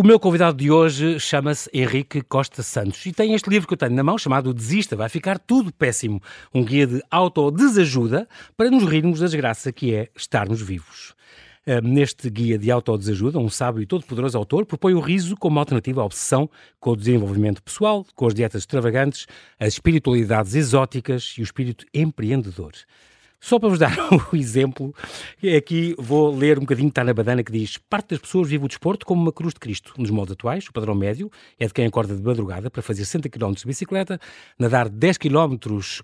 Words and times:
O 0.00 0.02
meu 0.02 0.18
convidado 0.18 0.56
de 0.56 0.70
hoje 0.70 1.20
chama-se 1.20 1.68
Henrique 1.74 2.22
Costa 2.22 2.62
Santos 2.62 3.04
e 3.04 3.12
tem 3.12 3.34
este 3.34 3.50
livro 3.50 3.68
que 3.68 3.74
eu 3.74 3.76
tenho 3.76 3.92
na 3.92 4.02
mão 4.02 4.16
chamado 4.16 4.54
Desista, 4.54 4.96
vai 4.96 5.10
ficar 5.10 5.38
tudo 5.38 5.70
péssimo. 5.74 6.22
Um 6.54 6.64
guia 6.64 6.86
de 6.86 7.02
autodesajuda 7.10 8.26
para 8.56 8.70
nos 8.70 8.84
rirmos 8.84 9.20
da 9.20 9.26
desgraça 9.26 9.70
que 9.70 9.94
é 9.94 10.08
estarmos 10.16 10.62
vivos. 10.62 11.14
Neste 11.82 12.30
guia 12.30 12.56
de 12.56 12.70
autodesajuda, 12.70 13.38
um 13.38 13.50
sábio 13.50 13.82
e 13.82 13.86
todo-poderoso 13.86 14.38
autor 14.38 14.64
propõe 14.64 14.94
o 14.94 15.00
riso 15.00 15.36
como 15.36 15.58
alternativa 15.58 16.00
à 16.00 16.04
obsessão 16.06 16.48
com 16.80 16.92
o 16.92 16.96
desenvolvimento 16.96 17.62
pessoal, 17.62 18.06
com 18.14 18.26
as 18.26 18.32
dietas 18.32 18.62
extravagantes, 18.62 19.26
as 19.58 19.74
espiritualidades 19.74 20.54
exóticas 20.54 21.34
e 21.36 21.42
o 21.42 21.44
espírito 21.44 21.84
empreendedor. 21.92 22.72
Só 23.40 23.58
para 23.58 23.70
vos 23.70 23.78
dar 23.78 23.96
o 24.30 24.36
exemplo, 24.36 24.94
aqui 25.56 25.94
vou 25.98 26.36
ler 26.36 26.58
um 26.58 26.60
bocadinho, 26.60 26.88
está 26.88 27.02
na 27.02 27.14
badana, 27.14 27.42
que 27.42 27.50
diz 27.50 27.78
parte 27.78 28.10
das 28.10 28.18
pessoas 28.18 28.48
vive 28.48 28.66
o 28.66 28.68
desporto 28.68 29.06
como 29.06 29.22
uma 29.22 29.32
cruz 29.32 29.54
de 29.54 29.60
Cristo. 29.60 29.94
Nos 29.96 30.10
modos 30.10 30.32
atuais, 30.32 30.66
o 30.66 30.72
padrão 30.72 30.94
médio 30.94 31.30
é 31.58 31.66
de 31.66 31.72
quem 31.72 31.86
acorda 31.86 32.14
de 32.14 32.22
madrugada 32.22 32.70
para 32.70 32.82
fazer 32.82 33.04
60 33.06 33.30
km 33.30 33.52
de 33.52 33.66
bicicleta, 33.66 34.20
nadar 34.58 34.90
10 34.90 35.16
km 35.16 35.56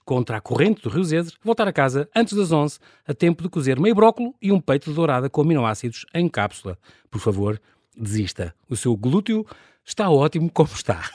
contra 0.02 0.38
a 0.38 0.40
corrente 0.40 0.82
do 0.82 0.88
Rio 0.88 1.04
Zedre, 1.04 1.34
voltar 1.45 1.68
a 1.68 1.72
casa 1.72 2.09
antes 2.16 2.32
das 2.34 2.50
11, 2.50 2.78
a 3.06 3.12
tempo 3.12 3.42
de 3.42 3.50
cozer 3.50 3.78
meio 3.78 3.95
brócolo 3.95 4.34
e 4.40 4.50
um 4.50 4.60
peito 4.60 4.88
de 4.88 4.96
dourada 4.96 5.28
com 5.28 5.42
aminoácidos 5.42 6.06
em 6.14 6.28
cápsula. 6.30 6.78
Por 7.10 7.20
favor, 7.20 7.60
desista. 7.95 8.54
O 8.68 8.76
seu 8.76 8.96
glúteo 8.96 9.46
Está 9.86 10.10
ótimo 10.10 10.50
como 10.50 10.68
está. 10.74 11.08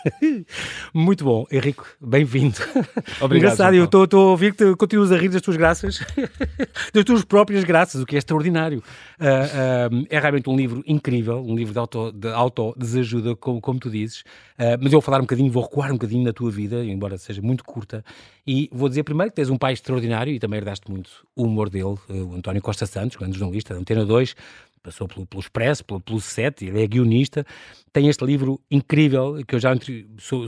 Muito 0.95 1.25
bom, 1.25 1.45
Henrico, 1.51 1.85
bem-vindo. 1.99 2.55
Obrigado. 3.19 3.35
Engraçado, 3.35 3.73
eu 3.73 3.83
estou 3.83 4.07
a 4.13 4.29
ouvir 4.29 4.55
que 4.55 4.77
continuas 4.77 5.11
a 5.11 5.17
rir 5.17 5.27
das 5.27 5.41
tuas 5.41 5.57
graças, 5.57 5.99
das 6.93 7.03
tuas 7.03 7.25
próprias 7.25 7.65
graças, 7.65 8.01
o 8.01 8.05
que 8.05 8.15
é 8.15 8.17
extraordinário. 8.17 8.81
Uh, 9.19 9.99
uh, 9.99 10.07
é 10.09 10.17
realmente 10.17 10.49
um 10.49 10.55
livro 10.55 10.81
incrível, 10.87 11.43
um 11.45 11.53
livro 11.53 11.73
de, 11.73 11.79
auto, 11.79 12.13
de 12.13 12.29
autodesajuda, 12.29 13.35
como, 13.35 13.59
como 13.59 13.77
tu 13.77 13.89
dizes. 13.89 14.21
Uh, 14.57 14.79
mas 14.79 14.85
eu 14.85 14.91
vou 14.91 15.01
falar 15.01 15.17
um 15.17 15.23
bocadinho, 15.23 15.51
vou 15.51 15.63
recuar 15.63 15.89
um 15.89 15.95
bocadinho 15.95 16.23
na 16.23 16.31
tua 16.31 16.49
vida, 16.49 16.81
embora 16.85 17.17
seja 17.17 17.41
muito 17.41 17.65
curta. 17.65 18.05
E 18.47 18.69
vou 18.71 18.87
dizer 18.87 19.03
primeiro 19.03 19.31
que 19.31 19.35
tens 19.35 19.49
um 19.49 19.57
pai 19.57 19.73
extraordinário 19.73 20.33
e 20.33 20.39
também 20.39 20.59
herdaste 20.59 20.89
muito 20.89 21.09
o 21.35 21.43
humor 21.43 21.69
dele, 21.69 21.97
o 22.07 22.35
António 22.35 22.61
Costa 22.61 22.85
Santos, 22.85 23.17
grande 23.17 23.37
jornalista 23.37 23.73
da 23.73 23.81
Antena 23.81 24.05
2, 24.05 24.33
passou 24.81 25.07
pelo, 25.07 25.25
pelo 25.25 25.41
Expresso, 25.41 25.85
pelo, 25.85 25.99
pelo 25.99 26.19
Set, 26.19 26.65
ele 26.65 26.83
é 26.83 26.87
guionista, 26.87 27.45
tem 27.93 28.07
este 28.07 28.23
livro 28.25 28.59
incrível, 28.69 29.41
que 29.47 29.55
eu 29.55 29.59
já 29.59 29.71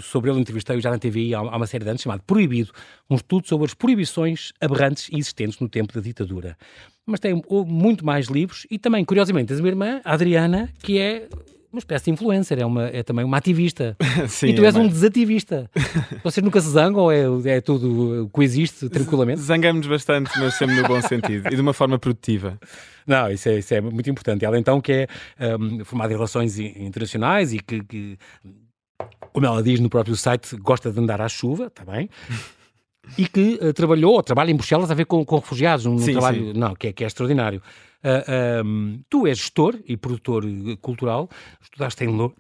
sobre 0.02 0.32
ele 0.32 0.40
entrevistei 0.40 0.80
já 0.82 0.90
na 0.90 0.98
TV 0.98 1.34
há, 1.34 1.40
há 1.40 1.58
uma 1.58 1.68
série 1.68 1.84
de 1.84 1.90
anos, 1.90 2.02
chamado 2.02 2.24
Proibido, 2.24 2.72
um 3.10 3.16
estudo 3.16 3.48
sobre 3.48 3.66
as 3.66 3.74
proibições 3.74 4.52
aberrantes 4.60 5.10
existentes 5.12 5.60
no 5.60 5.70
tempo 5.70 5.94
da 5.94 6.02
ditadura. 6.02 6.58
Mas 7.06 7.20
tem 7.20 7.42
muito 7.68 8.06
mais 8.06 8.28
livros 8.28 8.66
e 8.72 8.80
também, 8.80 9.04
curiosamente, 9.04 9.48
tens 9.48 9.60
a 9.60 9.62
minha 9.62 9.72
irmã, 9.72 10.02
a 10.04 10.14
Adriana, 10.14 10.70
que 10.82 10.98
é 10.98 11.28
uma 11.74 11.80
espécie 11.80 12.06
de 12.06 12.12
influencer, 12.12 12.60
é, 12.60 12.66
uma, 12.66 12.86
é 12.86 13.02
também 13.02 13.26
uma 13.26 13.38
ativista. 13.38 13.98
Sim, 14.30 14.50
e 14.50 14.56
tu 14.56 14.62
é 14.62 14.68
és 14.68 14.76
um 14.76 14.88
desativista. 14.88 15.70
Vocês 16.24 16.44
nunca 16.44 16.62
se 16.62 16.70
zangam 16.70 17.02
ou 17.02 17.12
é, 17.12 17.26
é 17.46 17.62
tudo 17.62 18.30
coexiste 18.32 18.88
tranquilamente? 18.90 19.42
Zangamos 19.42 19.88
bastante, 19.88 20.32
mas 20.40 20.54
sempre 20.54 20.76
no 20.80 20.88
bom 20.88 21.02
sentido 21.02 21.48
e 21.52 21.56
de 21.56 21.62
uma 21.62 21.74
forma 21.74 21.98
produtiva. 21.98 22.60
Não, 23.06 23.30
isso 23.32 23.50
é, 23.50 23.60
isso 23.60 23.74
é 23.74 23.82
muito 23.82 24.10
importante. 24.10 24.46
Ela 24.46 24.58
então 24.58 24.80
que 24.82 25.08
é 25.40 25.56
um, 25.58 25.84
formada 25.84 26.14
em 26.14 26.16
relações 26.16 26.58
internacionais 26.60 27.54
e 27.54 27.60
que, 27.60 27.84
que, 27.84 28.18
como 29.32 29.46
ela 29.46 29.62
diz 29.62 29.80
no 29.80 29.90
próprio 29.90 30.16
site, 30.16 30.56
gosta 30.58 30.92
de 30.92 31.00
andar 31.00 31.22
à 31.22 31.28
chuva, 31.28 31.68
está 31.68 31.84
bem? 31.84 32.10
e 33.18 33.28
que 33.28 33.60
uh, 33.62 33.74
trabalhou, 33.74 34.14
ou 34.14 34.24
trabalha 34.24 34.52
em 34.52 34.56
Bruxelas 34.56 34.90
a 34.90 34.94
ver 34.94 35.06
com, 35.06 35.24
com 35.26 35.36
refugiados, 35.38 35.86
um, 35.86 35.98
sim, 35.98 36.14
trabalho 36.14 36.54
sim. 36.54 36.60
Não, 36.60 36.74
que, 36.74 36.88
é, 36.88 36.94
que 36.94 37.04
é 37.04 37.08
extraordinário. 37.08 37.62
Uh, 38.04 38.08
ah, 38.28 38.64
um, 38.66 39.02
tu 39.10 39.26
és 39.28 39.38
gestor 39.38 39.80
e 39.88 39.96
produtor 39.96 40.44
cultural, 40.82 41.30
estudaste 41.62 42.04
em, 42.04 42.08
Lo 42.08 42.34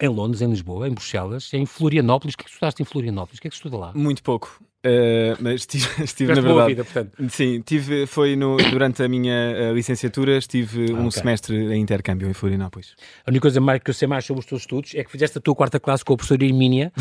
em 0.00 0.08
Londres, 0.08 0.42
em 0.42 0.48
Lisboa, 0.48 0.88
em 0.88 0.92
Bruxelas, 0.92 1.52
em 1.52 1.66
Florianópolis. 1.66 2.34
O 2.34 2.38
que 2.38 2.42
é 2.42 2.44
que 2.44 2.50
estudaste 2.50 2.82
em 2.82 2.84
Florianópolis? 2.84 3.38
O 3.38 3.42
que 3.42 3.48
é 3.48 3.50
que 3.50 3.56
estuda 3.56 3.76
lá? 3.76 3.92
Muito 3.94 4.22
pouco. 4.22 4.62
Uh, 4.84 5.38
mas 5.40 5.60
estive, 5.60 5.86
estive 6.02 6.34
na 6.34 6.40
verdade. 6.40 6.68
Vida, 6.70 6.84
portanto. 6.84 7.12
Sim, 7.28 7.60
tive, 7.60 8.04
foi 8.06 8.34
no, 8.34 8.56
durante 8.56 9.02
a 9.02 9.08
minha 9.08 9.70
uh, 9.70 9.74
licenciatura, 9.74 10.36
estive 10.36 10.90
ah, 10.90 10.94
um 10.94 11.06
okay. 11.06 11.20
semestre 11.20 11.56
em 11.56 11.80
intercâmbio 11.80 12.28
em 12.28 12.32
Florianópolis. 12.32 12.96
A 13.24 13.30
única 13.30 13.42
coisa 13.42 13.60
mais 13.60 13.80
que 13.80 13.90
eu 13.90 13.94
sei 13.94 14.08
mais 14.08 14.24
sobre 14.24 14.40
os 14.40 14.46
teus 14.46 14.62
estudos 14.62 14.92
é 14.96 15.04
que 15.04 15.10
fizeste 15.10 15.38
a 15.38 15.40
tua 15.40 15.54
quarta 15.54 15.78
classe 15.78 16.04
com 16.04 16.14
a 16.14 16.16
professora 16.16 16.44
Hermínia. 16.44 16.92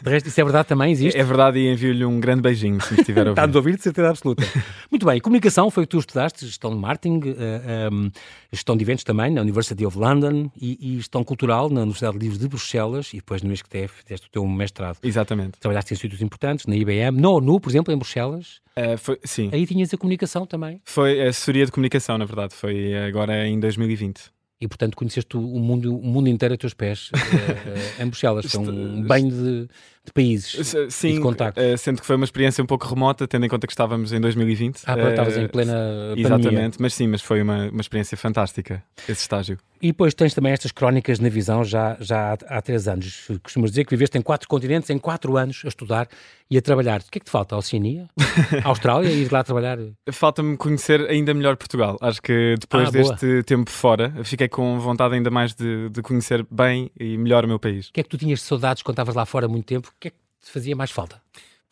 De 0.00 0.10
resto, 0.10 0.28
isso 0.28 0.40
é 0.40 0.44
verdade 0.44 0.68
também? 0.68 0.92
Existe? 0.92 1.16
É, 1.16 1.20
é 1.20 1.24
verdade 1.24 1.58
e 1.58 1.72
envio-lhe 1.72 2.04
um 2.04 2.20
grande 2.20 2.42
beijinho 2.42 2.80
se 2.80 2.94
estiver 2.94 3.26
a 3.26 3.30
ouvir. 3.30 3.40
Está-nos 3.40 3.56
a 3.56 3.58
ouvir, 3.58 3.76
de 3.76 3.82
certeza 3.82 4.10
absoluta. 4.10 4.44
Muito 4.88 5.04
bem, 5.04 5.20
comunicação 5.20 5.70
foi 5.70 5.82
o 5.82 5.86
que 5.86 5.90
tu 5.90 5.98
estudaste, 5.98 6.46
gestão 6.46 6.70
de 6.70 6.76
marketing, 6.76 7.18
uh, 7.18 7.92
um, 7.92 8.10
gestão 8.52 8.76
de 8.76 8.84
eventos 8.84 9.02
também 9.02 9.32
na 9.32 9.40
University 9.40 9.84
of 9.84 9.98
London 9.98 10.50
e, 10.60 10.78
e, 10.80 10.96
gestão 10.98 11.24
cultural 11.24 11.68
na 11.68 11.80
Universidade 11.80 12.16
de 12.16 12.22
Livros 12.22 12.38
de 12.38 12.46
Bruxelas 12.46 13.12
e 13.12 13.16
depois 13.16 13.42
no 13.42 13.52
ISCTF 13.52 14.02
fizeste 14.04 14.28
o 14.28 14.30
teu 14.30 14.46
mestrado. 14.46 14.98
Exatamente. 15.02 15.58
Trabalhaste 15.58 15.92
em 15.92 15.94
institutos 15.94 16.22
importantes, 16.22 16.66
na 16.66 16.76
IBM, 16.76 17.23
na 17.24 17.30
ONU, 17.30 17.58
por 17.58 17.70
exemplo, 17.70 17.92
em 17.92 17.96
Bruxelas. 17.96 18.60
Uh, 18.76 18.98
foi, 18.98 19.18
sim. 19.24 19.48
Aí 19.50 19.66
tinhas 19.66 19.92
a 19.94 19.96
comunicação 19.96 20.44
também. 20.44 20.80
Foi 20.84 21.22
a 21.22 21.30
assessoria 21.30 21.64
de 21.64 21.72
comunicação, 21.72 22.18
na 22.18 22.26
verdade. 22.26 22.54
Foi 22.54 22.94
agora 22.96 23.46
em 23.46 23.58
2020 23.58 24.34
e 24.60 24.68
portanto 24.68 24.96
conheceste 24.96 25.36
o 25.36 25.40
mundo, 25.40 25.98
o 25.98 26.06
mundo 26.06 26.28
inteiro 26.28 26.54
a 26.54 26.56
teus 26.56 26.74
pés 26.74 27.10
uh, 27.10 28.02
em 28.02 28.06
Bruxelas. 28.06 28.46
Foi 28.46 28.60
um 28.60 29.02
banho 29.02 29.30
de, 29.30 29.68
de 30.04 30.12
países 30.12 30.74
Sim, 30.90 31.08
e 31.08 31.12
de 31.14 31.20
contacto. 31.20 31.60
Uh, 31.60 31.78
sendo 31.78 32.00
que 32.00 32.06
foi 32.06 32.16
uma 32.16 32.24
experiência 32.24 32.62
um 32.62 32.66
pouco 32.66 32.86
remota, 32.86 33.26
tendo 33.26 33.46
em 33.46 33.48
conta 33.48 33.66
que 33.66 33.72
estávamos 33.72 34.12
em 34.12 34.20
2020. 34.20 34.82
Ah, 34.86 34.94
uh, 34.94 35.08
estavas 35.08 35.36
em 35.36 35.48
plena 35.48 35.72
Exatamente, 36.16 36.44
pandemia. 36.44 36.70
mas 36.78 36.94
sim, 36.94 37.06
mas 37.08 37.22
foi 37.22 37.42
uma, 37.42 37.68
uma 37.68 37.80
experiência 37.80 38.16
fantástica 38.16 38.82
esse 39.08 39.22
estágio. 39.22 39.58
E 39.80 39.88
depois 39.88 40.14
tens 40.14 40.32
também 40.32 40.52
estas 40.52 40.72
crónicas 40.72 41.18
na 41.18 41.28
visão 41.28 41.62
já, 41.62 41.96
já 42.00 42.32
há, 42.32 42.56
há 42.56 42.62
três 42.62 42.88
anos. 42.88 43.28
Costumas 43.42 43.70
dizer 43.70 43.84
que 43.84 43.90
viveste 43.90 44.16
em 44.16 44.22
quatro 44.22 44.48
continentes 44.48 44.88
em 44.88 44.98
quatro 44.98 45.36
anos 45.36 45.60
a 45.64 45.68
estudar 45.68 46.08
e 46.50 46.56
a 46.56 46.62
trabalhar. 46.62 47.00
O 47.00 47.10
que 47.10 47.18
é 47.18 47.20
que 47.20 47.26
te 47.26 47.30
falta? 47.30 47.54
A 47.54 47.58
Oceania? 47.58 48.08
A 48.64 48.68
Austrália? 48.68 49.10
Ir 49.10 49.30
lá 49.30 49.42
trabalhar? 49.42 49.78
Falta-me 50.10 50.56
conhecer 50.56 51.00
ainda 51.08 51.34
melhor 51.34 51.56
Portugal. 51.56 51.96
Acho 52.00 52.22
que 52.22 52.54
depois 52.58 52.88
ah, 52.88 52.90
deste 52.90 53.26
boa. 53.26 53.42
tempo 53.42 53.70
fora, 53.70 54.12
fiquei 54.24 54.48
com 54.48 54.78
vontade 54.78 55.14
ainda 55.14 55.30
mais 55.30 55.54
de, 55.54 55.88
de, 55.90 56.02
conhecer 56.02 56.46
bem 56.50 56.90
e 56.98 57.16
melhor 57.18 57.44
o 57.44 57.48
meu 57.48 57.58
país. 57.58 57.88
O 57.88 57.92
que 57.92 58.00
é 58.00 58.02
que 58.02 58.08
tu 58.08 58.18
tinhas 58.18 58.40
saudades 58.42 58.82
quando 58.82 58.94
estavas 58.94 59.14
lá 59.14 59.26
fora 59.26 59.46
há 59.46 59.48
muito 59.48 59.66
tempo? 59.66 59.92
O 59.96 60.00
que 60.00 60.08
é 60.08 60.10
que 60.10 60.16
te 60.42 60.50
fazia 60.50 60.76
mais 60.76 60.90
falta? 60.90 61.20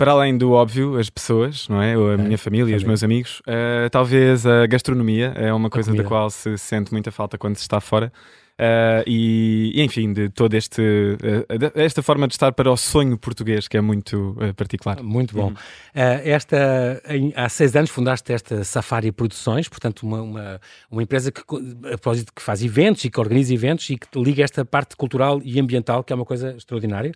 para 0.02 0.10
além 0.10 0.36
do 0.36 0.50
óbvio, 0.50 0.98
as 0.98 1.08
pessoas, 1.08 1.68
não 1.68 1.80
é? 1.80 1.94
A 1.94 2.16
minha 2.16 2.36
família, 2.36 2.76
os 2.76 2.82
meus 2.82 3.04
amigos, 3.04 3.40
uh, 3.40 3.88
talvez 3.88 4.44
a 4.44 4.66
gastronomia 4.66 5.32
é 5.36 5.52
uma 5.52 5.70
coisa 5.70 5.94
da 5.94 6.02
qual 6.02 6.28
se 6.28 6.58
sente 6.58 6.90
muita 6.90 7.12
falta 7.12 7.38
quando 7.38 7.54
se 7.54 7.62
está 7.62 7.80
fora. 7.80 8.12
Uh, 8.62 9.02
e, 9.08 9.82
enfim, 9.82 10.12
de 10.12 10.28
toda 10.28 10.56
este, 10.56 10.80
uh, 10.80 11.72
esta 11.74 12.00
forma 12.00 12.28
de 12.28 12.34
estar 12.34 12.52
para 12.52 12.70
o 12.70 12.76
sonho 12.76 13.18
português, 13.18 13.66
que 13.66 13.76
é 13.76 13.80
muito 13.80 14.36
uh, 14.40 14.54
particular. 14.54 15.02
Muito 15.02 15.34
bom. 15.34 15.48
Uhum. 15.48 15.54
esta, 15.94 17.02
em, 17.08 17.32
há 17.34 17.48
seis 17.48 17.74
anos 17.74 17.90
fundaste 17.90 18.32
esta 18.32 18.62
Safari 18.62 19.10
Produções, 19.10 19.68
portanto, 19.68 20.04
uma, 20.04 20.22
uma, 20.22 20.60
uma 20.88 21.02
empresa 21.02 21.32
que, 21.32 21.40
a 21.40 21.98
propósito, 21.98 22.32
que 22.32 22.40
faz 22.40 22.62
eventos 22.62 23.04
e 23.04 23.10
que 23.10 23.18
organiza 23.18 23.52
eventos 23.52 23.90
e 23.90 23.96
que 23.96 24.06
liga 24.16 24.44
esta 24.44 24.64
parte 24.64 24.96
cultural 24.96 25.40
e 25.42 25.58
ambiental, 25.58 26.04
que 26.04 26.12
é 26.12 26.16
uma 26.16 26.24
coisa 26.24 26.54
extraordinária. 26.56 27.12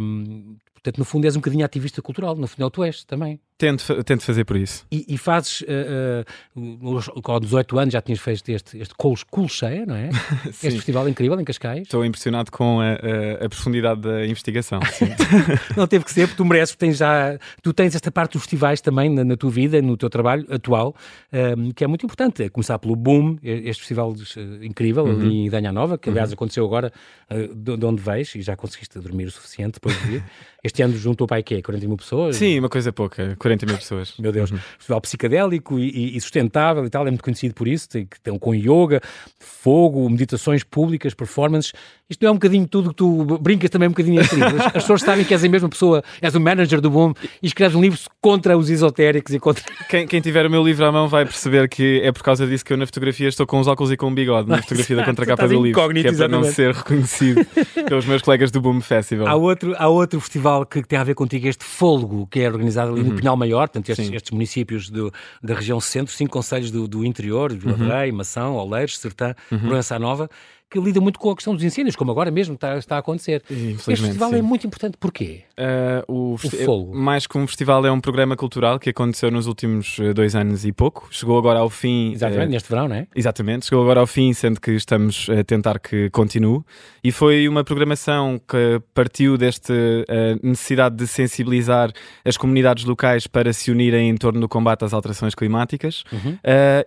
Um, 0.00 0.56
portanto, 0.72 0.96
no 0.96 1.04
fundo, 1.04 1.26
és 1.26 1.36
um 1.36 1.40
bocadinho 1.40 1.66
ativista 1.66 2.00
cultural, 2.00 2.34
no 2.34 2.46
final, 2.46 2.70
tu 2.70 2.82
és 2.82 3.04
também. 3.04 3.38
Tento, 3.60 4.02
tento 4.04 4.22
fazer 4.22 4.46
por 4.46 4.56
isso. 4.56 4.86
E, 4.90 5.04
e 5.06 5.18
fazes, 5.18 5.60
uh, 5.60 6.24
uh, 6.56 7.20
com 7.20 7.38
18 7.38 7.78
anos 7.78 7.92
já 7.92 8.00
tinhas 8.00 8.18
feito 8.18 8.48
este, 8.48 8.78
este 8.78 8.94
Colcheia, 9.30 9.84
não 9.84 9.94
é? 9.94 10.08
este 10.48 10.70
festival 10.70 11.06
incrível 11.06 11.38
em 11.38 11.44
Cascais. 11.44 11.82
Estou 11.82 12.02
impressionado 12.02 12.50
com 12.50 12.80
a, 12.80 12.92
a, 12.92 13.44
a 13.44 13.48
profundidade 13.50 14.00
da 14.00 14.26
investigação. 14.26 14.80
não 15.76 15.86
teve 15.86 16.06
que 16.06 16.10
ser, 16.10 16.26
porque 16.26 16.38
tu 16.38 16.44
mereces, 16.46 16.74
tens 16.74 16.96
já, 16.96 17.38
tu 17.62 17.74
tens 17.74 17.94
esta 17.94 18.10
parte 18.10 18.32
dos 18.32 18.44
festivais 18.44 18.80
também 18.80 19.10
na, 19.10 19.24
na 19.24 19.36
tua 19.36 19.50
vida, 19.50 19.82
no 19.82 19.94
teu 19.94 20.08
trabalho 20.08 20.46
atual, 20.48 20.96
um, 21.30 21.36
ehm, 21.36 21.70
que 21.72 21.84
é 21.84 21.86
muito 21.86 22.06
importante. 22.06 22.42
É 22.42 22.48
começar 22.48 22.78
pelo 22.78 22.96
Boom, 22.96 23.36
este 23.42 23.80
festival 23.80 24.12
uh, 24.12 24.64
incrível 24.64 25.04
uhum. 25.04 25.20
ali 25.20 25.36
em 25.36 25.50
Danha 25.50 25.70
Nova, 25.70 25.98
que 25.98 26.08
aliás 26.08 26.30
uhum. 26.30 26.34
aconteceu 26.34 26.64
agora 26.64 26.90
de, 27.30 27.76
de, 27.76 27.84
onde 27.84 28.00
vais 28.00 28.34
e 28.34 28.40
já 28.40 28.56
conseguiste 28.56 28.98
dormir 28.98 29.26
o 29.26 29.30
suficiente 29.30 29.74
depois 29.74 30.00
de 30.00 30.06
vir. 30.08 30.24
Este 30.62 30.82
ano 30.82 30.96
juntou 30.96 31.26
para 31.26 31.38
aí 31.38 31.42
quê? 31.42 31.62
40 31.62 31.86
mil 31.86 31.96
pessoas? 31.96 32.36
Sim, 32.36 32.58
uma 32.58 32.68
coisa 32.68 32.92
pouca. 32.92 33.34
40 33.38 33.49
mil 33.66 33.76
pessoas. 33.76 34.14
Meu 34.18 34.32
Deus. 34.32 34.50
Uhum. 34.50 34.58
Festival 34.78 35.00
psicadélico 35.00 35.78
e, 35.78 36.16
e, 36.16 36.20
sustentável 36.20 36.84
e 36.84 36.90
tal, 36.90 37.06
é 37.06 37.10
muito 37.10 37.22
conhecido 37.22 37.54
por 37.54 37.68
isso, 37.68 37.88
tem, 37.88 38.08
tem, 38.22 38.38
com 38.38 38.54
yoga, 38.54 39.00
fogo, 39.38 40.08
meditações 40.08 40.64
públicas, 40.64 41.14
performances. 41.14 41.72
Isto 42.08 42.22
não 42.22 42.30
é 42.30 42.32
um 42.32 42.34
bocadinho 42.34 42.66
tudo 42.66 42.88
que 42.90 42.96
tu 42.96 43.38
brincas 43.38 43.70
também 43.70 43.86
um 43.86 43.92
bocadinho 43.92 44.20
este 44.20 44.34
livro. 44.34 44.56
As 44.64 44.72
pessoas 44.72 45.00
sabem 45.00 45.24
que 45.24 45.32
és 45.32 45.44
a 45.44 45.48
mesma 45.48 45.68
pessoa, 45.68 46.02
és 46.20 46.34
o 46.34 46.40
manager 46.40 46.80
do 46.80 46.90
Boom 46.90 47.14
e 47.40 47.46
escreves 47.46 47.76
um 47.76 47.80
livro 47.80 47.98
contra 48.20 48.58
os 48.58 48.68
esotéricos 48.68 49.32
e 49.32 49.38
contra. 49.38 49.62
Quem, 49.88 50.06
quem, 50.06 50.20
tiver 50.20 50.46
o 50.46 50.50
meu 50.50 50.64
livro 50.64 50.84
à 50.84 50.92
mão 50.92 51.08
vai 51.08 51.24
perceber 51.24 51.68
que 51.68 52.00
é 52.02 52.12
por 52.12 52.22
causa 52.22 52.46
disso 52.46 52.64
que 52.64 52.72
eu 52.72 52.76
na 52.76 52.86
fotografia 52.86 53.28
estou 53.28 53.46
com 53.46 53.58
os 53.58 53.66
óculos 53.66 53.90
e 53.90 53.96
com 53.96 54.06
um 54.06 54.14
bigode 54.14 54.48
na 54.48 54.58
fotografia 54.58 54.96
da 54.96 55.04
contracapa 55.06 55.48
do 55.48 55.62
livro. 55.62 55.92
Que 55.92 56.06
é 56.06 56.12
para 56.12 56.28
não 56.28 56.44
ser 56.44 56.74
reconhecido 56.74 57.44
pelos 57.86 58.06
meus 58.06 58.22
colegas 58.22 58.50
do 58.50 58.60
Boom 58.60 58.80
Festival. 58.80 59.26
Há 59.26 59.34
outro, 59.34 59.74
há 59.76 59.88
outro 59.88 60.20
festival 60.20 60.64
que 60.64 60.82
tem 60.82 60.98
a 60.98 61.04
ver 61.04 61.14
contigo, 61.14 61.46
este 61.48 61.64
Fôlego, 61.64 62.26
que 62.30 62.40
é 62.40 62.48
organizado 62.48 62.92
ali 62.92 63.00
uhum. 63.00 63.08
no 63.08 63.16
Pinhal 63.16 63.36
Maior, 63.40 63.68
portanto, 63.68 63.88
estes, 63.88 64.12
estes 64.12 64.30
municípios 64.30 64.90
do, 64.90 65.12
da 65.42 65.54
região 65.54 65.80
centro, 65.80 66.14
cinco 66.14 66.32
conselhos 66.32 66.70
do, 66.70 66.86
do 66.86 67.04
interior, 67.04 67.52
Vila 67.52 67.76
uhum. 67.76 67.88
Rei, 67.88 68.12
Mação, 68.12 68.54
Oleiros, 68.56 68.98
Sertã, 68.98 69.34
uhum. 69.50 69.58
Proença 69.58 69.98
Nova 69.98 70.28
que 70.70 70.78
lida 70.78 71.00
muito 71.00 71.18
com 71.18 71.30
a 71.30 71.34
questão 71.34 71.52
dos 71.52 71.64
incêndios, 71.64 71.96
como 71.96 72.12
agora 72.12 72.30
mesmo 72.30 72.54
está, 72.54 72.78
está 72.78 72.96
a 72.96 72.98
acontecer. 73.00 73.42
Este 73.50 73.96
festival 73.96 74.28
é 74.28 74.32
sim. 74.34 74.38
é 74.38 74.42
muito 74.42 74.66
importante, 74.66 74.96
porquê? 74.98 75.42
Uh, 75.58 76.12
o, 76.12 76.34
o 76.34 76.38
Fogo. 76.38 76.94
Mais 76.94 77.26
que 77.26 77.36
um 77.36 77.46
festival, 77.46 77.84
é 77.84 77.90
um 77.90 78.00
programa 78.00 78.36
cultural 78.36 78.78
que 78.78 78.90
aconteceu 78.90 79.30
nos 79.32 79.48
últimos 79.48 79.98
eh, 79.98 80.12
dois 80.12 80.36
anos 80.36 80.64
e 80.64 80.72
pouco. 80.72 81.08
Chegou 81.10 81.36
agora 81.36 81.58
ao 81.58 81.68
fim. 81.68 82.12
Exatamente, 82.12 82.48
uh, 82.48 82.50
neste 82.50 82.68
verão, 82.68 82.88
não 82.88 82.94
é? 82.94 83.06
Exatamente, 83.14 83.66
chegou 83.66 83.82
agora 83.82 83.98
ao 83.98 84.06
fim, 84.06 84.32
sendo 84.32 84.60
que 84.60 84.70
estamos 84.70 85.28
a 85.28 85.42
tentar 85.42 85.80
que 85.80 86.08
continue. 86.10 86.60
E 87.02 87.10
foi 87.10 87.48
uma 87.48 87.64
programação 87.64 88.38
que 88.38 88.80
partiu 88.94 89.36
desta 89.36 89.72
uh, 89.72 90.46
necessidade 90.46 90.94
de 90.94 91.06
sensibilizar 91.08 91.90
as 92.24 92.36
comunidades 92.36 92.84
locais 92.84 93.26
para 93.26 93.52
se 93.52 93.72
unirem 93.72 94.08
em 94.08 94.16
torno 94.16 94.40
do 94.40 94.48
combate 94.48 94.84
às 94.84 94.92
alterações 94.92 95.34
climáticas 95.34 96.04
uhum. 96.12 96.38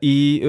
e 0.01 0.41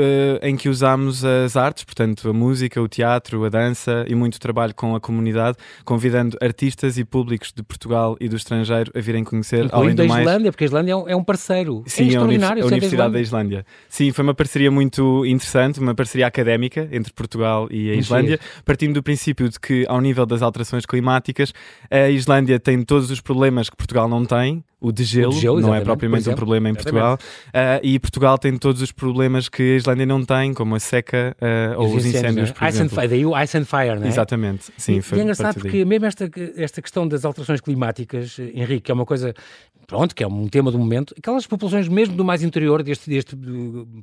em 0.43 0.57
que 0.57 0.69
usámos 0.69 1.25
as 1.25 1.57
artes, 1.57 1.85
portanto, 1.85 2.29
a 2.29 2.33
música, 2.33 2.81
o 2.81 2.89
teatro, 2.89 3.24
a 3.45 3.49
dança 3.49 4.05
e 4.09 4.15
muito 4.15 4.39
trabalho 4.39 4.75
com 4.75 4.95
a 4.95 5.01
comunidade, 5.01 5.57
convidando 5.85 6.37
artistas 6.41 6.99
e 6.99 7.05
públicos 7.05 7.53
de 7.55 7.63
Portugal 7.63 8.17
e 8.21 8.29
do 8.29 8.37
estrangeiro 8.37 8.91
a 8.95 9.01
virem 9.01 9.25
conhecer. 9.25 9.65
Incluindo 9.65 9.77
além 9.77 9.95
do 9.95 9.97
da 9.97 10.05
Islândia, 10.05 10.41
mais... 10.41 10.51
porque 10.51 10.65
a 10.65 10.67
Islândia 10.67 10.93
é 10.93 11.17
um 11.17 11.21
é 11.21 11.25
parceiro. 11.25 11.83
É 11.87 11.89
Sim, 11.89 12.05
é 12.05 12.07
extraordinário. 12.09 12.63
A, 12.63 12.67
Universidade 12.67 13.13
da 13.13 13.21
Islândia. 13.21 13.59
da 13.59 13.61
Islândia. 13.63 13.67
Sim, 13.89 14.13
foi 14.13 14.23
uma 14.23 14.35
parceria 14.35 14.71
muito 14.71 15.25
interessante, 15.27 15.81
uma 15.81 15.95
parceria 15.95 16.27
académica 16.27 16.89
entre 16.93 17.13
Portugal 17.13 17.69
e 17.71 17.91
a 17.91 17.95
Islândia, 17.95 18.39
partindo 18.65 18.95
do 18.95 19.03
princípio 19.03 19.49
de 19.49 19.59
que, 19.59 19.85
ao 19.89 20.01
nível 20.01 20.27
das 20.27 20.43
alterações 20.43 20.85
climáticas, 20.85 21.53
a 21.91 22.11
Islândia 22.11 22.59
tem 22.61 22.83
todos 22.83 23.11
os 23.11 23.21
problemas 23.21 23.71
que 23.71 23.77
Portugal 23.77 24.09
não 24.09 24.25
tem, 24.25 24.65
o 24.85 24.93
de 24.93 25.03
gelo, 25.03 25.33
o 25.33 25.35
de 25.35 25.41
gelo 25.41 25.61
não 25.61 25.75
é 25.75 25.81
propriamente 25.81 26.29
um 26.29 26.35
problema 26.35 26.69
em 26.69 26.75
Portugal. 26.75 27.19
Uh, 27.49 27.81
e 27.83 27.99
Portugal 27.99 28.37
tem 28.37 28.55
todos 28.59 28.83
os 28.83 28.93
problemas 28.93 29.49
que 29.49 29.63
a 29.63 29.77
Islândia 29.77 30.05
não 30.05 30.23
tem, 30.23 30.53
como 30.53 30.75
a 30.75 30.81
seca 30.81 31.35
uh, 31.41 31.81
ou 31.81 31.95
os 31.95 32.05
incêndios. 32.05 32.51
Ice, 32.51 32.83
and 32.83 32.91
fire, 32.91 33.14
daí 33.15 33.25
o 33.25 33.41
Ice 33.41 33.57
and 33.57 33.65
Fire, 33.65 33.99
não 33.99 34.07
é? 34.07 34.09
Exatamente, 34.09 34.73
sim. 34.77 34.95
E, 34.95 35.17
e 35.17 35.19
é 35.19 35.23
engraçado 35.23 35.61
porque 35.61 35.85
mesmo 35.85 36.07
esta, 36.07 36.31
esta 36.57 36.83
questão 36.83 37.07
das 37.07 37.25
alterações 37.25 37.61
climáticas, 37.61 38.39
Henrique, 38.39 38.91
é 38.91 38.95
uma 38.95 39.07
coisa 39.07 39.35
pronto, 39.87 40.15
que 40.15 40.25
é 40.25 40.27
um 40.27 40.49
tema 40.49 40.71
do 40.71 40.79
momento, 40.79 41.15
aquelas 41.19 41.47
populações 41.47 41.89
mesmo 41.89 42.17
do 42.17 42.25
mais 42.25 42.43
interior, 42.43 42.83
deste, 42.83 43.09
deste 43.09 43.37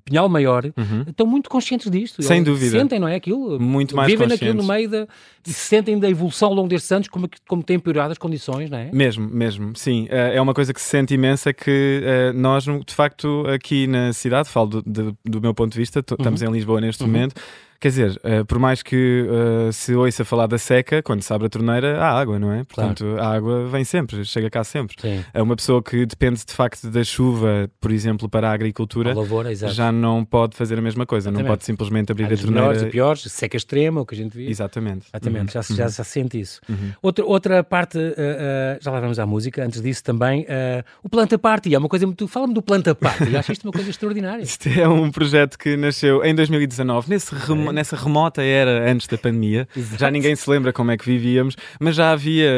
Pinhal 0.06 0.30
Maior, 0.30 0.66
uhum. 0.66 1.06
estão 1.08 1.25
muito 1.25 1.50
conscientes 1.50 1.90
disto. 1.90 2.22
Sem 2.22 2.44
dúvida. 2.44 2.78
Sentem, 2.78 3.00
não 3.00 3.08
é? 3.08 3.16
Aquilo. 3.16 3.60
Muito 3.60 3.96
mais 3.96 4.10
Vivem 4.12 4.28
naquilo 4.28 4.54
no 4.54 4.63
meio 4.63 4.88
da. 4.88 5.08
e 5.46 5.52
sentem 5.52 6.00
da 6.00 6.10
evolução 6.10 6.50
ao 6.50 6.54
longo 6.54 6.68
destes 6.68 6.92
anos, 6.92 7.08
como, 7.08 7.28
como 7.48 7.63
têm 7.63 7.80
piorado 7.80 8.12
as 8.12 8.18
condições, 8.18 8.69
não 8.69 8.78
é? 8.78 8.90
Mesmo, 8.94 9.28
mesmo, 9.28 9.75
sim. 9.75 10.08
Eh, 10.10 10.36
é 10.36 10.42
uma 10.42 10.54
coisa 10.54 10.74
que 10.74 10.80
se 10.80 10.88
sente 10.88 11.13
imensa 11.13 11.52
que 11.52 12.04
uh, 12.04 12.38
nós, 12.38 12.63
de 12.63 12.94
facto, 12.94 13.44
aqui 13.48 13.88
na 13.88 14.13
cidade, 14.13 14.50
falo 14.50 14.68
do, 14.68 14.81
do, 14.84 15.18
do 15.25 15.42
meu 15.42 15.54
ponto 15.54 15.72
de 15.72 15.80
vista, 15.80 16.00
estamos 16.00 16.42
uhum. 16.42 16.50
em 16.50 16.52
Lisboa 16.54 16.80
neste 16.80 17.04
uhum. 17.04 17.10
momento 17.10 17.42
Quer 17.81 17.88
dizer, 17.88 18.22
uh, 18.24 18.45
por 18.45 18.60
mais 18.60 18.83
que 18.83 19.25
uh, 19.28 19.74
se 19.74 19.95
ouça 19.95 20.24
falar 20.24 20.45
da 20.45 20.60
seca, 20.60 21.01
quando 21.01 21.24
se 21.24 21.33
abre 21.33 21.48
a 21.48 21.50
torneira, 21.50 22.00
há 22.00 22.12
água, 22.12 22.38
não 22.38 22.54
é? 22.54 22.63
Portanto, 22.63 23.04
claro. 23.04 23.24
a 23.24 23.36
água 23.36 23.68
vem 23.69 23.83
sempre, 23.83 24.24
chega 24.24 24.51
cá 24.51 24.63
sempre. 24.63 24.95
Sim. 25.01 25.25
É 25.33 25.42
uma 25.42 25.56
pessoa 25.56 25.81
que 25.81 26.06
depende 26.06 26.45
de 26.45 26.54
facto 26.54 26.92
da 26.92 27.04
chuva, 27.04 27.68
por 27.80 27.92
exemplo, 27.92 28.30
para 28.30 28.51
a 28.51 28.54
agricultura, 28.54 29.16
a 29.16 29.68
já 29.69 29.92
não 29.92 30.24
pode 30.24 30.56
fazer 30.56 30.78
a 30.78 30.81
mesma 30.81 31.07
coisa, 31.07 31.30
Exatamente. 31.30 31.44
não 31.44 31.51
pode 31.56 31.66
simplesmente 31.66 32.12
abrir 32.12 32.25
Há 32.25 32.28
a 32.28 32.38
torneira. 32.38 32.51
Melhores 32.51 32.81
e 32.83 32.86
piores, 32.86 33.22
seca 33.24 33.57
extrema, 33.57 34.01
o 34.01 34.06
que 34.06 34.13
a 34.13 34.18
gente 34.18 34.38
viu. 34.38 34.48
Exatamente. 34.48 35.07
Exatamente, 35.07 35.57
uhum. 35.57 35.63
já, 35.63 35.75
já, 35.75 35.88
já 35.88 36.04
sente 36.04 36.39
isso. 36.39 36.62
Uhum. 36.69 36.92
Outra, 37.01 37.25
outra 37.25 37.63
parte, 37.63 37.98
uh, 37.98 38.77
já 38.80 38.92
lá 38.92 39.00
vamos 39.00 39.18
à 39.18 39.25
música, 39.25 39.66
antes 39.66 39.81
disso 39.81 40.04
também, 40.04 40.45
o 41.01 41.10
Planta 41.10 41.39
Party, 41.39 41.74
é 41.74 41.80
uma 41.80 41.89
coisa 41.89 42.06
muito. 42.06 42.27
Fala-me 42.27 42.54
do 42.54 42.62
Planta 42.62 42.94
Party, 42.94 43.36
acho 43.36 43.51
isto 43.54 43.63
uma 43.63 43.74
coisa 43.74 43.89
extraordinária. 43.89 44.44
Isto 44.44 44.69
é 44.69 44.88
um 44.88 45.10
projeto 45.10 45.57
que 45.57 45.75
nasceu 45.75 46.24
em 46.24 46.36
2019, 46.36 47.10
nesse 47.10 47.34
remo 47.34 47.71
nessa 47.72 47.96
remota 47.96 48.42
era 48.44 48.90
antes 48.92 49.08
da 49.08 49.18
pandemia. 49.18 49.68
Exato. 49.76 50.00
Já 50.00 50.12
ninguém 50.12 50.36
se 50.36 50.50
lembra 50.50 50.74
como 50.74 50.92
é 50.92 50.98
que 50.98 51.06
vivíamos, 51.06 51.56
mas 51.80 51.96
já 51.96 52.12
havia 52.12 52.50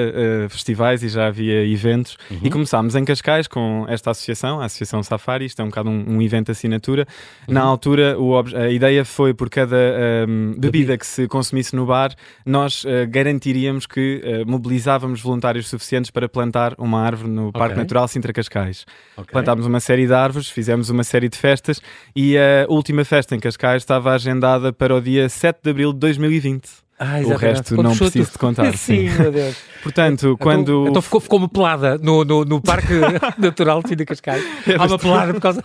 uh, 0.46 0.50
festivais 0.50 1.04
e 1.04 1.10
já 1.10 1.28
havia 1.28 1.66
eventos. 1.66 2.18
Uhum. 2.30 2.40
E 2.44 2.50
começámos 2.50 2.96
em 2.96 3.06
Cascais 3.06 3.48
com 3.48 3.86
esta 3.88 4.12
associação, 4.12 4.62
a 4.62 4.66
Associação 4.66 5.04
Safari. 5.04 5.46
Isto 5.46 5.62
é 5.62 5.66
um 5.66 5.70
bocado 5.70 5.90
um, 5.90 6.16
um 6.18 6.22
evento 6.22 6.52
assinatura. 6.52 7.08
Uhum. 7.48 7.54
Na 7.54 7.62
altura, 7.62 8.18
o, 8.20 8.38
a 8.38 8.70
ideia 8.70 9.06
foi 9.06 9.34
por 9.34 9.50
cada 9.50 9.76
um, 9.76 10.54
ehm, 10.54 10.60
bebida 10.60 10.98
que 10.98 11.06
se 11.06 11.28
consumisse 11.28 11.76
no 11.76 11.86
bar, 11.86 12.14
nós 12.46 12.84
uh, 12.84 13.08
garantiríamos 13.08 13.86
que 13.86 14.22
uh, 14.24 14.50
mobilizávamos 14.50 15.22
voluntários 15.22 15.68
suficientes 15.68 16.12
para 16.12 16.28
plantar 16.28 16.74
uma 16.78 17.02
árvore 17.02 17.30
no 17.30 17.48
okay. 17.48 17.60
Parque 17.60 17.78
Natural 17.78 18.08
Sintra 18.08 18.34
Cascais. 18.34 18.86
Okay. 19.16 19.32
Plantámos 19.32 19.66
uma 19.66 19.80
série 19.80 20.08
de 20.08 20.14
árvores, 20.14 20.50
fizemos 20.50 20.90
uma 20.90 21.04
série 21.04 21.30
de 21.30 21.38
festas 21.38 21.82
e 22.16 22.38
a 22.38 22.66
última 22.70 23.04
festa 23.06 23.36
em 23.36 23.40
Cascais 23.40 23.84
estava 23.84 24.14
agendada 24.14 24.72
para 24.74 24.96
o 24.96 25.02
dia 25.04 25.30
7 25.30 25.62
de 25.62 25.70
abril 25.70 25.94
de 25.94 26.00
2020. 26.00 26.83
Ah, 27.00 27.20
o 27.26 27.36
resto 27.36 27.82
não 27.82 27.96
preciso 27.96 28.32
de 28.32 28.38
contar. 28.38 28.72
sim, 28.78 29.10
sim, 29.10 29.20
meu 29.20 29.32
Deus. 29.32 29.56
Portanto, 29.82 30.28
então, 30.28 30.38
quando. 30.38 30.88
Então 30.88 31.02
ficou, 31.02 31.20
ficou 31.20 31.40
uma 31.40 31.50
pelada 31.50 31.98
no, 31.98 32.24
no, 32.24 32.46
no 32.46 32.62
Parque 32.62 32.94
Natural 33.38 33.82
de 33.82 33.90
Fim 33.90 34.06
Cascais. 34.06 34.44
É 34.68 34.76
Há 34.76 34.86
uma 34.86 34.98
pelada 34.98 35.34
por 35.34 35.42
causa 35.42 35.62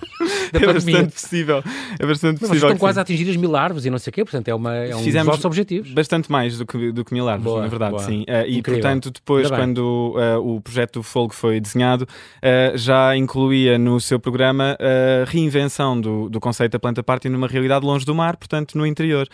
da 0.53 0.59
é 0.59 0.67
pandemia. 0.67 0.75
Bastante 0.75 1.13
possível. 1.13 1.63
É 1.99 2.07
bastante 2.07 2.41
possível. 2.41 2.69
estão 2.69 2.79
quase 2.79 2.99
a 2.99 3.03
atingir 3.03 3.31
as 3.31 3.37
mil 3.37 3.55
árvores 3.55 3.85
e 3.85 3.91
não 3.91 3.99
sei 3.99 4.11
o 4.11 4.15
quê, 4.15 4.25
portanto 4.25 4.49
é, 4.49 4.55
uma, 4.55 4.75
é 4.75 4.97
um 4.97 4.99
Fizemos 4.99 5.27
dos 5.27 5.27
nossos 5.27 5.45
objetivos. 5.45 5.93
Bastante 5.93 6.33
mais 6.33 6.59
do 6.59 6.67
que, 6.67 6.91
do 6.91 7.05
que 7.05 7.13
mil 7.13 7.29
árvores, 7.29 7.53
boa, 7.53 7.63
na 7.63 7.69
verdade, 7.69 7.93
boa. 7.93 8.03
sim. 8.03 8.23
Uh, 8.23 8.49
e 8.49 8.63
portanto, 8.63 9.11
depois, 9.11 9.49
quando 9.49 10.15
uh, 10.17 10.57
o 10.57 10.61
projeto 10.61 10.95
do 10.95 11.03
Fogo 11.03 11.35
foi 11.35 11.61
desenhado, 11.61 12.05
uh, 12.05 12.77
já 12.77 13.15
incluía 13.17 13.79
no 13.79 14.01
seu 14.01 14.19
programa 14.19 14.77
a 14.81 15.31
reinvenção 15.31 16.01
do, 16.01 16.29
do 16.29 16.41
conceito 16.41 16.73
da 16.73 16.79
planta 16.79 17.03
party 17.03 17.29
numa 17.29 17.47
realidade 17.47 17.85
longe 17.85 18.05
do 18.05 18.15
mar, 18.15 18.37
portanto, 18.37 18.77
no 18.77 18.87
interior. 18.87 19.29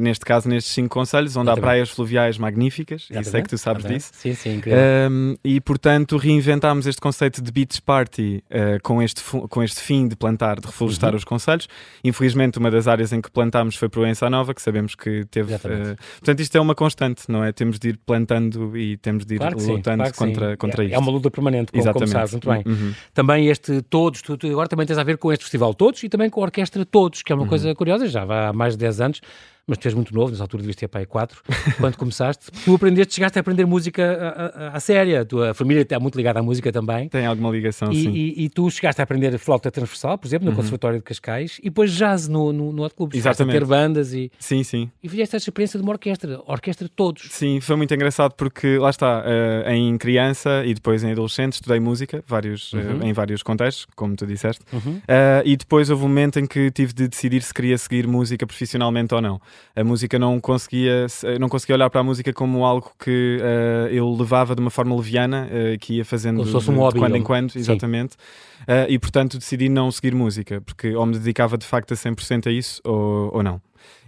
Neste 0.00 0.24
caso, 0.24 0.48
nestes 0.48 0.72
cinco 0.72 0.90
conselhos, 0.90 1.36
onde 1.36 1.50
há 1.50 1.56
praias 1.56 1.90
fluviais 1.90 2.38
magníficas, 2.38 3.02
Exatamente. 3.04 3.28
e 3.28 3.30
sei 3.30 3.42
que 3.42 3.48
tu 3.48 3.58
sabes 3.58 3.84
disso. 3.84 4.10
Sim, 4.12 4.34
sim, 4.34 4.56
incrível. 4.56 4.80
Um, 5.10 5.36
e 5.44 5.60
portanto 5.60 6.16
reinventámos 6.16 6.86
este 6.86 7.00
conceito 7.00 7.42
de 7.42 7.50
beach 7.52 7.80
party 7.82 8.42
uh, 8.50 8.80
com, 8.82 9.02
este, 9.02 9.22
com 9.22 9.62
este 9.62 9.80
fim 9.80 10.08
de 10.08 10.16
plantar, 10.16 10.60
de 10.60 10.66
reflorestar 10.66 11.10
uhum. 11.10 11.16
os 11.16 11.24
conselhos. 11.24 11.68
Infelizmente, 12.04 12.58
uma 12.58 12.70
das 12.70 12.86
áreas 12.88 13.12
em 13.12 13.20
que 13.20 13.30
plantámos 13.30 13.76
foi 13.76 13.88
Proença 13.88 14.28
Nova, 14.28 14.54
que 14.54 14.62
sabemos 14.62 14.94
que 14.94 15.24
teve. 15.26 15.54
Uh, 15.54 15.96
portanto, 16.18 16.40
isto 16.40 16.56
é 16.56 16.60
uma 16.60 16.74
constante, 16.74 17.24
não 17.28 17.44
é? 17.44 17.52
Temos 17.52 17.78
de 17.78 17.90
ir 17.90 17.98
plantando 17.98 18.76
e 18.76 18.96
temos 18.96 19.24
de 19.24 19.34
ir 19.34 19.38
claro 19.38 19.58
lutando 19.58 20.04
sim, 20.04 20.12
claro 20.12 20.14
contra, 20.14 20.56
contra 20.56 20.82
é, 20.82 20.86
isto. 20.86 20.94
É 20.94 20.98
uma 20.98 21.10
luta 21.10 21.30
permanente, 21.30 21.72
como, 21.72 21.92
como 21.92 22.06
sabes, 22.06 22.32
muito 22.32 22.48
bem. 22.48 22.62
Uhum. 22.66 22.94
Também 23.14 23.48
este 23.48 23.82
Todos, 23.82 24.22
tu, 24.22 24.36
tu, 24.36 24.46
agora 24.46 24.68
também 24.68 24.86
tens 24.86 24.98
a 24.98 25.02
ver 25.02 25.16
com 25.16 25.32
este 25.32 25.44
festival 25.44 25.74
Todos 25.74 26.02
e 26.02 26.08
também 26.08 26.28
com 26.28 26.40
a 26.40 26.44
Orquestra 26.44 26.84
Todos, 26.84 27.22
que 27.22 27.32
é 27.32 27.34
uma 27.34 27.42
uhum. 27.42 27.48
coisa 27.48 27.74
curiosa, 27.74 28.06
já 28.06 28.22
há 28.22 28.52
mais 28.52 28.74
de 28.74 28.80
10 28.80 29.00
anos 29.00 29.19
much. 29.22 29.30
Mas 29.70 29.78
tu 29.78 29.86
és 29.86 29.94
muito 29.94 30.12
novo, 30.12 30.32
nessa 30.32 30.42
altura 30.42 30.62
devias 30.62 30.74
ter 30.74 30.88
pai 30.88 31.06
4, 31.06 31.40
quando 31.78 31.96
começaste. 31.96 32.50
Tu 32.64 32.74
aprendeste, 32.74 33.14
chegaste 33.14 33.38
a 33.38 33.40
aprender 33.40 33.64
música 33.64 34.34
à 34.72 34.80
séria, 34.80 35.20
a 35.20 35.24
tua 35.24 35.54
família 35.54 35.82
está 35.82 35.98
muito 36.00 36.16
ligada 36.16 36.40
à 36.40 36.42
música 36.42 36.72
também. 36.72 37.08
Tem 37.08 37.24
alguma 37.24 37.50
ligação, 37.50 37.92
e, 37.92 38.02
sim. 38.02 38.10
E, 38.10 38.44
e, 38.44 38.48
tu 38.48 38.68
chegaste 38.68 39.00
a 39.00 39.04
aprender 39.04 39.38
flauta 39.38 39.70
transversal, 39.70 40.18
por 40.18 40.26
exemplo, 40.26 40.46
no 40.46 40.50
uhum. 40.50 40.56
Conservatório 40.56 40.98
de 40.98 41.04
Cascais, 41.04 41.58
e 41.60 41.64
depois 41.64 41.92
jazz 41.92 42.26
no, 42.26 42.52
no, 42.52 42.72
no 42.72 42.82
Hot 42.82 42.94
Club. 42.94 43.14
Exatamente. 43.14 43.56
a 43.56 43.60
ter 43.60 43.66
bandas 43.66 44.12
e... 44.12 44.30
Sim, 44.40 44.64
sim. 44.64 44.90
E 45.00 45.08
fizeste 45.08 45.36
essa 45.36 45.48
experiência 45.48 45.78
de 45.78 45.84
uma 45.84 45.92
orquestra, 45.92 46.40
orquestra 46.46 46.88
todos. 46.88 47.28
Sim, 47.30 47.60
foi 47.60 47.76
muito 47.76 47.94
engraçado 47.94 48.34
porque, 48.34 48.76
lá 48.76 48.90
está, 48.90 49.20
uh, 49.20 49.70
em 49.70 49.96
criança 49.96 50.64
e 50.66 50.74
depois 50.74 51.04
em 51.04 51.12
adolescente 51.12 51.54
estudei 51.54 51.78
música, 51.78 52.24
vários, 52.26 52.72
eh, 52.74 52.78
uhum. 52.78 52.98
uh, 52.98 53.06
em 53.06 53.12
vários 53.12 53.42
contextos, 53.44 53.86
como 53.94 54.16
tu 54.16 54.26
disseste, 54.26 54.64
uhum. 54.72 54.96
uh, 54.96 55.42
e 55.44 55.56
depois 55.56 55.90
houve 55.90 56.04
um 56.04 56.08
momento 56.08 56.40
em 56.40 56.46
que 56.46 56.70
tive 56.70 56.92
de 56.92 57.06
decidir 57.06 57.42
se 57.42 57.54
queria 57.54 57.78
seguir 57.78 58.06
música 58.06 58.46
profissionalmente 58.46 59.14
ou 59.14 59.20
não. 59.20 59.40
A 59.74 59.84
música 59.84 60.18
não 60.18 60.40
conseguia, 60.40 61.06
não 61.38 61.48
conseguia 61.48 61.76
olhar 61.76 61.90
para 61.90 62.00
a 62.00 62.04
música 62.04 62.32
como 62.32 62.64
algo 62.64 62.92
que 62.98 63.38
uh, 63.40 63.88
eu 63.88 64.08
levava 64.10 64.54
de 64.54 64.60
uma 64.60 64.70
forma 64.70 64.94
leviana, 64.94 65.48
uh, 65.48 65.78
que 65.78 65.94
ia 65.94 66.04
fazendo 66.04 66.44
de, 66.44 66.56
um 66.70 66.76
hobby, 66.76 66.94
de 66.94 66.98
quando 67.00 67.16
em 67.16 67.22
quando, 67.22 67.56
exatamente. 67.56 68.14
Uh, 68.62 68.88
e 68.88 68.98
portanto 68.98 69.38
decidi 69.38 69.68
não 69.68 69.90
seguir 69.90 70.14
música, 70.14 70.60
porque 70.60 70.94
ou 70.94 71.06
me 71.06 71.12
dedicava 71.14 71.56
de 71.56 71.66
facto 71.66 71.92
a 71.92 71.96
100% 71.96 72.46
a 72.48 72.50
isso 72.50 72.80
ou, 72.84 73.36
ou 73.36 73.42
não 73.42 73.60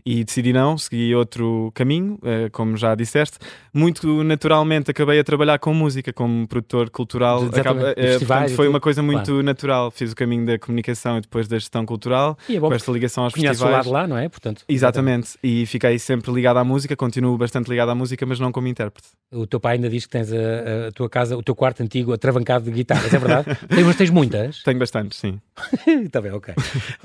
e 0.04 0.24
decidi 0.24 0.52
não, 0.52 0.76
segui 0.76 1.14
outro 1.14 1.70
caminho, 1.74 2.14
uh, 2.14 2.50
como 2.50 2.76
já 2.76 2.94
disseste. 2.94 3.38
Muito 3.72 4.24
naturalmente 4.24 4.90
acabei 4.90 5.18
a 5.18 5.24
trabalhar 5.24 5.58
com 5.58 5.72
música, 5.72 6.12
como 6.12 6.46
produtor 6.46 6.90
cultural. 6.90 7.44
Acaba, 7.44 7.92
uh, 7.92 8.18
portanto, 8.18 8.54
foi 8.54 8.68
uma 8.68 8.80
coisa 8.80 9.02
muito 9.02 9.26
claro. 9.26 9.42
natural. 9.42 9.90
Fiz 9.90 10.12
o 10.12 10.16
caminho 10.16 10.44
da 10.44 10.58
comunicação 10.58 11.18
e 11.18 11.20
depois 11.20 11.46
da 11.46 11.58
gestão 11.58 11.86
cultural, 11.86 12.36
é 12.48 12.58
com 12.58 12.72
esta 12.72 12.90
ligação 12.90 13.24
aos 13.24 13.32
festivais. 13.32 13.60
o 13.60 13.68
lado 13.68 13.90
lá, 13.90 14.06
não 14.06 14.18
é? 14.18 14.28
Portanto, 14.28 14.64
exatamente. 14.68 15.38
E 15.42 15.64
fiquei 15.66 15.98
sempre 15.98 16.32
ligado 16.32 16.56
à 16.56 16.64
música, 16.64 16.96
continuo 16.96 17.36
bastante 17.38 17.68
ligado 17.68 17.90
à 17.90 17.94
música, 17.94 18.26
mas 18.26 18.40
não 18.40 18.50
como 18.50 18.66
intérprete. 18.66 19.08
O 19.30 19.46
teu 19.46 19.60
pai 19.60 19.76
ainda 19.76 19.88
diz 19.88 20.04
que 20.04 20.12
tens 20.12 20.32
a, 20.32 20.88
a 20.88 20.92
tua 20.92 21.08
casa, 21.08 21.36
o 21.36 21.42
teu 21.42 21.54
quarto 21.54 21.82
antigo 21.82 22.12
atravancado 22.12 22.64
de 22.64 22.70
guitarras, 22.70 23.12
é 23.12 23.18
verdade? 23.18 23.58
tens, 23.68 23.96
tens 23.96 24.10
muitas? 24.10 24.62
Tenho 24.62 24.78
bastantes, 24.78 25.18
sim. 25.18 25.40
Está 25.86 26.20
bem, 26.22 26.32
ok. 26.32 26.54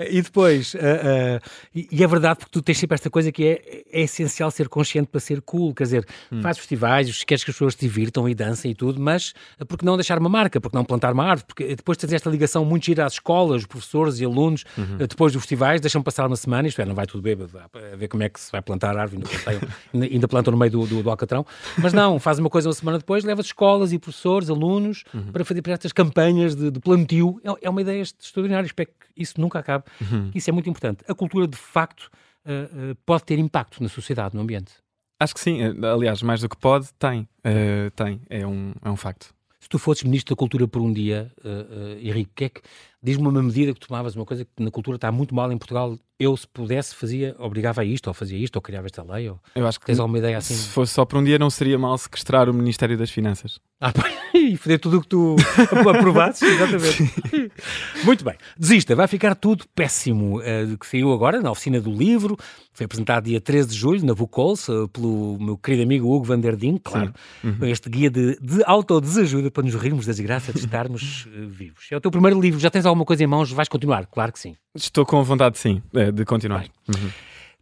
e 0.09 0.21
depois, 0.21 0.73
uh, 0.73 1.39
e 1.73 2.03
é 2.03 2.07
verdade 2.07 2.39
porque 2.39 2.51
tu 2.51 2.61
tens 2.61 2.77
princípio 2.87 2.95
esta 2.95 3.09
coisa 3.09 3.31
que 3.31 3.45
é, 3.45 3.83
é 3.91 4.01
essencial 4.01 4.49
ser 4.51 4.67
consciente 4.69 5.07
para 5.09 5.19
ser 5.19 5.41
cool, 5.41 5.73
quer 5.73 5.83
dizer, 5.83 6.05
hum. 6.31 6.41
faz 6.41 6.57
festivais, 6.57 7.23
queres 7.23 7.43
que 7.43 7.51
as 7.51 7.55
pessoas 7.55 7.73
se 7.73 7.79
divirtam 7.79 8.27
e 8.27 8.33
dancem 8.33 8.71
e 8.71 8.75
tudo, 8.75 8.99
mas 8.99 9.33
porque 9.67 9.85
não 9.85 9.95
deixar 9.95 10.17
uma 10.19 10.29
marca, 10.29 10.59
porque 10.59 10.75
não 10.75 10.83
plantar 10.83 11.13
uma 11.13 11.23
árvore, 11.23 11.45
porque 11.47 11.75
depois 11.75 11.97
tens 11.97 12.13
esta 12.13 12.29
ligação 12.29 12.65
muito 12.65 12.85
gira 12.85 13.05
às 13.05 13.13
escolas, 13.13 13.65
professores 13.65 14.19
e 14.19 14.25
alunos, 14.25 14.63
uhum. 14.77 14.97
depois 14.97 15.33
dos 15.33 15.41
festivais, 15.41 15.81
deixam 15.81 16.01
passar 16.01 16.27
uma 16.27 16.35
semana, 16.35 16.67
isto 16.67 16.81
é, 16.81 16.85
não 16.85 16.95
vai 16.95 17.05
tudo 17.05 17.21
bêbado, 17.21 17.51
a 17.57 17.95
ver 17.95 18.07
como 18.07 18.23
é 18.23 18.29
que 18.29 18.39
se 18.39 18.51
vai 18.51 18.61
plantar 18.61 18.97
a 18.97 19.01
árvore, 19.01 19.23
ainda, 19.93 20.05
ainda 20.05 20.27
plantam 20.27 20.51
no 20.51 20.57
meio 20.57 20.71
do, 20.71 20.85
do, 20.85 21.03
do, 21.03 21.09
alcatrão, 21.09 21.45
mas 21.77 21.93
não, 21.93 22.19
faz 22.19 22.39
uma 22.39 22.49
coisa 22.49 22.67
uma 22.67 22.75
semana 22.75 22.97
depois, 22.97 23.23
leva 23.23 23.41
escolas 23.41 23.93
e 23.93 23.99
professores, 23.99 24.49
alunos, 24.49 25.03
uhum. 25.13 25.31
para 25.31 25.45
fazer 25.45 25.61
para 25.61 25.73
estas 25.73 25.91
campanhas 25.91 26.55
de, 26.55 26.71
de 26.71 26.79
plantio, 26.79 27.39
é, 27.43 27.67
é 27.67 27.69
uma 27.69 27.81
ideia 27.81 28.01
extraordinária, 28.01 28.65
espero 28.65 28.89
que 28.89 29.21
isso 29.21 29.39
nunca 29.39 29.59
acabe, 29.59 29.83
uhum. 30.01 30.31
isso 30.33 30.49
é 30.49 30.53
muito 30.53 30.69
importante. 30.69 31.03
A 31.07 31.13
cultura, 31.13 31.47
de 31.47 31.57
facto, 31.57 32.09
uh, 32.47 32.91
uh, 32.91 32.95
pode 33.05 33.23
ter 33.25 33.37
impacto 33.37 33.83
na 33.83 33.89
sociedade, 33.89 34.35
no 34.35 34.41
ambiente. 34.41 34.73
Acho 35.19 35.33
que 35.33 35.39
sim. 35.39 35.61
Eh, 35.61 35.87
aliás, 35.87 36.21
mais 36.21 36.41
do 36.41 36.49
que 36.49 36.57
pode, 36.57 36.89
tem. 36.99 37.21
Uh, 37.39 37.91
tem. 37.95 38.21
É 38.29 38.45
um, 38.45 38.73
é 38.83 38.89
um 38.89 38.95
facto. 38.95 39.33
Se 39.59 39.67
tu 39.67 39.79
fosses 39.79 40.03
Ministro 40.03 40.35
da 40.35 40.39
Cultura 40.39 40.67
por 40.67 40.81
um 40.81 40.93
dia, 40.93 41.31
uh, 41.43 41.99
Henrique, 41.99 42.31
que 42.35 42.43
é 42.45 42.49
que 42.49 42.61
Diz-me 43.07 43.25
uma 43.25 43.41
medida 43.41 43.73
que 43.73 43.79
tomavas, 43.79 44.17
uma 44.17 44.25
coisa 44.25 44.43
que 44.43 44.61
na 44.61 44.69
cultura 44.69 44.97
está 44.97 45.09
muito 45.13 45.33
mal 45.33 45.49
em 45.49 45.57
Portugal. 45.57 45.97
Eu, 46.19 46.35
se 46.35 46.45
pudesse, 46.45 46.93
fazia, 46.93 47.33
obrigava 47.39 47.79
a 47.79 47.85
isto, 47.85 48.07
ou 48.07 48.13
fazia 48.13 48.37
isto, 48.37 48.57
ou 48.57 48.61
criava 48.61 48.85
esta 48.85 49.01
lei. 49.01 49.29
Ou... 49.29 49.39
Eu 49.55 49.65
acho 49.65 49.79
que 49.79 49.85
tens 49.85 49.97
alguma 49.97 50.17
ideia 50.17 50.37
assim? 50.37 50.55
Se 50.55 50.67
fosse 50.67 50.93
só 50.93 51.05
por 51.05 51.17
um 51.17 51.23
dia, 51.23 51.39
não 51.39 51.49
seria 51.49 51.79
mal 51.79 51.97
sequestrar 51.97 52.49
o 52.49 52.53
Ministério 52.53 52.97
das 52.97 53.09
Finanças. 53.09 53.61
Ah, 53.79 53.93
e 54.33 54.57
fazer 54.57 54.79
tudo 54.79 54.97
o 54.97 55.01
que 55.01 55.07
tu 55.07 55.35
aprovasses, 55.89 56.41
exatamente. 56.41 57.51
muito 58.03 58.25
bem. 58.25 58.35
Desista, 58.57 58.95
vai 58.95 59.07
ficar 59.07 59.35
tudo 59.35 59.65
péssimo. 59.75 60.39
Uh, 60.39 60.77
que 60.77 60.87
saiu 60.87 61.13
agora 61.13 61.39
na 61.39 61.51
oficina 61.51 61.79
do 61.79 61.91
livro, 61.91 62.35
foi 62.73 62.85
apresentado 62.85 63.25
dia 63.25 63.39
13 63.39 63.69
de 63.69 63.75
julho, 63.75 64.05
na 64.05 64.13
Vucols, 64.13 64.67
uh, 64.67 64.87
pelo 64.89 65.37
meu 65.39 65.57
querido 65.57 65.83
amigo 65.83 66.11
Hugo 66.11 66.25
Van 66.25 66.39
der 66.39 66.55
Ding, 66.55 66.79
claro. 66.83 67.13
Uhum. 67.43 67.65
Este 67.67 67.89
guia 67.89 68.09
de, 68.09 68.39
de 68.39 68.63
autodesajuda 68.65 69.51
para 69.51 69.63
nos 69.63 69.75
rirmos 69.75 70.05
da 70.05 70.11
desgraça 70.11 70.51
de 70.51 70.59
estarmos 70.59 71.27
uh, 71.27 71.47
vivos. 71.47 71.87
É 71.91 71.97
o 71.97 72.01
teu 72.01 72.11
primeiro 72.11 72.41
livro, 72.41 72.59
já 72.59 72.69
tens 72.69 72.85
alguma 72.85 72.96
coisa 73.05 73.23
em 73.23 73.27
mãos, 73.27 73.51
vais 73.51 73.67
continuar? 73.67 74.05
Claro 74.07 74.31
que 74.31 74.39
sim. 74.39 74.55
Estou 74.75 75.05
com 75.05 75.23
vontade, 75.23 75.57
sim, 75.57 75.81
é, 75.93 76.11
de 76.11 76.25
continuar. 76.25 76.65
Uhum. 76.87 77.11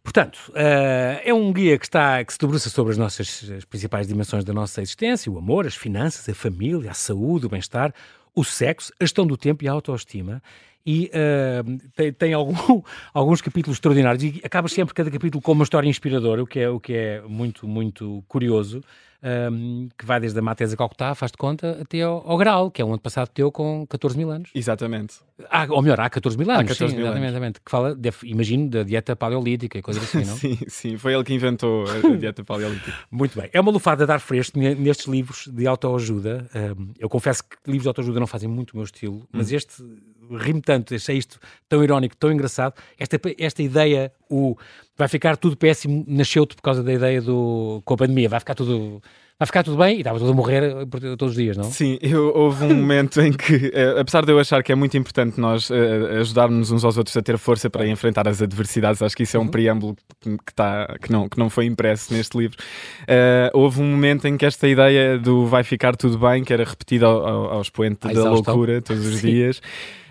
Portanto, 0.02 0.38
uh, 0.50 1.20
é 1.24 1.34
um 1.34 1.52
guia 1.52 1.76
que, 1.76 1.84
está, 1.84 2.24
que 2.24 2.32
se 2.32 2.38
debruça 2.38 2.70
sobre 2.70 2.92
as 2.92 2.98
nossas 2.98 3.50
as 3.56 3.64
principais 3.64 4.06
dimensões 4.06 4.44
da 4.44 4.52
nossa 4.52 4.80
existência: 4.80 5.30
o 5.32 5.36
amor, 5.36 5.66
as 5.66 5.74
finanças, 5.74 6.28
a 6.28 6.34
família, 6.34 6.92
a 6.92 6.94
saúde, 6.94 7.46
o 7.46 7.48
bem-estar, 7.48 7.92
o 8.32 8.44
sexo, 8.44 8.92
a 9.00 9.04
gestão 9.04 9.26
do 9.26 9.36
tempo 9.36 9.64
e 9.64 9.68
a 9.68 9.72
autoestima. 9.72 10.40
E 10.86 11.10
uh, 11.10 11.90
tem, 11.96 12.12
tem 12.12 12.32
algum, 12.32 12.54
alguns 13.12 13.40
capítulos 13.40 13.78
extraordinários 13.78 14.22
e 14.22 14.40
acaba 14.44 14.68
sempre 14.68 14.94
cada 14.94 15.10
capítulo 15.10 15.42
com 15.42 15.50
uma 15.50 15.64
história 15.64 15.88
inspiradora, 15.88 16.40
o 16.40 16.46
que 16.46 16.60
é, 16.60 16.68
o 16.68 16.78
que 16.78 16.92
é 16.92 17.22
muito, 17.22 17.66
muito 17.66 18.22
curioso 18.28 18.84
um, 19.22 19.88
que 19.96 20.04
vai 20.04 20.20
desde 20.20 20.38
a 20.38 20.42
Matesa 20.42 20.76
Calcutá, 20.76 21.14
faz 21.14 21.32
de 21.32 21.38
conta, 21.38 21.78
até 21.82 22.02
ao, 22.02 22.28
ao 22.28 22.36
Graal, 22.36 22.70
que 22.70 22.80
é 22.80 22.84
um 22.84 22.92
antepassado 22.92 23.30
teu 23.30 23.50
com 23.50 23.86
14 23.86 24.16
mil 24.16 24.30
anos. 24.30 24.50
Exatamente. 24.54 25.16
Ah, 25.50 25.66
ou 25.68 25.82
melhor, 25.82 26.00
há 26.00 26.08
14 26.08 26.36
mil 26.38 26.50
anos. 26.50 26.62
Há 26.62 26.64
14 26.64 26.90
sim, 26.90 26.96
mil 26.96 27.06
exatamente, 27.06 27.16
anos. 27.16 27.30
exatamente. 27.30 27.60
Que 27.60 27.70
fala, 27.70 27.94
deve, 27.94 28.16
imagino, 28.24 28.70
da 28.70 28.82
dieta 28.82 29.14
paleolítica 29.14 29.78
e 29.78 29.82
coisas 29.82 30.02
assim, 30.02 30.24
não? 30.24 30.36
sim, 30.36 30.58
sim, 30.68 30.96
foi 30.96 31.14
ele 31.14 31.24
que 31.24 31.34
inventou 31.34 31.84
a 31.84 32.16
dieta 32.16 32.42
paleolítica. 32.44 32.94
Muito 33.10 33.38
bem. 33.38 33.50
É 33.52 33.60
uma 33.60 33.70
lufada 33.70 34.04
a 34.04 34.06
dar 34.06 34.18
fresco 34.18 34.58
nestes 34.58 35.06
livros 35.06 35.48
de 35.48 35.66
autoajuda. 35.66 36.48
Um, 36.54 36.92
eu 36.98 37.08
confesso 37.08 37.42
que 37.44 37.56
livros 37.66 37.82
de 37.82 37.88
autoajuda 37.88 38.20
não 38.20 38.26
fazem 38.26 38.48
muito 38.48 38.72
o 38.72 38.76
meu 38.76 38.84
estilo, 38.84 39.26
mas 39.32 39.52
hum. 39.52 39.56
este 39.56 39.82
rimo 40.30 40.60
tanto, 40.60 40.94
achei 40.94 41.16
isto 41.18 41.38
tão 41.68 41.82
irónico, 41.82 42.16
tão 42.16 42.32
engraçado. 42.32 42.74
Esta, 42.98 43.20
esta 43.38 43.62
ideia, 43.62 44.12
o 44.28 44.56
vai 44.96 45.08
ficar 45.08 45.36
tudo 45.36 45.56
péssimo, 45.56 46.04
nasceu-te 46.06 46.54
por 46.56 46.62
causa 46.62 46.82
da 46.82 46.92
ideia 46.92 47.20
do 47.20 47.82
com 47.84 47.94
a 47.94 47.96
pandemia, 47.96 48.28
vai 48.28 48.40
ficar 48.40 48.54
tudo 48.54 49.02
vai 49.38 49.46
ficar 49.46 49.62
tudo 49.62 49.76
bem 49.76 49.96
e 49.96 49.98
estava 49.98 50.18
tudo 50.18 50.30
a 50.32 50.34
morrer 50.34 50.86
todos 51.18 51.30
os 51.30 51.34
dias, 51.34 51.56
não? 51.56 51.64
Sim, 51.64 51.98
eu, 52.00 52.32
houve 52.34 52.64
um 52.64 52.74
momento 52.74 53.20
em 53.20 53.32
que, 53.32 53.70
eh, 53.74 54.00
apesar 54.00 54.24
de 54.24 54.32
eu 54.32 54.38
achar 54.38 54.62
que 54.62 54.72
é 54.72 54.74
muito 54.74 54.96
importante 54.96 55.38
nós 55.38 55.68
uh, 55.68 55.74
ajudarmos 56.20 56.70
uns 56.70 56.84
aos 56.84 56.96
outros 56.96 57.14
a 57.16 57.22
ter 57.22 57.36
força 57.36 57.68
para 57.68 57.86
enfrentar 57.86 58.26
as 58.26 58.40
adversidades, 58.40 59.02
acho 59.02 59.14
que 59.14 59.24
isso 59.24 59.36
é 59.36 59.40
um 59.40 59.42
uhum. 59.42 59.50
preâmbulo 59.50 59.96
que, 60.22 60.54
tá, 60.54 60.96
que, 61.02 61.12
não, 61.12 61.28
que 61.28 61.38
não 61.38 61.50
foi 61.50 61.66
impresso 61.66 62.14
neste 62.14 62.36
livro. 62.38 62.56
Uh, 63.02 63.50
houve 63.52 63.80
um 63.82 63.90
momento 63.90 64.26
em 64.26 64.38
que 64.38 64.46
esta 64.46 64.66
ideia 64.66 65.18
do 65.18 65.46
vai 65.46 65.62
ficar 65.62 65.96
tudo 65.96 66.18
bem, 66.18 66.42
que 66.42 66.52
era 66.52 66.64
repetida 66.64 67.06
ao, 67.06 67.26
ao, 67.26 67.44
ao 67.54 67.62
expoente 67.62 68.08
da 68.12 68.30
loucura 68.30 68.80
todos 68.80 69.04
os 69.06 69.16
Sim. 69.20 69.26
dias. 69.26 69.60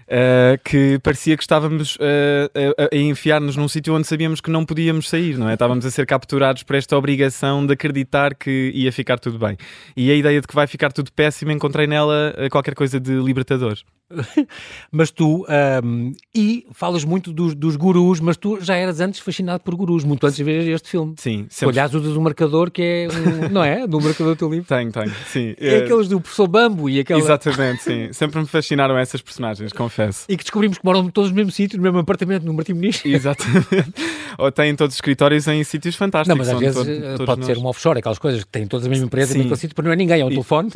Uh, 0.06 0.62
que 0.64 1.00
parecia 1.00 1.36
que 1.36 1.42
estávamos 1.42 1.96
uh, 1.96 1.98
a, 2.78 2.96
a 2.96 2.96
enfiar-nos 2.96 3.56
num 3.56 3.68
sítio 3.68 3.96
onde 3.96 4.06
sabíamos 4.06 4.40
que 4.40 4.52
não 4.52 4.64
podíamos 4.64 5.10
sair, 5.10 5.36
não 5.36 5.50
é? 5.50 5.54
Estávamos 5.54 5.84
a 5.84 5.90
ser 5.90 6.06
capturados 6.06 6.62
por 6.62 6.76
esta 6.76 6.96
obrigação 6.96 7.66
de 7.66 7.74
acreditar 7.74 8.36
que 8.36 8.72
ia 8.76 8.92
ficar 8.92 9.15
tudo 9.20 9.40
bem. 9.40 9.58
E 9.96 10.12
a 10.12 10.16
ideia 10.16 10.42
de 10.42 10.48
que 10.48 10.56
vai 10.56 10.68
ficar 10.68 10.92
tudo 10.92 11.12
péssimo, 11.12 11.52
encontrei 11.52 11.88
nela 11.88 12.34
qualquer 12.52 12.76
coisa 12.76 13.00
de 13.00 13.14
libertador. 13.22 13.78
mas 14.92 15.12
tu, 15.12 15.46
um, 15.84 16.14
e 16.34 16.66
falas 16.72 17.04
muito 17.04 17.34
dos, 17.34 17.56
dos, 17.56 17.76
gurus, 17.76 18.20
mas 18.20 18.38
tu 18.38 18.60
já 18.62 18.76
eras 18.76 19.00
antes 19.00 19.20
fascinado 19.20 19.64
por 19.64 19.76
gurus, 19.76 20.04
muito 20.04 20.26
antes 20.26 20.38
de 20.38 20.44
ver 20.44 20.68
este 20.70 20.90
filme. 20.90 21.16
Sim. 21.18 21.48
Sempre... 21.50 21.74
Aliás, 21.74 21.94
usas 21.94 22.16
um 22.16 22.22
marcador 22.22 22.70
que 22.70 22.82
é, 22.82 23.08
um, 23.12 23.50
não 23.54 23.64
é? 23.64 23.88
Do 23.88 24.00
marcador 24.00 24.36
do 24.36 24.38
teu 24.38 24.50
livro. 24.50 24.68
Tenho, 24.68 24.92
tenho, 24.92 25.14
sim. 25.28 25.56
É, 25.60 25.76
é 25.76 25.78
aqueles 25.84 26.08
do 26.08 26.22
professor 26.22 26.48
Bambo 26.48 26.90
e 26.90 27.00
aquela... 27.00 27.20
Exatamente, 27.20 27.84
sim. 27.84 28.14
Sempre 28.14 28.40
me 28.40 28.46
fascinaram 28.46 28.98
essas 28.98 29.22
personagens, 29.22 29.74
confesso. 29.74 30.26
E 30.30 30.38
que 30.38 30.44
descobrimos 30.44 30.78
que 30.78 30.86
moram 30.86 31.10
todos 31.10 31.32
no 31.32 31.36
mesmo 31.36 31.52
sítio, 31.52 31.78
no 31.78 31.84
mesmo 31.84 32.00
apartamento, 32.00 32.44
no 32.46 32.54
Martim 32.54 32.74
Muniz. 32.74 33.02
Exatamente. 33.06 33.94
Ou 34.38 34.52
têm 34.52 34.76
todos 34.76 34.94
os 34.94 34.98
escritórios 34.98 35.48
em 35.48 35.64
sítios 35.64 35.96
fantásticos. 35.96 36.28
Não, 36.28 36.38
mas 36.38 36.50
às 36.50 36.60
vezes 36.60 36.76
todo, 36.76 36.90
eh, 36.90 37.26
pode 37.26 37.42
nós. 37.42 37.46
ser 37.46 37.58
uma 37.58 37.70
offshore, 37.70 38.00
aquelas 38.00 38.20
coisas 38.20 38.44
que 38.44 38.50
têm 38.50 38.68
todas 38.68 38.86
a 38.86 38.90
mesma 38.90 39.06
empresa, 39.06 39.38
no 39.38 39.56
sítio, 39.56 39.76
porque 39.76 39.88
não 39.88 39.94
é 39.94 39.96
ninguém, 39.96 40.22
é 40.22 40.26
um 40.26 40.30
e... 40.30 40.32
telefone. 40.32 40.70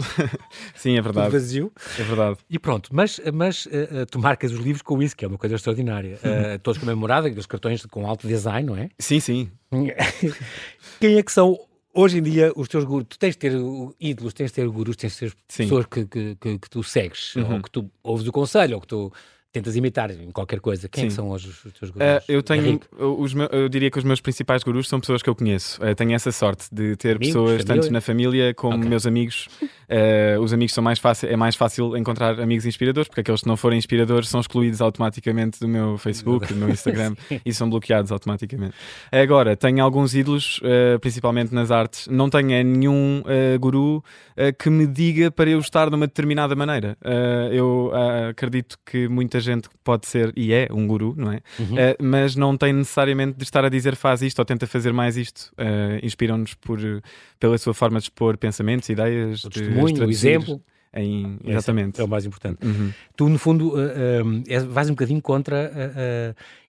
sim, 0.75 0.98
é 0.98 1.01
verdade. 1.01 1.31
vazio. 1.31 1.71
É 1.98 2.03
verdade. 2.03 2.38
E 2.50 2.57
pronto, 2.57 2.89
mas, 2.93 3.18
mas 3.33 3.65
uh, 3.65 3.69
uh, 3.69 4.05
tu 4.05 4.19
marcas 4.19 4.51
os 4.51 4.59
livros 4.59 4.81
com 4.81 5.01
isso, 5.01 5.15
que 5.15 5.25
é 5.25 5.27
uma 5.27 5.38
coisa 5.38 5.55
extraordinária. 5.55 6.17
Uh, 6.17 6.59
todos 6.59 6.79
com 6.79 6.85
a 6.85 6.93
memorada, 6.93 7.29
os 7.29 7.45
cartões 7.45 7.85
com 7.85 8.05
alto 8.07 8.27
design, 8.27 8.67
não 8.67 8.77
é? 8.77 8.89
Sim, 8.99 9.19
sim. 9.19 9.51
Quem 10.99 11.15
é 11.15 11.23
que 11.23 11.31
são 11.31 11.57
hoje 11.93 12.19
em 12.19 12.21
dia 12.21 12.51
os 12.55 12.67
teus 12.67 12.83
gurus? 12.83 13.07
Tu 13.09 13.19
tens 13.19 13.31
de 13.31 13.38
ter 13.38 13.53
ídolos, 13.99 14.33
tens 14.33 14.47
de 14.47 14.53
ter 14.53 14.67
gurus, 14.67 14.95
tens 14.95 15.13
de 15.13 15.19
ter 15.19 15.33
pessoas 15.47 15.85
que, 15.85 16.05
que, 16.05 16.35
que, 16.35 16.59
que, 16.59 16.69
tu 16.69 16.83
segues, 16.83 17.35
uhum. 17.35 17.55
ou 17.55 17.61
que 17.61 17.71
tu 17.71 17.91
ouves 18.03 18.27
o 18.27 18.31
conselho, 18.31 18.75
ou 18.75 18.81
que 18.81 18.88
tu 18.88 19.11
tentas 19.51 19.75
imitar 19.75 20.12
em 20.12 20.32
qualquer 20.32 20.60
coisa. 20.60 20.88
Quem 20.88 21.08
é 21.08 21.10
são 21.10 21.29
hoje 21.29 21.50
os, 21.50 21.74
teus 21.74 21.89
gurus? 21.89 22.08
Uh, 22.08 22.22
eu 22.27 22.44
tenho, 22.44 22.79
os 23.00 23.34
meus, 23.34 23.50
eu 23.51 23.68
diria 23.68 23.89
que 23.89 23.98
os 23.98 24.03
meus 24.03 24.22
principais 24.22 24.63
gurus 24.63 24.88
são 24.88 25.00
pessoas 25.00 25.24
que 25.24 25.29
eu 25.29 25.36
conheço. 25.36 25.82
Uh, 25.84 25.96
tenho 25.96 26.13
essa 26.13 26.32
sorte 26.32 26.68
de 26.72 26.96
ter 26.96 27.15
amigos, 27.15 27.27
pessoas 27.27 27.63
família? 27.63 27.82
tanto 27.82 27.94
na 27.94 28.01
família 28.01 28.53
como 28.53 28.77
okay. 28.77 28.89
meus 28.89 29.08
amigos. 29.08 29.48
Uh, 29.62 30.39
os 30.41 30.53
amigos 30.53 30.74
são 30.74 30.84
mais 30.84 31.00
fácil, 31.00 31.29
é 31.29 31.36
mais 31.36 31.56
fácil 31.56 31.98
encontrar 31.98 32.39
amigos 32.39 32.65
inspiradores, 32.65 33.08
porque 33.08 33.22
aqueles 33.22 33.41
que 33.41 33.48
não 33.48 33.58
forem 33.58 33.79
inspiradores 33.79 34.29
são 34.29 34.39
excluídos 34.39 34.82
automaticamente 34.82 35.60
do 35.60 35.68
meu 35.68 35.98
Facebook, 35.98 36.53
do 36.53 36.56
meu 36.56 36.70
Instagram 36.70 37.15
e 37.44 37.51
são 37.51 37.68
bloqueados 37.68 38.12
automaticamente. 38.12 38.75
Agora, 39.12 39.58
tenho 39.58 39.84
alguns 39.84 40.13
ídolos, 40.13 40.62
principalmente 41.01 41.53
nas 41.56 41.72
artes. 41.72 42.08
Não 42.08 42.29
tenho 42.29 42.50
nenhum 42.63 43.24
guru 43.60 44.03
que 44.60 44.70
me 44.70 44.86
diga 44.86 45.32
para 45.32 45.50
eu 45.50 45.60
estar 45.60 45.89
de 45.89 45.96
uma 45.96 46.06
determinada 46.06 46.56
maneira. 46.56 46.96
eu 47.51 47.91
acredito 48.29 48.77
que 48.86 49.08
muitas 49.08 49.38
muita 49.39 49.41
gente 49.41 49.69
pode 49.84 50.08
ser 50.08 50.31
e 50.36 50.53
é 50.53 50.67
um 50.72 50.86
guru, 50.86 51.15
não 51.17 51.31
é? 51.31 51.41
Uhum. 51.58 51.75
Uh, 51.75 52.03
mas 52.03 52.36
não 52.36 52.55
tem 52.58 52.74
necessariamente 52.74 53.38
de 53.38 53.43
estar 53.43 53.63
a 53.63 53.69
dizer 53.69 53.96
faz 53.96 54.22
isto 54.22 54.39
ou 54.39 54.46
tenta 54.46 54.67
fazer 54.67 54.93
mais 54.93 55.17
isto. 55.17 55.51
Uh, 55.58 56.05
Inspiram-nos 56.05 56.53
por, 56.53 56.79
pela 57.39 57.58
sua 57.58 57.74
forma 57.74 58.00
de 58.00 58.05
expor 58.05 58.38
pensamentos, 58.38 58.89
ideias, 58.89 59.43
o 59.43 59.50
testemunho, 59.50 60.05
o 60.05 60.10
exemplo. 60.10 60.62
Em, 60.93 61.38
exatamente. 61.46 62.00
É, 62.00 62.01
é, 62.01 62.05
o 62.05 62.08
mais 62.08 62.25
importante. 62.25 62.65
Uhum. 62.65 62.91
Tu, 63.15 63.29
no 63.29 63.38
fundo, 63.38 63.74
uh, 63.75 64.69
vais 64.69 64.89
um 64.89 64.93
bocadinho 64.93 65.22
contra 65.22 65.72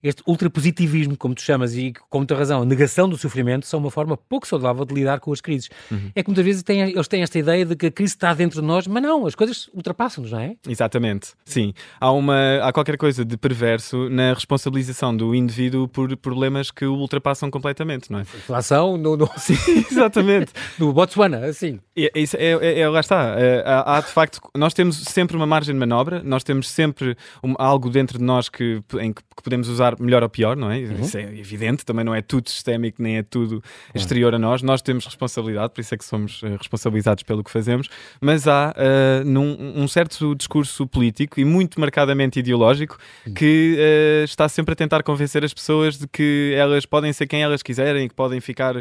este 0.03 0.23
ultrapositivismo, 0.27 1.15
como 1.17 1.35
tu 1.35 1.41
chamas, 1.41 1.75
e 1.75 1.93
com 2.09 2.19
muita 2.19 2.35
razão, 2.35 2.61
a 2.61 2.65
negação 2.65 3.07
do 3.07 3.17
sofrimento 3.17 3.65
são 3.65 3.79
uma 3.79 3.91
forma 3.91 4.17
pouco 4.17 4.47
saudável 4.47 4.85
de 4.85 4.93
lidar 4.93 5.19
com 5.19 5.31
as 5.31 5.41
crises. 5.41 5.69
Uhum. 5.91 6.11
É 6.15 6.23
que 6.23 6.29
muitas 6.29 6.45
vezes 6.45 6.63
têm, 6.63 6.81
eles 6.81 7.07
têm 7.07 7.21
esta 7.21 7.37
ideia 7.37 7.65
de 7.65 7.75
que 7.75 7.87
a 7.87 7.91
crise 7.91 8.13
está 8.13 8.33
dentro 8.33 8.61
de 8.61 8.67
nós, 8.67 8.87
mas 8.87 9.01
não, 9.01 9.25
as 9.25 9.35
coisas 9.35 9.69
ultrapassam-nos, 9.73 10.31
não 10.31 10.39
é? 10.39 10.55
Exatamente, 10.67 11.33
sim. 11.45 11.73
Há, 11.99 12.11
uma, 12.11 12.59
há 12.63 12.71
qualquer 12.73 12.97
coisa 12.97 13.23
de 13.23 13.37
perverso 13.37 14.09
na 14.09 14.33
responsabilização 14.33 15.15
do 15.15 15.35
indivíduo 15.35 15.87
por 15.87 16.15
problemas 16.17 16.71
que 16.71 16.85
o 16.85 16.93
ultrapassam 16.93 17.51
completamente, 17.51 18.11
não 18.11 18.19
é? 18.19 18.21
Inflação 18.21 18.97
no... 18.97 19.15
no... 19.17 19.29
Sim, 19.37 19.55
exatamente. 19.89 20.51
no 20.79 20.93
Botswana, 20.93 21.45
assim. 21.45 21.79
É, 21.95 22.11
é, 22.13 22.23
é, 22.37 22.79
é, 22.81 22.89
lá 22.89 22.99
está. 22.99 23.35
Há, 23.65 23.97
há, 23.97 24.01
de 24.11 24.13
facto, 24.13 24.41
nós 24.53 24.73
temos 24.73 24.97
sempre 24.97 25.37
uma 25.37 25.45
margem 25.45 25.73
de 25.73 25.79
manobra, 25.79 26.21
nós 26.21 26.43
temos 26.43 26.69
sempre 26.69 27.15
um, 27.41 27.55
algo 27.57 27.89
dentro 27.89 28.17
de 28.17 28.23
nós 28.23 28.49
que, 28.49 28.81
em 28.99 29.13
que, 29.13 29.21
podemos 29.41 29.69
usar 29.69 29.95
melhor 29.99 30.21
ou 30.21 30.29
pior, 30.29 30.55
não 30.55 30.69
é? 30.69 30.79
Uhum. 30.79 30.99
Isso 31.01 31.17
é 31.17 31.23
evidente, 31.39 31.83
também 31.83 32.03
não 32.05 32.13
é 32.13 32.21
tudo 32.21 32.47
sistémico, 32.49 33.01
nem 33.01 33.17
é 33.17 33.23
tudo 33.23 33.63
exterior 33.95 34.35
a 34.35 34.37
nós. 34.37 34.61
Nós 34.61 34.81
temos 34.81 35.05
responsabilidade, 35.05 35.73
por 35.73 35.81
isso 35.81 35.95
é 35.95 35.97
que 35.97 36.05
somos 36.05 36.43
uh, 36.43 36.57
responsabilizados 36.57 37.23
pelo 37.23 37.43
que 37.43 37.49
fazemos, 37.49 37.87
mas 38.19 38.47
há 38.47 38.75
uh, 38.75 39.25
num, 39.25 39.81
um 39.81 39.87
certo 39.87 40.35
discurso 40.35 40.85
político 40.85 41.39
e 41.39 41.45
muito 41.45 41.79
marcadamente 41.79 42.37
ideológico 42.37 42.97
uhum. 43.25 43.33
que 43.33 43.77
uh, 43.79 44.25
está 44.25 44.47
sempre 44.47 44.73
a 44.73 44.75
tentar 44.75 45.01
convencer 45.01 45.43
as 45.43 45.53
pessoas 45.53 45.97
de 45.97 46.07
que 46.07 46.53
elas 46.55 46.85
podem 46.85 47.11
ser 47.13 47.25
quem 47.27 47.41
elas 47.41 47.63
quiserem, 47.63 48.09
que 48.09 48.13
podem 48.13 48.41
ficar 48.41 48.75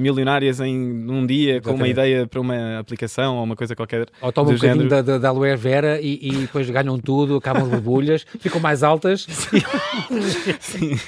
milionárias 0.00 0.60
em 0.60 0.78
um 1.10 1.26
dia 1.26 1.56
Exatamente. 1.56 1.64
com 1.64 1.74
uma 1.74 1.88
ideia 1.88 2.26
para 2.26 2.40
uma 2.40 2.78
aplicação 2.78 3.36
ou 3.36 3.44
uma 3.44 3.56
coisa 3.56 3.74
qualquer. 3.74 4.06
Ou 4.22 4.32
tomam 4.32 4.52
um 4.52 4.54
bocadinho 4.54 4.75
da, 4.84 5.02
da, 5.02 5.18
da 5.18 5.28
aloe 5.28 5.56
vera 5.56 6.00
e, 6.00 6.18
e, 6.22 6.30
depois 6.32 6.68
ganham 6.70 6.98
tudo, 6.98 7.36
acabam 7.36 7.64
de 7.64 7.70
borbulhas, 7.70 8.26
ficam 8.40 8.60
mais 8.60 8.82
altas. 8.82 9.26
Sim, 10.60 10.98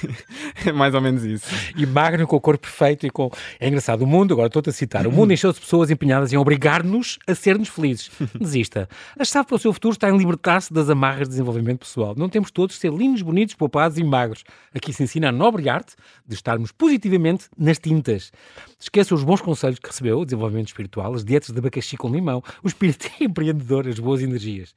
é 0.65 0.71
mais 0.71 0.93
ou 0.93 1.01
menos 1.01 1.23
isso. 1.23 1.45
E 1.75 1.85
magno 1.85 2.27
com 2.27 2.35
o 2.35 2.41
corpo 2.41 2.61
perfeito 2.61 3.05
e 3.05 3.09
com. 3.09 3.29
É 3.59 3.67
engraçado, 3.67 4.01
o 4.01 4.07
mundo, 4.07 4.33
agora 4.33 4.47
estou-te 4.47 4.69
a 4.69 4.73
citar, 4.73 5.07
o 5.07 5.11
mundo 5.11 5.33
encheu-se 5.33 5.59
de 5.59 5.65
pessoas 5.65 5.89
empenhadas 5.89 6.33
em 6.33 6.37
obrigar-nos 6.37 7.19
a 7.27 7.35
sermos 7.35 7.69
felizes. 7.69 8.11
Desista. 8.39 8.89
A 9.17 9.23
chave 9.23 9.47
para 9.47 9.55
o 9.55 9.59
seu 9.59 9.73
futuro 9.73 9.93
está 9.93 10.09
em 10.09 10.17
libertar-se 10.17 10.73
das 10.73 10.89
amarras 10.89 11.27
de 11.27 11.29
desenvolvimento 11.29 11.79
pessoal. 11.79 12.13
Não 12.17 12.29
temos 12.29 12.51
todos 12.51 12.75
de 12.75 12.81
ser 12.81 12.91
lindos, 12.93 13.21
bonitos, 13.21 13.55
poupados 13.55 13.97
e 13.97 14.03
magros. 14.03 14.43
Aqui 14.73 14.93
se 14.93 15.03
ensina 15.03 15.29
a 15.29 15.31
nobre 15.31 15.69
arte 15.69 15.95
de 16.27 16.35
estarmos 16.35 16.71
positivamente 16.71 17.45
nas 17.57 17.79
tintas. 17.79 18.31
Esqueça 18.79 19.13
os 19.13 19.23
bons 19.23 19.41
conselhos 19.41 19.77
que 19.77 19.87
recebeu, 19.87 20.19
o 20.19 20.25
desenvolvimento 20.25 20.67
espiritual, 20.67 21.13
as 21.13 21.25
dietas 21.25 21.49
de 21.49 21.59
abacaxi 21.59 21.97
com 21.97 22.09
limão, 22.09 22.41
o 22.63 22.67
espírito 22.67 23.09
empreendedor, 23.19 23.85
as 23.87 23.99
boas 23.99 24.21
energias. 24.21 24.73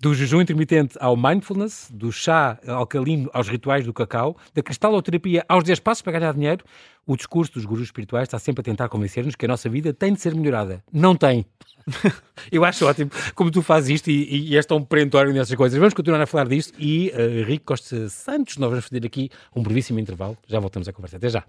Do 0.00 0.14
jejum 0.14 0.40
intermitente 0.40 0.96
ao 0.98 1.16
mindfulness, 1.16 1.88
do 1.92 2.10
chá 2.10 2.58
alcalino 2.66 3.28
aos 3.32 3.48
rituais 3.48 3.84
do 3.84 3.92
cacau, 3.92 4.36
da 4.54 4.62
cristaloterapia 4.62 5.44
aos 5.48 5.64
10 5.64 5.80
passos 5.80 6.00
para 6.00 6.18
ganhar 6.18 6.32
dinheiro, 6.32 6.64
o 7.06 7.16
discurso 7.16 7.52
dos 7.52 7.64
gurus 7.64 7.84
espirituais 7.84 8.24
está 8.24 8.38
sempre 8.38 8.60
a 8.60 8.64
tentar 8.64 8.88
convencer-nos 8.88 9.34
que 9.34 9.44
a 9.44 9.48
nossa 9.48 9.68
vida 9.68 9.92
tem 9.92 10.14
de 10.14 10.20
ser 10.20 10.34
melhorada. 10.34 10.82
Não 10.90 11.14
tem. 11.14 11.44
Eu 12.50 12.64
acho 12.64 12.86
ótimo 12.86 13.10
como 13.34 13.50
tu 13.50 13.60
fazes 13.60 13.90
isto 13.90 14.10
e, 14.10 14.50
e 14.50 14.56
és 14.56 14.64
tão 14.64 14.82
perentório 14.82 15.32
nessas 15.32 15.54
coisas. 15.54 15.78
Vamos 15.78 15.94
continuar 15.94 16.20
a 16.20 16.26
falar 16.26 16.48
disto 16.48 16.74
e 16.78 17.12
uh, 17.14 17.44
Rico 17.44 17.66
Costa 17.66 18.08
Santos, 18.08 18.56
nós 18.56 18.70
vamos 18.70 18.86
fazer 18.86 19.04
aqui 19.04 19.28
um 19.54 19.62
brevíssimo 19.62 19.98
intervalo. 19.98 20.38
Já 20.46 20.60
voltamos 20.60 20.88
à 20.88 20.92
conversa. 20.92 21.16
Até 21.16 21.28
já. 21.28 21.44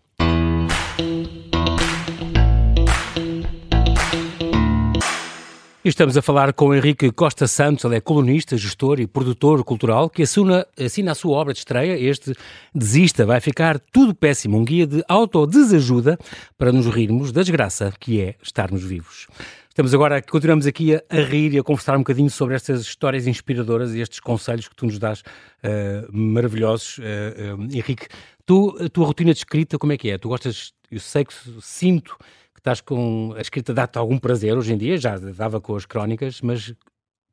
E 5.85 5.89
estamos 5.89 6.15
a 6.15 6.21
falar 6.21 6.53
com 6.53 6.73
Henrique 6.73 7.11
Costa 7.11 7.45
Santos, 7.45 7.83
ele 7.83 7.97
é 7.97 7.99
colunista, 7.99 8.55
gestor 8.55 9.01
e 9.01 9.05
produtor 9.05 9.65
cultural, 9.65 10.09
que 10.09 10.23
assina, 10.23 10.65
assina 10.79 11.11
a 11.11 11.15
sua 11.15 11.35
obra 11.35 11.51
de 11.51 11.59
estreia, 11.59 11.99
este 11.99 12.33
Desista, 12.73 13.25
vai 13.25 13.41
ficar 13.41 13.77
tudo 13.91 14.15
péssimo, 14.15 14.57
um 14.57 14.63
guia 14.63 14.87
de 14.87 15.03
autodesajuda 15.09 16.17
para 16.57 16.71
nos 16.71 16.85
rirmos 16.85 17.33
da 17.33 17.41
desgraça 17.41 17.91
que 17.99 18.21
é 18.21 18.35
estarmos 18.41 18.81
vivos. 18.81 19.27
Estamos 19.67 19.93
agora, 19.93 20.21
continuamos 20.21 20.65
aqui 20.65 20.95
a, 20.95 21.03
a, 21.09 21.19
rir 21.19 21.53
e 21.53 21.59
a 21.59 21.63
conversar 21.63 21.95
um 21.95 21.99
bocadinho 21.99 22.29
sobre 22.29 22.55
estas 22.55 22.79
histórias 22.79 23.27
inspiradoras 23.27 23.93
e 23.93 23.99
estes 23.99 24.21
conselhos 24.21 24.69
que 24.69 24.75
tu 24.77 24.85
nos 24.85 24.97
dás 24.97 25.19
uh, 25.19 26.17
maravilhosos. 26.17 26.97
Uh, 26.99 27.57
uh, 27.57 27.63
Henrique, 27.63 28.07
tu, 28.45 28.73
a 28.79 28.87
tua 28.87 29.05
rotina 29.05 29.33
de 29.33 29.39
escrita, 29.39 29.77
como 29.77 29.91
é 29.91 29.97
que 29.97 30.09
é? 30.09 30.17
Tu 30.17 30.29
gostas, 30.29 30.71
eu 30.89 31.01
sei 31.01 31.25
que 31.25 31.33
sinto 31.59 32.15
estás 32.63 32.79
com 32.79 33.33
a 33.35 33.41
escrita 33.41 33.73
dá-te 33.73 33.97
algum 33.97 34.17
prazer 34.17 34.57
hoje 34.57 34.73
em 34.73 34.77
dia, 34.77 34.97
já 34.97 35.17
dava 35.17 35.59
com 35.59 35.75
as 35.75 35.85
crónicas, 35.85 36.39
mas 36.41 36.73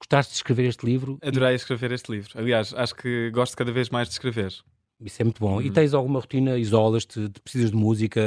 gostaste 0.01 0.33
de 0.33 0.37
escrever 0.39 0.67
este 0.67 0.85
livro? 0.85 1.19
Adorei 1.23 1.55
escrever 1.55 1.93
este 1.93 2.11
livro. 2.11 2.31
Aliás, 2.35 2.75
acho 2.75 2.97
que 2.97 3.31
gosto 3.31 3.57
cada 3.57 3.71
vez 3.71 3.91
mais 3.91 4.09
de 4.09 4.15
escrever. 4.15 4.53
Isso 5.01 5.23
é 5.23 5.25
muito 5.25 5.41
bom. 5.41 5.55
Uhum. 5.55 5.63
E 5.63 5.71
tens 5.71 5.95
alguma 5.95 6.21
rotina? 6.21 6.59
Isolas-te? 6.59 7.31
Precisas 7.43 7.71
de 7.71 7.77
música? 7.77 8.21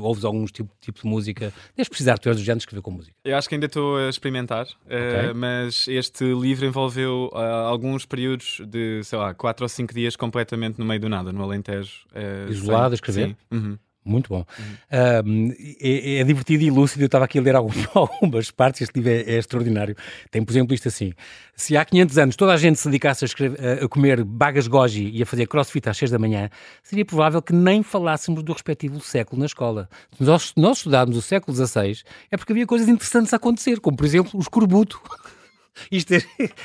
Ouves 0.00 0.24
algum 0.24 0.44
tipo, 0.44 0.70
tipo 0.78 1.00
de 1.00 1.06
música? 1.06 1.52
Deves 1.74 1.88
precisar, 1.88 2.18
tu 2.18 2.28
és 2.28 2.36
do 2.36 2.42
género 2.42 2.58
de 2.58 2.62
escrever 2.62 2.82
com 2.82 2.90
música. 2.90 3.16
Eu 3.24 3.36
acho 3.36 3.48
que 3.48 3.54
ainda 3.54 3.66
estou 3.66 3.96
a 3.96 4.10
experimentar, 4.10 4.66
okay. 4.84 5.30
uh, 5.30 5.34
mas 5.34 5.88
este 5.88 6.24
livro 6.34 6.66
envolveu 6.66 7.30
uh, 7.32 7.38
alguns 7.38 8.04
períodos 8.04 8.60
de, 8.66 9.02
sei 9.04 9.18
lá, 9.18 9.32
4 9.32 9.64
ou 9.64 9.68
5 9.68 9.94
dias 9.94 10.16
completamente 10.16 10.78
no 10.78 10.84
meio 10.84 11.00
do 11.00 11.08
nada, 11.08 11.32
no 11.32 11.42
Alentejo. 11.42 12.04
Uh, 12.12 12.50
Isolado 12.50 12.88
sem... 12.88 12.92
a 12.92 12.94
escrever? 12.94 13.28
Sim. 13.28 13.36
Uhum. 13.50 13.78
Muito 14.08 14.30
bom. 14.30 14.44
Uhum. 14.92 15.52
é, 15.80 16.20
é, 16.20 16.24
divertido 16.24 16.64
e 16.64 16.70
lúcido. 16.70 17.02
Eu 17.02 17.06
estava 17.06 17.26
aqui 17.26 17.38
a 17.38 17.42
ler 17.42 17.54
algumas, 17.94 18.50
partes. 18.50 18.80
Este 18.80 18.96
livro 18.96 19.10
é, 19.10 19.34
é, 19.34 19.38
extraordinário. 19.38 19.94
Tem, 20.30 20.42
por 20.42 20.52
exemplo, 20.52 20.74
isto 20.74 20.88
assim: 20.88 21.12
se 21.54 21.76
há 21.76 21.84
500 21.84 22.18
anos 22.18 22.36
toda 22.36 22.52
a 22.52 22.56
gente 22.56 22.78
se 22.78 22.88
dedicasse 22.88 23.24
a, 23.24 23.26
escrever, 23.26 23.84
a 23.84 23.88
comer 23.88 24.24
bagas 24.24 24.66
goji 24.66 25.10
e 25.10 25.22
a 25.22 25.26
fazer 25.26 25.46
crossfit 25.46 25.88
às 25.88 25.96
6 25.98 26.10
da 26.10 26.18
manhã, 26.18 26.48
seria 26.82 27.04
provável 27.04 27.42
que 27.42 27.52
nem 27.52 27.82
falássemos 27.82 28.42
do 28.42 28.52
respectivo 28.52 28.98
século 29.00 29.40
na 29.40 29.46
escola. 29.46 29.88
Se 30.16 30.24
nós, 30.24 30.52
nós 30.56 30.78
estudarmos 30.78 31.16
o 31.16 31.22
século 31.22 31.54
XVI, 31.54 32.02
é 32.30 32.36
porque 32.36 32.52
havia 32.52 32.66
coisas 32.66 32.88
interessantes 32.88 33.32
a 33.34 33.36
acontecer, 33.36 33.80
como, 33.80 33.96
por 33.96 34.06
exemplo, 34.06 34.30
o 34.34 34.40
escorbuto. 34.40 35.00
Isto 35.92 36.14
é, 36.14 36.22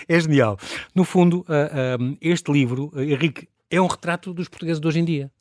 é, 0.07 0.19
genial. 0.19 0.57
No 0.95 1.03
fundo, 1.03 1.41
uh, 1.41 2.01
uh, 2.01 2.17
este 2.19 2.51
livro, 2.51 2.91
uh, 2.93 3.01
Henrique, 3.01 3.47
é 3.69 3.81
um 3.81 3.87
retrato 3.87 4.33
dos 4.33 4.47
portugueses 4.47 4.79
de 4.79 4.87
hoje 4.87 4.99
em 4.99 5.05
dia. 5.05 5.31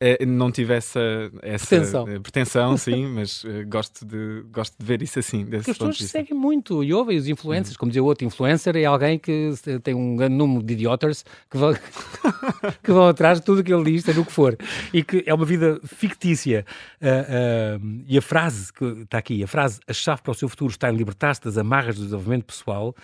É, 0.00 0.24
não 0.24 0.52
tive 0.52 0.74
essa, 0.74 1.00
essa 1.42 1.66
pretensão. 1.66 2.08
Eh, 2.08 2.20
pretensão, 2.20 2.76
sim, 2.76 3.04
mas 3.10 3.42
uh, 3.42 3.66
gosto, 3.66 4.06
de, 4.06 4.44
gosto 4.48 4.76
de 4.78 4.86
ver 4.86 5.02
isso 5.02 5.18
assim. 5.18 5.44
Porque 5.44 5.56
as 5.56 5.66
pessoas 5.66 5.98
seguem 5.98 6.38
muito 6.38 6.84
e 6.84 6.94
ouvem 6.94 7.18
os 7.18 7.26
influencers, 7.26 7.72
uhum. 7.72 7.80
como 7.80 7.90
dizia 7.90 8.02
o 8.02 8.06
outro 8.06 8.24
influencer, 8.24 8.76
é 8.76 8.84
alguém 8.84 9.18
que 9.18 9.52
tem 9.82 9.94
um 9.94 10.14
grande 10.14 10.36
número 10.36 10.62
de 10.62 10.74
idiotas 10.74 11.24
que 11.50 11.56
vão, 11.56 11.74
que 12.80 12.92
vão 12.92 13.08
atrás 13.08 13.40
de 13.40 13.44
tudo 13.44 13.60
o 13.60 13.64
que 13.64 13.74
ele 13.74 13.90
diz, 13.90 14.04
seja 14.04 14.20
o 14.20 14.24
que 14.24 14.30
for, 14.30 14.56
e 14.92 15.02
que 15.02 15.24
é 15.26 15.34
uma 15.34 15.44
vida 15.44 15.80
fictícia. 15.84 16.64
Uh, 17.02 17.82
uh, 17.82 18.04
e 18.06 18.16
a 18.16 18.22
frase 18.22 18.72
que 18.72 18.84
está 18.84 19.18
aqui, 19.18 19.42
a 19.42 19.48
frase 19.48 19.80
a 19.88 19.92
chave 19.92 20.22
para 20.22 20.30
o 20.30 20.34
seu 20.34 20.48
futuro 20.48 20.70
está 20.70 20.92
em 20.92 20.96
libertar-se 20.96 21.42
das 21.42 21.58
amarras 21.58 21.96
do 21.96 22.04
desenvolvimento 22.04 22.44
pessoal, 22.44 22.94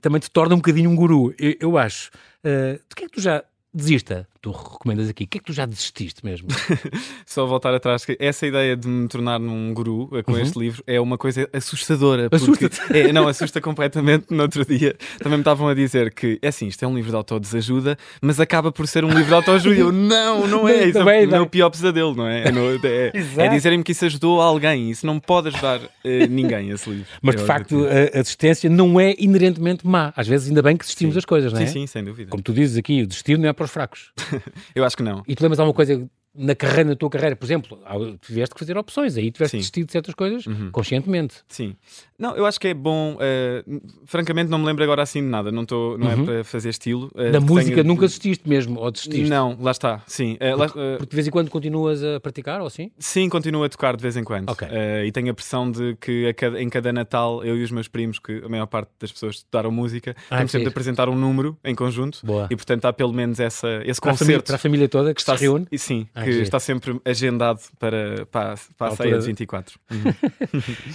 também 0.00 0.20
te 0.20 0.28
torna 0.28 0.54
um 0.54 0.58
bocadinho 0.58 0.90
um 0.90 0.96
guru, 0.96 1.32
eu, 1.38 1.54
eu 1.60 1.78
acho. 1.78 2.10
de 2.42 2.96
que 2.96 3.04
é 3.04 3.06
que 3.06 3.12
tu 3.12 3.20
já 3.20 3.44
desista. 3.72 4.26
Tu 4.46 4.52
recomendas 4.52 5.08
aqui. 5.08 5.24
O 5.24 5.26
que 5.26 5.38
é 5.38 5.40
que 5.40 5.46
tu 5.46 5.52
já 5.52 5.66
desististe 5.66 6.24
mesmo? 6.24 6.46
Só 7.26 7.44
voltar 7.46 7.74
atrás. 7.74 8.06
Essa 8.16 8.46
ideia 8.46 8.76
de 8.76 8.86
me 8.86 9.08
tornar 9.08 9.40
um 9.40 9.74
guru 9.74 10.08
com 10.24 10.30
uhum. 10.30 10.38
este 10.38 10.56
livro 10.56 10.84
é 10.86 11.00
uma 11.00 11.18
coisa 11.18 11.50
assustadora. 11.52 12.28
Assusta-te? 12.30 12.80
É, 12.96 13.12
não, 13.12 13.26
assusta 13.26 13.60
completamente. 13.60 14.26
No 14.30 14.44
outro 14.44 14.64
dia 14.64 14.94
também 15.18 15.38
me 15.38 15.40
estavam 15.40 15.66
a 15.66 15.74
dizer 15.74 16.14
que 16.14 16.38
é 16.40 16.46
assim, 16.46 16.68
isto 16.68 16.84
é 16.84 16.86
um 16.86 16.94
livro 16.94 17.10
de 17.10 17.16
autodesajuda, 17.16 17.98
mas 18.20 18.38
acaba 18.38 18.70
por 18.70 18.86
ser 18.86 19.04
um 19.04 19.08
livro 19.08 19.24
de 19.24 19.34
autoajuda. 19.34 19.74
Eu, 19.74 19.90
não, 19.90 20.46
não 20.46 20.68
é. 20.68 20.90
Isso 20.90 20.98
é 20.98 21.26
o 21.26 21.28
meu 21.28 21.46
pior 21.48 21.68
pesadelo, 21.68 22.14
não 22.14 22.28
é? 22.28 22.44
É, 22.44 23.10
é, 23.10 23.12
é 23.46 23.48
dizerem-me 23.48 23.82
que 23.82 23.90
isso 23.90 24.04
ajudou 24.04 24.40
alguém. 24.40 24.92
Isso 24.92 25.04
não 25.04 25.18
pode 25.18 25.48
ajudar 25.48 25.80
uh, 25.80 25.90
ninguém, 26.30 26.70
esse 26.70 26.88
livro. 26.88 27.06
Mas 27.20 27.34
de 27.34 27.42
facto, 27.42 27.84
a, 27.84 28.16
a 28.16 28.22
desistência 28.22 28.70
não 28.70 29.00
é 29.00 29.12
inerentemente 29.18 29.84
má. 29.84 30.12
Às 30.16 30.28
vezes, 30.28 30.46
ainda 30.46 30.62
bem 30.62 30.76
que 30.76 30.84
desistimos 30.84 31.14
sim. 31.14 31.18
as 31.18 31.24
coisas, 31.24 31.52
não 31.52 31.60
é? 31.60 31.66
Sim, 31.66 31.80
sim, 31.80 31.86
sem 31.88 32.04
dúvida. 32.04 32.30
Como 32.30 32.44
tu 32.44 32.52
dizes 32.52 32.76
aqui, 32.76 33.02
o 33.02 33.08
destino 33.08 33.42
não 33.42 33.48
é 33.48 33.52
para 33.52 33.64
os 33.64 33.72
fracos. 33.72 34.12
Eu 34.74 34.84
acho 34.84 34.96
que 34.96 35.02
não. 35.02 35.22
E 35.26 35.34
tu 35.34 35.42
lembras 35.42 35.58
alguma 35.58 35.74
coisa 35.74 36.08
na 36.36 36.54
carreira, 36.54 36.90
na 36.90 36.96
tua 36.96 37.10
carreira, 37.10 37.36
por 37.36 37.44
exemplo, 37.44 37.78
tiveste 38.20 38.54
que 38.54 38.58
fazer 38.58 38.76
opções, 38.76 39.16
aí 39.16 39.30
tiveste 39.30 39.56
desistido 39.56 39.86
de 39.86 39.92
certas 39.92 40.14
coisas 40.14 40.46
uhum. 40.46 40.70
conscientemente. 40.70 41.36
Sim. 41.48 41.76
Não, 42.18 42.34
eu 42.34 42.46
acho 42.46 42.58
que 42.58 42.68
é 42.68 42.74
bom. 42.74 43.14
Uh, 43.14 43.82
francamente, 44.06 44.50
não 44.50 44.58
me 44.58 44.64
lembro 44.64 44.82
agora 44.82 45.02
assim 45.02 45.20
de 45.20 45.28
nada. 45.28 45.52
Não, 45.52 45.66
tô, 45.66 45.98
não 45.98 46.10
é 46.10 46.14
uhum. 46.14 46.22
é 46.22 46.24
para 46.24 46.44
fazer 46.44 46.70
estilo. 46.70 47.10
Uh, 47.14 47.30
da 47.30 47.40
música 47.40 47.76
tenho... 47.76 47.86
nunca 47.86 48.06
desististe 48.06 48.48
mesmo? 48.48 48.80
Ou 48.80 48.90
desististe? 48.90 49.28
Não, 49.28 49.56
lá 49.60 49.70
está. 49.70 50.02
Sim. 50.06 50.34
Uh, 50.34 50.38
porque, 50.38 50.54
lá, 50.56 50.68
porque, 50.68 51.10
de 51.10 51.14
vez 51.14 51.26
em 51.26 51.30
quando 51.30 51.50
continuas 51.50 52.02
a 52.02 52.18
praticar 52.20 52.60
ou 52.60 52.66
assim? 52.66 52.90
Sim, 52.98 53.28
continuo 53.28 53.64
a 53.64 53.68
tocar 53.68 53.96
de 53.96 54.02
vez 54.02 54.16
em 54.16 54.24
quando. 54.24 54.50
Okay. 54.50 54.68
e 55.06 55.12
tenho 55.12 55.30
a 55.30 55.34
pressão 55.34 55.70
de 55.70 55.96
que 56.00 56.32
cada, 56.34 56.62
em 56.62 56.68
cada 56.68 56.92
Natal, 56.92 57.44
eu 57.44 57.56
e 57.56 57.62
os 57.62 57.70
meus 57.70 57.88
primos, 57.88 58.18
que 58.18 58.42
a 58.44 58.48
maior 58.48 58.66
parte 58.66 58.90
das 58.98 59.12
pessoas 59.12 59.36
estudaram 59.36 59.70
música, 59.70 60.16
ah, 60.30 60.38
temos 60.38 60.52
sempre 60.52 60.64
de 60.64 60.70
apresentar 60.70 61.08
um 61.08 61.16
número 61.16 61.58
em 61.64 61.74
conjunto. 61.74 62.20
Boa. 62.24 62.48
E 62.50 62.56
portanto 62.56 62.86
há 62.86 62.92
pelo 62.92 63.12
menos 63.12 63.40
essa, 63.40 63.82
esse 63.84 64.00
para 64.00 64.12
concerto. 64.12 64.12
A 64.12 64.18
família, 64.18 64.42
para 64.42 64.54
a 64.54 64.58
família 64.58 64.88
toda 64.88 65.14
que 65.14 65.20
está, 65.20 65.36
se 65.36 65.42
reúne? 65.42 65.66
Sim, 65.76 66.06
ah, 66.14 66.22
que 66.30 66.42
está 66.42 66.60
sempre 66.60 67.00
agendado 67.04 67.60
para, 67.78 68.26
para, 68.26 68.54
para 68.76 68.90
a, 68.90 68.92
a 68.92 68.96
ceia 68.96 69.18
de 69.18 69.26
24. 69.26 69.78
Uhum. 69.90 70.14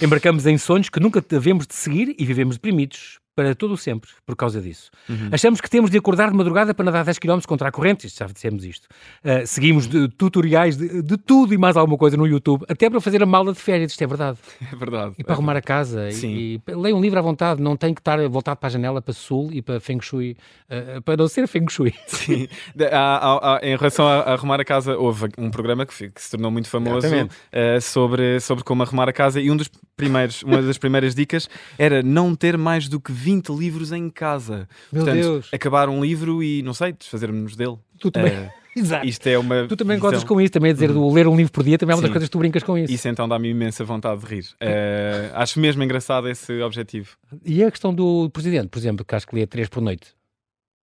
Embarcamos 0.02 0.46
em 0.46 0.58
sonhos 0.58 0.88
que 0.88 1.00
nunca 1.00 1.24
devemos 1.26 1.66
de 1.66 1.74
seguir 1.74 2.14
e 2.18 2.24
vivemos 2.24 2.56
deprimidos 2.56 3.21
para 3.34 3.54
todo 3.54 3.74
o 3.74 3.76
sempre 3.76 4.10
por 4.26 4.36
causa 4.36 4.60
disso. 4.60 4.90
Uhum. 5.08 5.30
Achamos 5.32 5.60
que 5.60 5.68
temos 5.68 5.90
de 5.90 5.98
acordar 5.98 6.30
de 6.30 6.36
madrugada 6.36 6.74
para 6.74 6.84
nadar 6.84 7.04
10 7.04 7.18
km 7.18 7.40
contra 7.46 7.68
a 7.68 7.72
corrente, 7.72 8.08
já 8.08 8.26
dissemos 8.26 8.64
isto. 8.64 8.88
Uh, 9.24 9.46
seguimos 9.46 9.86
de, 9.86 10.08
tutoriais 10.08 10.76
de, 10.76 11.02
de, 11.02 11.16
tudo 11.16 11.54
e 11.54 11.58
mais 11.58 11.76
alguma 11.76 11.96
coisa 11.96 12.16
no 12.16 12.26
YouTube, 12.26 12.64
até 12.68 12.90
para 12.90 13.00
fazer 13.00 13.22
a 13.22 13.26
mala 13.26 13.52
de 13.52 13.58
férias, 13.58 13.92
isto 13.92 14.02
é 14.02 14.06
verdade. 14.06 14.38
É 14.72 14.76
verdade. 14.76 15.14
E 15.18 15.24
para 15.24 15.34
é 15.34 15.36
arrumar 15.36 15.54
verdade. 15.54 15.72
a 15.72 15.76
casa. 15.76 16.10
Sim. 16.12 16.34
E, 16.34 16.62
e 16.66 16.74
leia 16.74 16.96
um 16.96 17.00
livro 17.00 17.18
à 17.18 17.22
vontade, 17.22 17.60
não 17.60 17.76
tem 17.76 17.92
que 17.92 18.00
estar 18.00 18.18
voltado 18.28 18.58
para 18.58 18.68
a 18.68 18.70
janela, 18.70 19.02
para 19.02 19.12
sul 19.12 19.50
e 19.52 19.60
para 19.60 19.78
Feng 19.80 20.00
Shui, 20.00 20.36
uh, 20.70 21.02
para 21.02 21.16
não 21.16 21.28
ser 21.28 21.46
Feng 21.46 21.68
Shui. 21.68 21.92
Sim. 22.06 22.48
há, 22.90 23.56
há, 23.56 23.60
em 23.62 23.76
relação 23.76 24.06
a, 24.06 24.20
a, 24.20 24.32
arrumar 24.32 24.60
a 24.60 24.64
casa, 24.64 24.96
houve 24.96 25.28
um 25.36 25.50
programa 25.50 25.84
que, 25.84 26.10
que 26.10 26.22
se 26.22 26.30
tornou 26.30 26.50
muito 26.50 26.68
famoso 26.68 27.06
uh, 27.06 27.80
sobre, 27.80 28.40
sobre 28.40 28.64
como 28.64 28.82
arrumar 28.82 29.08
a 29.08 29.12
casa 29.12 29.40
e 29.40 29.50
um 29.50 29.56
dos 29.56 29.68
primeiros, 29.96 30.42
uma 30.42 30.60
das 30.62 30.78
primeiras 30.78 31.14
dicas 31.14 31.48
era 31.78 32.02
não 32.02 32.34
ter 32.34 32.56
mais 32.58 32.88
do 32.88 33.00
que 33.00 33.12
20 33.12 33.50
livros 33.50 33.92
em 33.92 34.08
casa. 34.10 34.68
Meu 34.92 35.04
Portanto, 35.04 35.20
Deus. 35.22 35.48
acabar 35.52 35.88
um 35.88 36.02
livro 36.04 36.42
e, 36.42 36.62
não 36.62 36.74
sei, 36.74 36.92
desfazermos 36.92 37.56
dele. 37.56 37.76
Tu 37.98 38.10
também. 38.10 38.32
Eh, 38.32 38.50
Exato. 38.74 39.06
isto 39.06 39.26
é 39.26 39.36
uma. 39.38 39.66
Tu 39.68 39.76
também 39.76 39.96
visão- 39.98 40.10
gostas 40.10 40.24
com 40.26 40.40
isso, 40.40 40.50
também 40.52 40.70
a 40.70 40.74
dizer 40.74 40.90
do 40.92 41.12
ler 41.12 41.28
um 41.28 41.36
livro 41.36 41.52
por 41.52 41.62
dia, 41.62 41.76
também 41.76 41.92
é 41.92 41.96
uma 41.96 42.00
das 42.02 42.08
Sim. 42.08 42.12
coisas 42.14 42.28
que 42.28 42.32
tu 42.32 42.38
brincas 42.38 42.62
com 42.62 42.78
isso. 42.78 42.90
Isso 42.92 43.06
então 43.06 43.28
dá-me 43.28 43.50
imensa 43.50 43.84
vontade 43.84 44.20
de 44.22 44.26
rir. 44.34 44.46
Eh, 44.60 45.30
acho 45.34 45.60
mesmo 45.60 45.82
engraçado 45.82 46.26
esse 46.28 46.58
objetivo. 46.62 47.10
E 47.44 47.62
a 47.62 47.70
questão 47.70 47.92
do 47.94 48.30
presidente, 48.30 48.68
por 48.68 48.78
exemplo, 48.78 49.04
que 49.04 49.14
acho 49.14 49.26
que 49.26 49.34
lê 49.34 49.46
três 49.46 49.68
por 49.68 49.82
noite. 49.82 50.14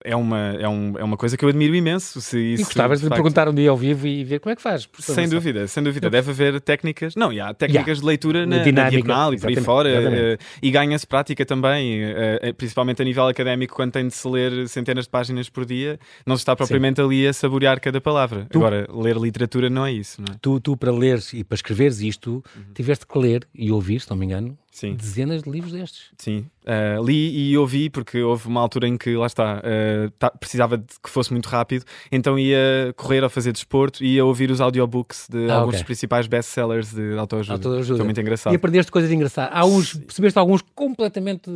É 0.05 0.15
uma, 0.15 0.39
é, 0.61 0.69
um, 0.69 0.97
é 0.97 1.03
uma 1.03 1.17
coisa 1.17 1.37
que 1.37 1.45
eu 1.45 1.49
admiro 1.49 1.75
imenso. 1.75 2.21
Se 2.21 2.39
E 2.39 2.55
isso, 2.55 2.65
gostavas 2.67 3.01
de 3.01 3.07
facto- 3.09 3.17
perguntar 3.17 3.49
um 3.49 3.55
dia 3.55 3.69
ao 3.69 3.77
vivo 3.77 4.07
e 4.07 4.23
ver 4.23 4.39
como 4.39 4.53
é 4.53 4.57
que 4.57 4.63
faz. 4.63 4.89
Sem 5.01 5.29
dúvida, 5.29 5.67
sem 5.67 5.83
dúvida. 5.83 6.09
Deve 6.09 6.31
haver 6.31 6.61
técnicas. 6.61 7.17
Não, 7.17 7.33
e 7.33 7.41
há 7.41 7.53
técnicas 7.53 7.99
de 7.99 8.07
leitura 8.07 8.47
Na 8.47 8.47
na, 8.47 8.57
na 8.59 8.63
dinâmica, 8.63 8.91
diagonal 8.93 9.35
e 9.35 9.39
por 9.41 9.49
aí 9.49 9.57
fora. 9.57 9.89
exatamente. 9.91 10.21
eh, 10.23 10.39
e 10.63 10.71
ganha-se 10.71 11.07
prática 11.07 11.45
também, 11.45 12.03
eh, 12.05 12.39
eh, 12.43 12.53
principalmente 12.53 13.03
a 13.03 13.05
nível 13.05 13.27
académico, 13.27 13.75
quando 13.75 13.91
tem 13.93 14.07
de 14.07 14.15
se 14.15 14.29
ler 14.29 14.69
centenas 14.69 15.05
de 15.07 15.11
páginas 15.11 15.49
por 15.49 15.65
dia, 15.67 15.99
não 16.25 16.37
se 16.37 16.43
está 16.43 16.55
propriamente 16.55 17.01
ali 17.01 17.27
a 17.27 17.33
saborear 17.33 17.81
cada 17.81 18.01
palavra. 18.01 18.47
Tu- 18.51 18.59
Agora, 18.59 18.87
ler 18.95 19.17
literatura 19.17 19.69
não 19.69 19.85
é 19.85 19.93
isso, 19.93 20.23
não 20.23 20.33
é? 20.33 20.37
Tu, 20.41 20.61
tu, 20.61 20.77
para 20.77 20.93
leres 20.93 21.33
e 21.33 21.43
para 21.43 21.57
escreveres 21.57 22.01
isto, 22.01 22.35
Uhum. 22.57 22.63
tiveste 22.73 23.05
que 23.05 23.19
ler 23.19 23.47
e 23.53 23.73
ouvir, 23.73 24.01
se 24.01 24.09
não 24.11 24.17
me 24.17 24.27
engano, 24.27 24.57
Sim. 24.79 24.95
dezenas 24.95 25.43
de 25.43 25.51
livros 25.51 25.73
destes. 25.73 26.11
Sim, 26.19 26.47
Uh, 26.69 27.03
li 27.03 27.51
e 27.51 27.57
ouvi 27.57 27.89
porque 27.89 28.21
houve 28.23 28.47
uma 28.47 28.61
altura 28.61 28.87
em 28.87 28.99
que, 28.99 29.17
lá 29.17 29.25
está, 29.27 29.57
uh, 29.65 30.11
tá- 30.19 30.31
precisava 30.31 30.77
de 30.77 30.85
que 31.03 31.09
fosse 31.09 31.33
muito 31.33 31.47
rápido, 31.49 31.83
então 32.13 32.39
ia 32.39 32.93
correr 32.95 33.25
ou 33.25 33.31
fazer 33.31 33.53
desporto 33.53 34.05
e 34.05 34.17
ia 34.17 34.25
ouvir 34.25 34.51
os 34.51 34.61
audiobooks 34.61 35.29
de 35.31 35.51
Ah, 35.51 35.55
alguns 35.55 35.69
ok. 35.69 35.79
dos 35.79 35.83
principais 35.85 36.27
best-sellers 36.27 36.93
de 36.93 37.17
autoajuda. 37.17 37.55
Autoajuda. 37.55 37.97
Foi 37.97 38.05
muito 38.05 38.21
engraçado. 38.21 38.53
E 38.53 38.57
aprendeste 38.57 38.93
coisas 38.93 39.11
engraçadas. 39.11 39.51
Há 39.57 39.65
uns, 39.65 39.95
percebeste 39.95 40.39
alguns 40.39 40.61
completamente 40.75 41.51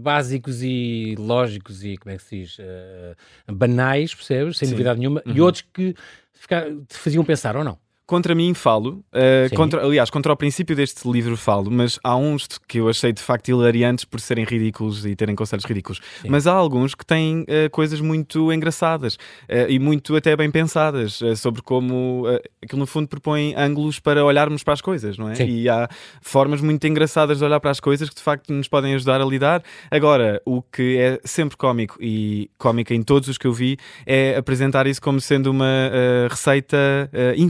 básicos 0.00 0.60
e 0.62 1.14
lógicos 1.16 1.84
e, 1.84 1.96
como 1.96 2.12
é 2.12 2.16
que 2.18 2.24
se 2.24 2.40
diz, 2.40 2.56
eh, 2.58 3.14
banais, 3.52 4.14
percebes? 4.16 4.58
Sem 4.58 4.66
Sim. 4.66 4.74
novidade 4.74 4.98
nenhuma. 4.98 5.22
E 5.24 5.38
Uhum. 5.38 5.46
outros 5.46 5.64
que 5.72 5.94
te 5.94 6.96
faziam 6.96 7.24
pensar, 7.24 7.56
ou 7.56 7.62
não? 7.62 7.78
Contra 8.06 8.36
mim 8.36 8.54
falo, 8.54 9.04
uh, 9.12 9.54
contra, 9.56 9.84
aliás, 9.84 10.10
contra 10.10 10.32
o 10.32 10.36
princípio 10.36 10.76
deste 10.76 11.10
livro 11.10 11.36
falo, 11.36 11.72
mas 11.72 11.98
há 12.04 12.14
uns 12.14 12.46
que 12.68 12.78
eu 12.78 12.88
achei 12.88 13.12
de 13.12 13.20
facto 13.20 13.48
hilariantes 13.48 14.04
por 14.04 14.20
serem 14.20 14.44
ridículos 14.44 15.04
e 15.04 15.16
terem 15.16 15.34
conselhos 15.34 15.64
ridículos. 15.64 16.00
Sim. 16.22 16.28
Mas 16.28 16.46
há 16.46 16.52
alguns 16.52 16.94
que 16.94 17.04
têm 17.04 17.40
uh, 17.40 17.68
coisas 17.72 18.00
muito 18.00 18.52
engraçadas 18.52 19.14
uh, 19.14 19.68
e 19.68 19.80
muito 19.80 20.14
até 20.14 20.36
bem 20.36 20.50
pensadas 20.52 21.18
sobre 21.36 21.62
como 21.62 22.24
aquilo 22.62 22.78
no 22.78 22.86
fundo 22.86 23.08
propõe 23.08 23.54
ângulos 23.56 23.98
para 23.98 24.24
olharmos 24.24 24.62
para 24.62 24.74
as 24.74 24.80
coisas, 24.80 25.18
não 25.18 25.28
é? 25.28 25.34
Sim. 25.34 25.48
E 25.48 25.68
há 25.68 25.88
formas 26.20 26.60
muito 26.60 26.86
engraçadas 26.86 27.38
de 27.38 27.44
olhar 27.44 27.58
para 27.58 27.72
as 27.72 27.80
coisas 27.80 28.08
que 28.08 28.14
de 28.14 28.22
facto 28.22 28.52
nos 28.52 28.68
podem 28.68 28.94
ajudar 28.94 29.20
a 29.20 29.24
lidar. 29.24 29.62
Agora, 29.90 30.40
o 30.44 30.62
que 30.62 30.96
é 30.96 31.20
sempre 31.24 31.56
cómico 31.56 31.96
e 32.00 32.48
cómico 32.56 32.92
em 32.92 33.02
todos 33.02 33.28
os 33.28 33.36
que 33.36 33.46
eu 33.46 33.52
vi 33.52 33.76
é 34.06 34.36
apresentar 34.36 34.86
isso 34.86 35.02
como 35.02 35.20
sendo 35.20 35.50
uma 35.50 35.90
receita 36.30 36.76
uh, 37.12 37.40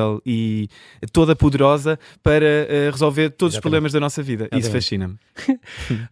infalível 0.00 0.22
e 0.24 0.68
toda 1.12 1.36
poderosa 1.36 1.98
para 2.22 2.46
uh, 2.46 2.90
resolver 2.90 3.30
todos 3.30 3.54
os 3.54 3.58
Exatamente. 3.58 3.62
problemas 3.62 3.92
da 3.92 4.00
nossa 4.00 4.22
vida. 4.22 4.44
Isso 4.52 4.68
Exatamente. 4.68 4.82
fascina-me. 4.82 5.18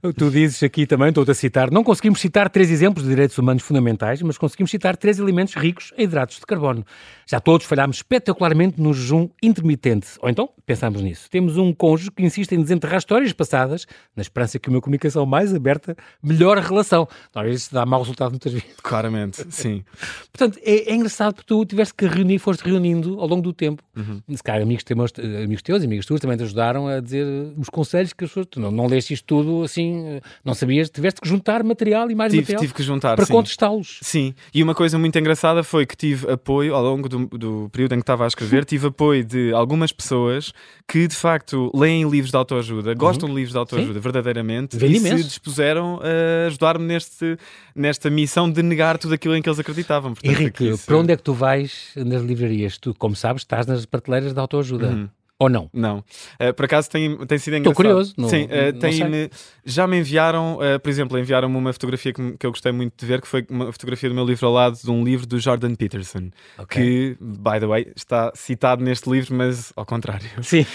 Tu 0.17 0.31
dizes 0.31 0.63
aqui 0.63 0.87
também, 0.87 1.09
estou-te 1.09 1.31
a 1.31 1.35
citar, 1.35 1.71
não 1.71 1.83
conseguimos 1.85 2.21
citar 2.21 2.49
três 2.49 2.71
exemplos 2.71 3.05
de 3.05 3.11
direitos 3.11 3.37
humanos 3.39 3.63
fundamentais, 3.63 4.23
mas 4.23 4.39
conseguimos 4.39 4.71
citar 4.71 4.97
três 4.97 5.19
elementos 5.19 5.55
ricos 5.55 5.93
em 5.97 6.05
hidratos 6.05 6.37
de 6.37 6.47
carbono. 6.47 6.85
Já 7.27 7.41
todos 7.41 7.67
falhámos 7.67 7.99
espetacularmente 7.99 8.81
no 8.81 8.93
jejum 8.93 9.29
intermitente. 9.43 10.09
Ou 10.21 10.29
então, 10.29 10.49
pensamos 10.65 11.03
nisso. 11.03 11.29
Temos 11.31 11.57
um 11.57 11.73
cônjuge 11.73 12.11
que 12.11 12.23
insiste 12.23 12.53
em 12.53 12.63
desenterrar 12.63 12.99
histórias 12.99 13.33
passadas, 13.33 13.87
na 14.17 14.23
esperança 14.23 14.59
que 14.59 14.69
uma 14.69 14.81
comunicação 14.81 15.27
mais 15.27 15.55
aberta 15.55 15.97
melhore 16.23 16.61
a 16.61 16.63
relação. 16.63 17.07
Talvez 17.33 17.63
isso 17.63 17.75
dá 17.75 17.85
mau 17.85 18.01
resultado 18.01 18.31
muitas 18.31 18.53
vezes. 18.53 18.69
Claramente, 18.83 19.45
sim. 19.51 19.85
Portanto, 20.33 20.59
é, 20.63 20.91
é 20.91 20.95
engraçado 20.95 21.35
porque 21.35 21.47
tu 21.47 21.65
tiveste 21.65 21.95
que 21.95 22.07
reunir, 22.07 22.39
foste 22.39 22.63
reunindo 22.63 23.21
ao 23.21 23.27
longo 23.27 23.43
do 23.43 23.53
tempo. 23.53 23.78
Uhum. 23.97 24.23
Se 24.37 24.43
calhar 24.43 24.63
amigos 24.63 24.85
teus, 24.85 25.13
amigos 25.43 25.63
teus, 25.63 25.83
amigos 25.83 26.07
tuas 26.07 26.21
também 26.21 26.37
te 26.37 26.43
ajudaram 26.45 26.87
a 26.87 27.01
dizer 27.01 27.27
os 27.57 27.69
conselhos 27.69 28.13
que 28.13 28.25
as 28.25 28.31
pessoas. 28.31 28.47
Tu 28.51 28.61
não, 28.61 28.71
não 28.71 28.87
leste 28.87 29.13
isto 29.15 29.25
tudo 29.25 29.63
assim, 29.65 30.07
eh, 30.07 30.21
não 30.45 30.55
sabias, 30.55 30.89
tiveste 30.91 31.21
que 31.21 31.29
juntar 31.29 31.63
material 31.65 32.11
e 32.11 32.15
mais 32.15 32.31
Tive, 32.31 32.43
material 32.43 32.61
tive 32.61 32.75
que 32.75 32.83
juntar. 32.83 33.17
para 33.17 33.27
sim. 33.27 33.33
contestá-los. 33.33 33.99
Sim, 34.03 34.35
e 34.55 34.63
uma 34.63 34.75
coisa 34.75 34.99
muito 34.99 35.19
engraçada 35.19 35.63
foi 35.65 35.85
que 35.85 35.97
tive 35.97 36.31
apoio 36.31 36.75
ao 36.75 36.83
longo 36.83 37.09
do, 37.09 37.27
do 37.27 37.69
período 37.73 37.95
em 37.95 37.99
que 37.99 38.03
estava 38.03 38.25
a 38.25 38.29
escrever, 38.29 38.65
tive 38.65 38.87
apoio 38.89 39.25
de 39.25 39.53
algumas 39.53 39.91
pessoas 39.93 40.53
que 40.87 41.07
de 41.09 41.15
facto 41.17 41.71
leem 41.75 42.09
livros 42.09 42.31
de 42.31 42.37
autoajuda, 42.37 42.95
gostam 42.95 43.29
de 43.29 43.35
livros 43.35 43.53
de 43.53 43.59
autoajuda 43.59 43.99
verdadeiramente 44.01 44.77
Vende 44.77 44.95
e 44.95 44.97
imenso. 44.99 45.19
se 45.19 45.25
dispuseram 45.29 46.01
a 46.03 46.47
ajudar-me 46.47 46.85
neste, 46.87 47.37
nesta 47.75 48.09
missão 48.11 48.51
de 48.51 48.63
negar 48.63 48.97
tudo 48.99 49.15
aquilo 49.15 49.37
em 49.37 49.43
que 49.43 49.49
eles 49.49 49.59
acreditavam. 49.59 50.15
Portanto, 50.15 50.33
Henrique, 50.33 50.69
isso- 50.69 50.87
para 50.87 50.97
onde 50.97 51.13
é 51.13 51.17
que 51.17 51.23
tu 51.23 51.33
vais 51.35 51.91
nas 51.97 52.23
livrarias? 52.23 52.79
Tu, 52.79 52.95
como 52.95 53.15
sabes, 53.17 53.43
estás 53.43 53.67
nas 53.69 53.87
prateleiras 53.87 54.33
de 54.33 54.41
autoajuda. 54.41 54.89
Uhum. 54.89 55.09
Ou 55.41 55.49
não? 55.49 55.71
Não. 55.73 55.99
Uh, 56.41 56.53
por 56.53 56.65
acaso 56.65 56.91
tem, 56.91 57.17
tem 57.27 57.39
sido 57.39 57.55
Estou 57.57 57.71
engraçado. 57.73 57.75
curioso, 57.77 58.15
não- 58.19 58.29
Sim, 58.29 58.45
uh, 58.47 58.73
não 58.73 58.79
tem-me- 58.81 59.31
já 59.65 59.87
me 59.87 59.97
enviaram, 59.99 60.57
uh, 60.59 60.81
por 60.81 60.89
exemplo, 60.91 61.17
enviaram-me 61.17 61.57
uma 61.57 61.73
fotografia 61.73 62.13
que, 62.13 62.21
me- 62.21 62.37
que 62.37 62.45
eu 62.45 62.51
gostei 62.51 62.73
muito 62.73 62.95
de 62.99 63.07
ver, 63.07 63.21
que 63.21 63.29
foi 63.29 63.47
uma 63.49 63.71
fotografia 63.71 64.09
do 64.09 64.15
meu 64.17 64.25
livro 64.25 64.47
ao 64.49 64.53
lado 64.53 64.77
de 64.77 64.91
um 64.91 65.05
livro 65.05 65.27
do 65.29 65.39
Jordan 65.39 65.77
Peterson, 65.77 66.31
Ok. 66.59 66.83
que, 66.83 67.17
by 67.21 67.61
the 67.61 67.67
way, 67.67 67.93
está 67.95 68.33
citado 68.35 68.83
neste 68.83 69.09
livro, 69.09 69.33
mas 69.37 69.73
ao 69.77 69.87
contrário. 69.87 70.27
Sim. 70.43 70.67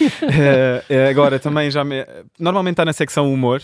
Agora 1.10 1.40
também 1.40 1.70
já 1.70 1.84
me... 1.84 2.06
normalmente 2.40 2.74
está 2.74 2.86
na 2.86 2.94
secção 2.94 3.32
humor 3.34 3.62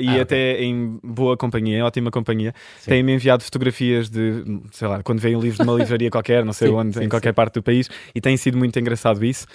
e 0.00 0.08
Ah, 0.18 0.22
até 0.22 0.62
em 0.62 0.98
boa 1.04 1.36
companhia, 1.36 1.78
em 1.78 1.82
ótima 1.82 2.10
companhia. 2.10 2.54
Sim. 2.78 2.90
Tem-me 2.90 3.12
enviado 3.12 3.42
fotografias 3.44 4.08
de, 4.08 4.42
sei 4.72 4.88
lá, 4.88 5.02
quando 5.02 5.20
vem 5.20 5.36
um 5.36 5.40
livro 5.40 5.58
de 5.62 5.68
uma 5.70 5.76
livraria 5.78 6.10
qualquer, 6.10 6.44
não 6.44 6.52
sei 6.52 6.68
Sim, 6.68 6.74
onde, 6.74 6.94
sim, 6.98 7.04
em 7.04 7.08
qualquer 7.08 7.30
sim. 7.30 7.34
parte 7.34 7.54
do 7.54 7.62
país, 7.62 7.88
e 8.14 8.20
tem 8.22 8.36
sido 8.36 8.56
muito 8.56 8.78
engraçado 8.78 9.22
isso. 9.24 9.46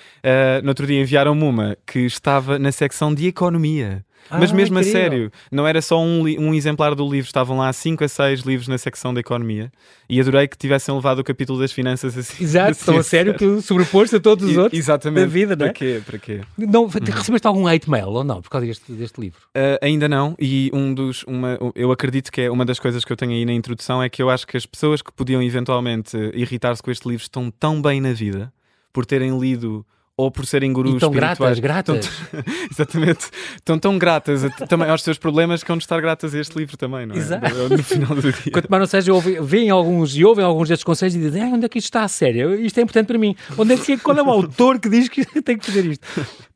No 0.63 0.74
outro 0.75 0.85
dia 0.87 1.01
enviaram-me 1.01 1.43
uma 1.43 1.77
que 1.87 1.99
estava 1.99 2.59
na 2.59 2.71
secção 2.71 3.13
de 3.13 3.27
economia. 3.27 4.05
Mas 4.27 4.51
Ah, 4.51 4.55
mesmo 4.55 4.79
a 4.79 4.81
sério, 4.83 5.31
não 5.51 5.67
era 5.67 5.79
só 5.83 6.01
um, 6.01 6.23
um 6.23 6.51
exemplar 6.51 6.95
do 6.95 7.07
livro, 7.07 7.27
estavam 7.27 7.59
lá 7.59 7.71
5 7.71 8.03
a 8.03 8.07
6 8.07 8.39
livros 8.41 8.67
na 8.67 8.75
secção 8.75 9.13
da 9.13 9.19
economia 9.19 9.71
e 10.09 10.19
adorei 10.19 10.47
que 10.47 10.57
tivessem 10.57 10.95
levado 10.95 11.19
o 11.19 11.23
capítulo 11.23 11.59
das 11.59 11.71
finanças 11.71 12.17
assim. 12.17 12.41
Exato, 12.43 12.71
assim 12.71 12.79
estão 12.79 12.97
a 12.97 13.03
sério 13.03 13.35
que 13.35 13.61
sobreposto 13.61 14.15
a 14.15 14.19
todos 14.19 14.43
os 14.49 14.55
E- 14.55 14.57
outros 14.57 14.79
Exatamente. 14.79 15.21
da 15.21 15.27
vida, 15.31 15.55
não 15.55 15.67
é? 15.67 15.69
Para 15.69 15.73
quê? 15.77 16.01
Para 16.03 16.17
quê? 16.17 16.41
Não, 16.57 16.87
recebeste 16.87 17.45
algum 17.45 17.67
hate 17.67 17.87
mail 17.87 18.07
ou 18.09 18.23
não, 18.23 18.41
por 18.41 18.49
causa 18.49 18.65
deste, 18.65 18.91
deste 18.93 19.21
livro? 19.21 19.39
Uh, 19.55 19.77
ainda 19.79 20.09
não, 20.09 20.35
e 20.39 20.71
um 20.73 20.91
dos, 20.91 21.23
uma, 21.25 21.59
eu 21.75 21.91
acredito 21.91 22.31
que 22.31 22.41
é 22.41 22.49
uma 22.49 22.65
das 22.65 22.79
coisas 22.79 23.05
que 23.05 23.13
eu 23.13 23.17
tenho 23.17 23.31
aí 23.33 23.45
na 23.45 23.53
introdução 23.53 24.01
é 24.01 24.09
que 24.09 24.23
eu 24.23 24.29
acho 24.31 24.47
que 24.47 24.57
as 24.57 24.65
pessoas 24.65 25.03
que 25.03 25.13
podiam 25.13 25.41
eventualmente 25.43 26.17
irritar-se 26.33 26.81
com 26.81 26.89
este 26.89 27.07
livro 27.07 27.21
estão 27.21 27.51
tão 27.51 27.79
bem 27.79 28.01
na 28.01 28.11
vida 28.11 28.51
por 28.91 29.05
terem 29.05 29.37
lido 29.39 29.85
ou 30.17 30.31
por 30.31 30.45
serem 30.45 30.71
gurus 30.71 30.95
E 30.95 30.99
tão 30.99 31.11
gratas, 31.11 31.59
gratas. 31.59 32.09
Exatamente. 32.71 33.25
Estão 33.55 33.77
tão 33.77 33.97
gratas 33.97 34.45
a- 34.45 34.49
também 34.49 34.89
aos 34.89 35.03
seus 35.03 35.17
problemas 35.17 35.61
que 35.61 35.67
vão 35.67 35.77
estar 35.77 35.99
gratas 35.99 36.33
a 36.33 36.39
este 36.39 36.57
livro 36.57 36.77
também, 36.77 37.05
não 37.05 37.15
é? 37.15 37.17
Exato. 37.17 37.45
No 37.69 37.83
final 37.83 38.15
do 38.15 38.21
dia. 38.31 38.51
Quanto 38.53 38.69
mais 38.69 38.79
não 38.81 38.87
seja, 38.87 39.13
ouve- 39.13 39.39
veem 39.41 39.69
alguns 39.69 40.15
e 40.15 40.23
ouvem 40.23 40.45
alguns 40.45 40.69
destes 40.69 40.83
conselhos 40.85 41.15
e 41.15 41.19
dizem 41.19 41.43
"Ai, 41.43 41.51
onde 41.51 41.65
é 41.65 41.69
que 41.69 41.77
isto 41.77 41.87
está 41.87 42.03
a 42.03 42.07
sério? 42.07 42.55
Isto 42.55 42.77
é 42.79 42.83
importante 42.83 43.07
para 43.07 43.17
mim. 43.17 43.35
Onde 43.57 43.73
é 43.73 43.77
que, 43.77 43.97
qual 43.97 44.17
é 44.17 44.21
o 44.23 44.29
autor 44.29 44.79
que 44.79 44.87
diz 44.89 45.09
que 45.09 45.25
tem 45.43 45.57
que 45.57 45.65
fazer 45.65 45.85
isto? 45.85 46.05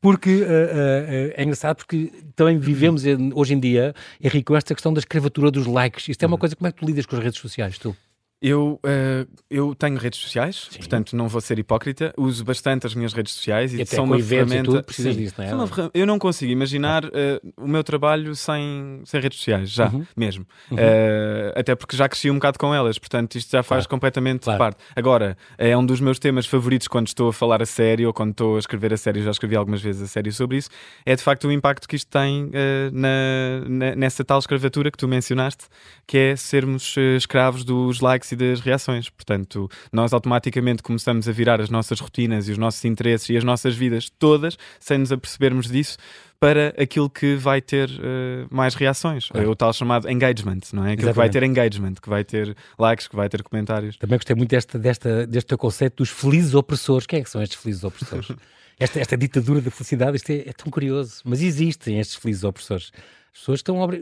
Porque 0.02 0.46
ah, 0.48 0.52
ah, 0.52 1.34
é 1.36 1.44
engraçado 1.44 1.78
porque 1.78 2.12
também 2.36 2.58
vivemos 2.58 3.04
hoje 3.34 3.54
em 3.54 3.60
dia, 3.60 3.94
Henrique, 4.22 4.46
com 4.46 4.56
esta 4.56 4.74
questão 4.74 4.94
da 4.94 5.00
escravatura 5.00 5.52
dos 5.52 5.66
likes. 5.66 6.08
Isto 6.08 6.24
é 6.24 6.28
uma 6.28 6.38
coisa, 6.38 6.56
como 6.56 6.68
é 6.68 6.72
que 6.72 6.80
tu 6.80 6.86
lidas 6.86 7.06
com 7.06 7.18
as 7.18 7.24
redes 7.24 7.40
sociais, 7.40 7.78
tu? 7.78 7.94
Eu, 8.42 8.80
eh, 8.86 9.28
eu 9.50 9.76
tenho 9.76 9.98
redes 9.98 10.18
sociais, 10.22 10.68
Sim. 10.72 10.78
portanto 10.80 11.14
não 11.14 11.28
vou 11.28 11.42
ser 11.42 11.60
hipócrita, 11.60 12.14
uso 12.18 12.46
bastante 12.46 12.88
as 12.88 12.96
minhas 12.96 13.12
redes 13.12 13.34
sociais 13.34 13.74
e, 13.74 13.82
E 13.82 13.86
são 13.86 14.06
uma 14.06 14.18
e 14.18 14.24
ferramenta. 14.24 14.64
tudo, 14.72 14.82
precisas 14.82 15.14
Sim, 15.14 15.22
disso, 15.24 15.36
não 15.38 15.46
é? 15.46 15.54
uma 15.54 15.92
Eu 15.94 16.06
não 16.06 16.18
consigo 16.18 16.50
imaginar 16.50 17.04
eh, 17.12 17.42
o 17.58 17.68
meu 17.68 17.84
trabalho 17.84 18.34
sem, 18.38 19.02
sem 19.04 19.20
redes 19.20 19.40
sociais, 19.40 19.70
já, 19.70 19.90
Uhum. 19.90 20.06
mesmo. 20.16 20.46
Eh, 20.78 21.54
até 21.54 21.76
porque 21.76 21.98
já 21.98 22.08
cresci 22.08 22.32
um 22.32 22.36
bocado 22.36 22.58
com 22.58 22.74
elas, 22.74 22.98
portanto 22.98 23.36
isto 23.36 23.52
já 23.52 23.62
faz 23.62 23.82
Claro. 23.86 23.90
completamente 23.90 24.44
Claro. 24.44 24.58
parte. 24.58 24.78
Agora, 24.96 25.38
é 25.58 25.76
um 25.76 25.86
dos 25.86 26.00
meus 26.00 26.18
temas 26.18 26.46
favoritos 26.46 26.88
quando 26.88 27.08
estou 27.08 27.28
a 27.28 27.34
falar 27.34 27.62
a 27.62 27.66
sério 27.66 28.08
ou 28.08 28.14
quando 28.14 28.32
estou 28.32 28.56
a 28.56 28.60
escrever 28.60 28.94
a 28.94 28.98
sério, 28.98 29.22
já 29.22 29.32
escrevi 29.32 29.58
algumas 29.58 29.82
vezes 29.82 30.02
a 30.02 30.08
sério 30.08 30.32
sobre 30.32 30.56
isso, 30.56 30.70
é 31.06 31.14
de 31.14 31.22
facto 31.22 31.46
o 31.46 31.52
impacto 31.52 31.86
que 31.90 31.98
isto 31.98 32.08
tem 32.10 32.50
na, 32.94 33.68
na- 33.68 33.96
nessa 33.98 34.24
tal 34.24 34.40
escravatura 34.40 34.90
que 34.90 34.98
tu 34.98 35.10
mencionaste, 35.10 35.66
que 36.08 36.18
é 36.18 36.36
sermos 36.38 36.96
escravos 37.18 37.66
dos 37.66 38.00
likes 38.00 38.29
e 38.32 38.36
das 38.36 38.60
reações. 38.60 39.10
Portanto, 39.10 39.70
nós 39.92 40.14
automaticamente 40.14 40.84
começamos 40.84 41.28
a 41.28 41.32
virar 41.32 41.62
as 41.62 41.70
nossas 41.70 42.00
rotinas 42.00 42.48
e 42.48 42.52
os 42.52 42.58
nossos 42.58 42.84
interesses 42.86 43.30
e 43.30 43.38
as 43.38 43.44
nossas 43.44 43.76
vidas 43.76 44.10
todas, 44.18 44.58
sem 44.80 44.98
nos 44.98 45.12
apercebermos 45.12 45.68
disso, 45.68 45.98
para 46.40 46.74
aquilo 46.82 47.10
que 47.10 47.36
vai 47.36 47.62
ter 47.62 47.90
eh, 47.90 48.46
mais 48.50 48.74
reações. 48.74 49.28
Claro. 49.28 49.46
É 49.46 49.50
o 49.50 49.56
tal 49.56 49.74
chamado 49.74 50.10
engagement, 50.10 50.62
não 50.72 50.86
é? 50.86 50.94
Aquilo 50.94 51.10
que 51.10 51.16
vai 51.16 51.28
Exatamente. 51.28 51.32
ter 51.34 51.44
engagement, 51.44 51.94
que 52.02 52.10
vai 52.10 52.24
ter 52.24 52.56
likes, 52.78 53.08
que 53.08 53.16
vai 53.16 53.28
ter 53.28 53.44
comentários. 53.44 53.98
Também 53.98 54.18
gostei 54.18 54.36
muito 54.36 54.50
desta, 54.50 54.80
desta, 54.80 55.28
deste 55.28 55.48
teu 55.48 55.58
conceito 55.58 55.98
dos 55.98 56.10
felizes 56.10 56.54
opressores. 56.54 57.06
Quem 57.06 57.20
é 57.20 57.24
que 57.24 57.30
são 57.30 57.42
estes 57.42 57.60
felizes 57.62 57.84
opressores? 57.84 58.32
esta, 58.80 59.00
esta 59.00 59.18
ditadura 59.18 59.60
da 59.60 59.70
felicidade, 59.70 60.16
isto 60.16 60.30
é, 60.30 60.50
é 60.50 60.54
tão 60.54 60.72
curioso. 60.72 61.22
Mas 61.26 61.42
existem 61.42 62.00
estes 62.00 62.16
felizes 62.16 62.46
opressores. 62.46 62.92
As 63.34 63.40
pessoas 63.40 63.60
estão 63.60 63.80
obri 63.80 64.02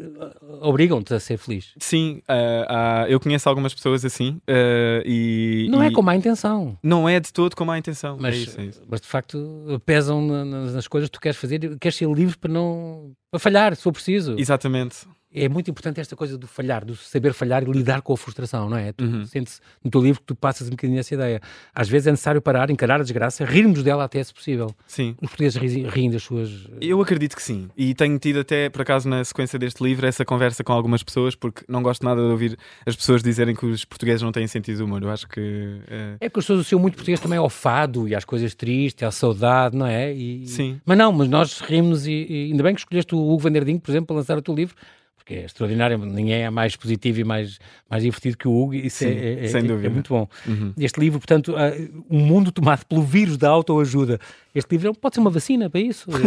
obrigam-te 0.61 1.13
a 1.13 1.19
ser 1.19 1.37
feliz. 1.37 1.73
Sim, 1.79 2.21
uh, 2.29 3.03
uh, 3.03 3.07
eu 3.07 3.19
conheço 3.19 3.47
algumas 3.47 3.73
pessoas 3.73 4.03
assim 4.03 4.39
uh, 4.47 5.01
e. 5.05 5.67
Não 5.69 5.81
é 5.81 5.87
e... 5.87 5.89
é 5.89 5.93
com 5.93 6.01
má 6.01 6.15
intenção. 6.15 6.77
Não 6.81 7.07
é 7.07 7.19
de 7.19 7.31
todo 7.31 7.55
com 7.55 7.65
má 7.65 7.77
intenção. 7.77 8.17
Mas, 8.19 8.35
é 8.35 8.37
isso, 8.37 8.61
é 8.61 8.65
isso. 8.65 8.81
mas 8.87 9.01
de 9.01 9.07
facto 9.07 9.81
pesam 9.85 10.21
nas 10.45 10.87
coisas 10.87 11.09
que 11.09 11.13
tu 11.13 11.21
queres 11.21 11.37
fazer, 11.37 11.77
queres 11.79 11.95
ser 11.95 12.09
livre 12.09 12.37
para 12.37 12.51
não. 12.51 13.11
para 13.29 13.39
falhar, 13.39 13.75
se 13.75 13.83
for 13.83 13.91
preciso. 13.91 14.35
Exatamente 14.37 15.07
é 15.33 15.49
muito 15.49 15.69
importante 15.69 15.99
esta 15.99 16.15
coisa 16.15 16.37
do 16.37 16.47
falhar, 16.47 16.85
do 16.85 16.95
saber 16.95 17.33
falhar 17.33 17.61
e 17.63 17.65
lidar 17.65 18.01
com 18.01 18.13
a 18.13 18.17
frustração, 18.17 18.69
não 18.69 18.77
é? 18.77 18.93
Tu 18.93 19.03
uhum. 19.03 19.25
sentes 19.25 19.61
no 19.83 19.91
teu 19.91 20.01
livro 20.01 20.21
que 20.21 20.27
tu 20.27 20.35
passas 20.35 20.67
um 20.67 20.71
bocadinho 20.71 20.99
essa 20.99 21.13
ideia. 21.13 21.41
Às 21.75 21.89
vezes 21.89 22.07
é 22.07 22.11
necessário 22.11 22.41
parar, 22.41 22.69
encarar 22.69 22.99
a 23.01 23.03
desgraça, 23.03 23.43
rirmos 23.43 23.83
dela 23.83 24.05
até 24.05 24.23
se 24.23 24.33
possível. 24.33 24.73
Sim. 24.87 25.15
Os 25.21 25.29
portugueses 25.29 25.61
riem 25.91 26.09
das 26.09 26.23
suas. 26.23 26.67
Eu 26.79 27.01
acredito 27.01 27.35
que 27.35 27.43
sim. 27.43 27.69
E 27.75 27.93
tenho 27.93 28.17
tido 28.17 28.39
até, 28.39 28.69
por 28.69 28.81
acaso, 28.81 29.07
na 29.09 29.23
sequência 29.23 29.59
deste 29.59 29.83
livro, 29.83 30.07
essa 30.07 30.23
conversa 30.23 30.63
com 30.63 30.71
algumas 30.71 31.03
pessoas, 31.03 31.35
porque 31.35 31.63
não 31.67 31.83
gosto 31.83 32.05
nada 32.05 32.21
de 32.21 32.27
ouvir 32.27 32.57
as 32.85 32.95
pessoas 32.95 33.21
dizerem 33.21 33.53
que 33.53 33.65
os 33.65 33.83
portugueses 33.83 34.21
não 34.21 34.31
têm 34.31 34.47
sentido 34.47 34.77
de 34.77 34.83
humor. 34.83 35.03
Eu 35.03 35.09
acho 35.09 35.27
que. 35.27 35.81
É, 35.87 36.15
é 36.21 36.29
que 36.29 36.39
as 36.39 36.45
pessoas 36.45 36.61
associam 36.61 36.79
muito 36.79 36.95
português 36.95 37.19
também 37.19 37.37
ao 37.37 37.49
fado 37.49 38.07
e 38.07 38.15
às 38.15 38.23
coisas 38.23 38.55
tristes, 38.55 39.03
à 39.03 39.11
saudade, 39.11 39.75
não 39.75 39.85
é? 39.85 40.13
E... 40.13 40.47
Sim. 40.47 40.79
Mas 40.85 40.97
não, 40.97 41.11
mas 41.11 41.27
nós 41.27 41.59
rimos 41.59 42.07
e, 42.07 42.25
e 42.29 42.51
ainda 42.51 42.63
bem 42.63 42.73
que 42.73 42.81
escolheste 42.81 43.13
o 43.13 43.19
Hugo 43.19 43.39
Vanderding, 43.39 43.77
por 43.77 43.91
exemplo, 43.91 44.07
para 44.07 44.15
lançar 44.15 44.37
o 44.37 44.41
teu 44.41 44.55
livro 44.55 44.75
que 45.27 45.35
é 45.35 45.45
extraordinário, 45.45 45.97
ninguém 45.97 46.43
é 46.43 46.49
mais 46.49 46.75
positivo 46.77 47.19
e 47.19 47.23
mais, 47.25 47.59
mais 47.89 48.01
divertido 48.01 48.37
que 48.37 48.47
o 48.47 48.51
Hugo, 48.51 48.73
isso 48.73 48.99
Sim, 48.99 49.07
é, 49.07 49.45
é, 49.45 49.45
é, 49.45 49.85
é, 49.85 49.89
muito 49.89 50.07
bom. 50.07 50.27
Uhum. 50.47 50.73
Este 50.77 50.99
livro, 50.99 51.19
portanto, 51.19 51.53
uh, 51.53 52.05
um 52.09 52.19
mundo 52.19 52.49
tomado 52.49 52.85
pelo 52.85 53.03
vírus 53.03 53.37
da 53.37 53.49
autoajuda. 53.49 54.19
Este 54.55 54.71
livro 54.71 54.93
pode 54.93 55.15
ser 55.15 55.21
uma 55.21 55.29
vacina 55.29 55.69
para 55.69 55.81
isso. 55.81 56.09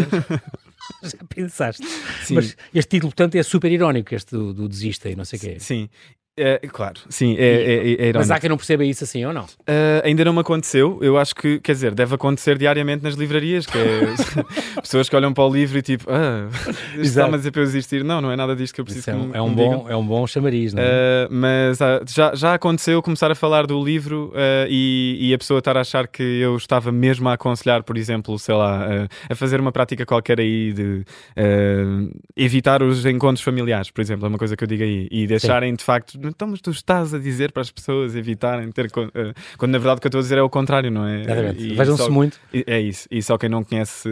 Já 1.02 1.18
pensaste? 1.34 1.86
Sim. 2.24 2.34
Mas 2.34 2.56
este 2.74 2.90
título, 2.90 3.10
portanto, 3.10 3.34
é 3.36 3.42
super 3.42 3.70
irónico, 3.70 4.14
este 4.14 4.32
do, 4.32 4.52
do 4.52 4.68
Desista 4.68 5.08
e 5.08 5.16
não 5.16 5.24
sei 5.24 5.38
o 5.38 5.42
quê. 5.42 5.56
Sim, 5.58 5.88
é, 6.36 6.58
claro, 6.68 7.00
sim, 7.08 7.36
é, 7.38 7.44
é, 7.44 8.08
é 8.08 8.12
Mas 8.14 8.30
há 8.30 8.38
quem 8.38 8.48
não 8.48 8.56
perceba 8.56 8.84
isso 8.84 9.04
assim 9.04 9.24
ou 9.24 9.32
não? 9.32 9.44
Uh, 9.44 10.00
ainda 10.04 10.24
não 10.24 10.32
me 10.32 10.40
aconteceu. 10.40 10.98
Eu 11.02 11.18
acho 11.18 11.34
que, 11.34 11.58
quer 11.58 11.72
dizer, 11.72 11.94
deve 11.94 12.14
acontecer 12.14 12.56
diariamente 12.56 13.02
nas 13.02 13.14
livrarias, 13.14 13.66
que 13.66 13.76
é 13.76 14.14
pessoas 14.80 15.08
que 15.08 15.16
olham 15.16 15.34
para 15.34 15.44
o 15.44 15.52
livro 15.52 15.78
e 15.78 15.82
tipo, 15.82 16.04
ah, 16.08 16.48
está-me 16.96 17.34
a 17.34 17.36
dizer 17.36 17.50
para 17.50 17.62
eu 17.62 17.64
existir. 17.64 18.04
Não, 18.04 18.20
não 18.20 18.30
é 18.30 18.36
nada 18.36 18.54
disto 18.54 18.74
que 18.74 18.80
eu 18.80 18.84
preciso. 18.84 19.10
É 19.10 19.14
um, 19.14 19.34
é, 19.34 19.42
um 19.42 19.52
bom, 19.52 19.86
é 19.88 19.96
um 19.96 20.06
bom 20.06 20.26
chamariz, 20.26 20.72
não 20.72 20.82
é? 20.82 20.86
Uh, 20.86 21.28
mas 21.30 21.80
uh, 21.80 22.04
já, 22.06 22.34
já 22.34 22.54
aconteceu 22.54 23.02
começar 23.02 23.30
a 23.30 23.34
falar 23.34 23.66
do 23.66 23.82
livro 23.82 24.32
e, 24.68 25.18
e, 25.20 25.34
a 25.34 25.38
pessoa 25.38 25.58
estar 25.58 25.76
a 25.76 25.80
achar 25.80 26.06
que 26.06 26.22
eu 26.22 26.56
estava 26.56 26.92
mesmo 26.92 27.28
a 27.28 27.34
aconselhar, 27.34 27.82
por 27.82 27.96
exemplo, 27.96 28.38
sei 28.38 28.54
lá, 28.54 29.08
a 29.28 29.34
fazer 29.34 29.60
uma 29.60 29.72
prática 29.72 30.06
qualquer 30.06 30.40
aí 30.40 30.72
de 30.72 31.04
evitar 32.36 32.82
os 32.82 33.04
encontros 33.04 33.42
familiares, 33.42 33.90
por 33.90 34.00
exemplo, 34.00 34.26
é 34.26 34.28
uma 34.28 34.38
coisa 34.38 34.56
que 34.56 34.62
eu 34.62 34.68
digo 34.68 34.82
aí, 34.82 35.08
e 35.10 35.26
deixarem 35.26 35.70
Sim. 35.70 35.76
de 35.76 35.84
facto 35.84 36.19
então, 36.28 36.48
mas 36.48 36.60
tu 36.60 36.70
estás 36.70 37.14
a 37.14 37.18
dizer 37.18 37.52
para 37.52 37.62
as 37.62 37.70
pessoas 37.70 38.14
evitarem 38.14 38.70
ter. 38.70 38.86
Uh, 38.86 39.34
quando 39.56 39.72
na 39.72 39.78
verdade 39.78 39.98
o 39.98 40.00
que 40.00 40.06
eu 40.06 40.08
estou 40.08 40.18
a 40.18 40.22
dizer 40.22 40.38
é 40.38 40.42
o 40.42 40.50
contrário, 40.50 40.90
não 40.90 41.06
é? 41.06 41.22
Vejam-se 41.52 42.10
muito. 42.10 42.40
É 42.52 42.80
isso. 42.80 43.08
E 43.10 43.22
só 43.22 43.36
quem 43.38 43.48
não 43.48 43.64
conhece 43.64 44.08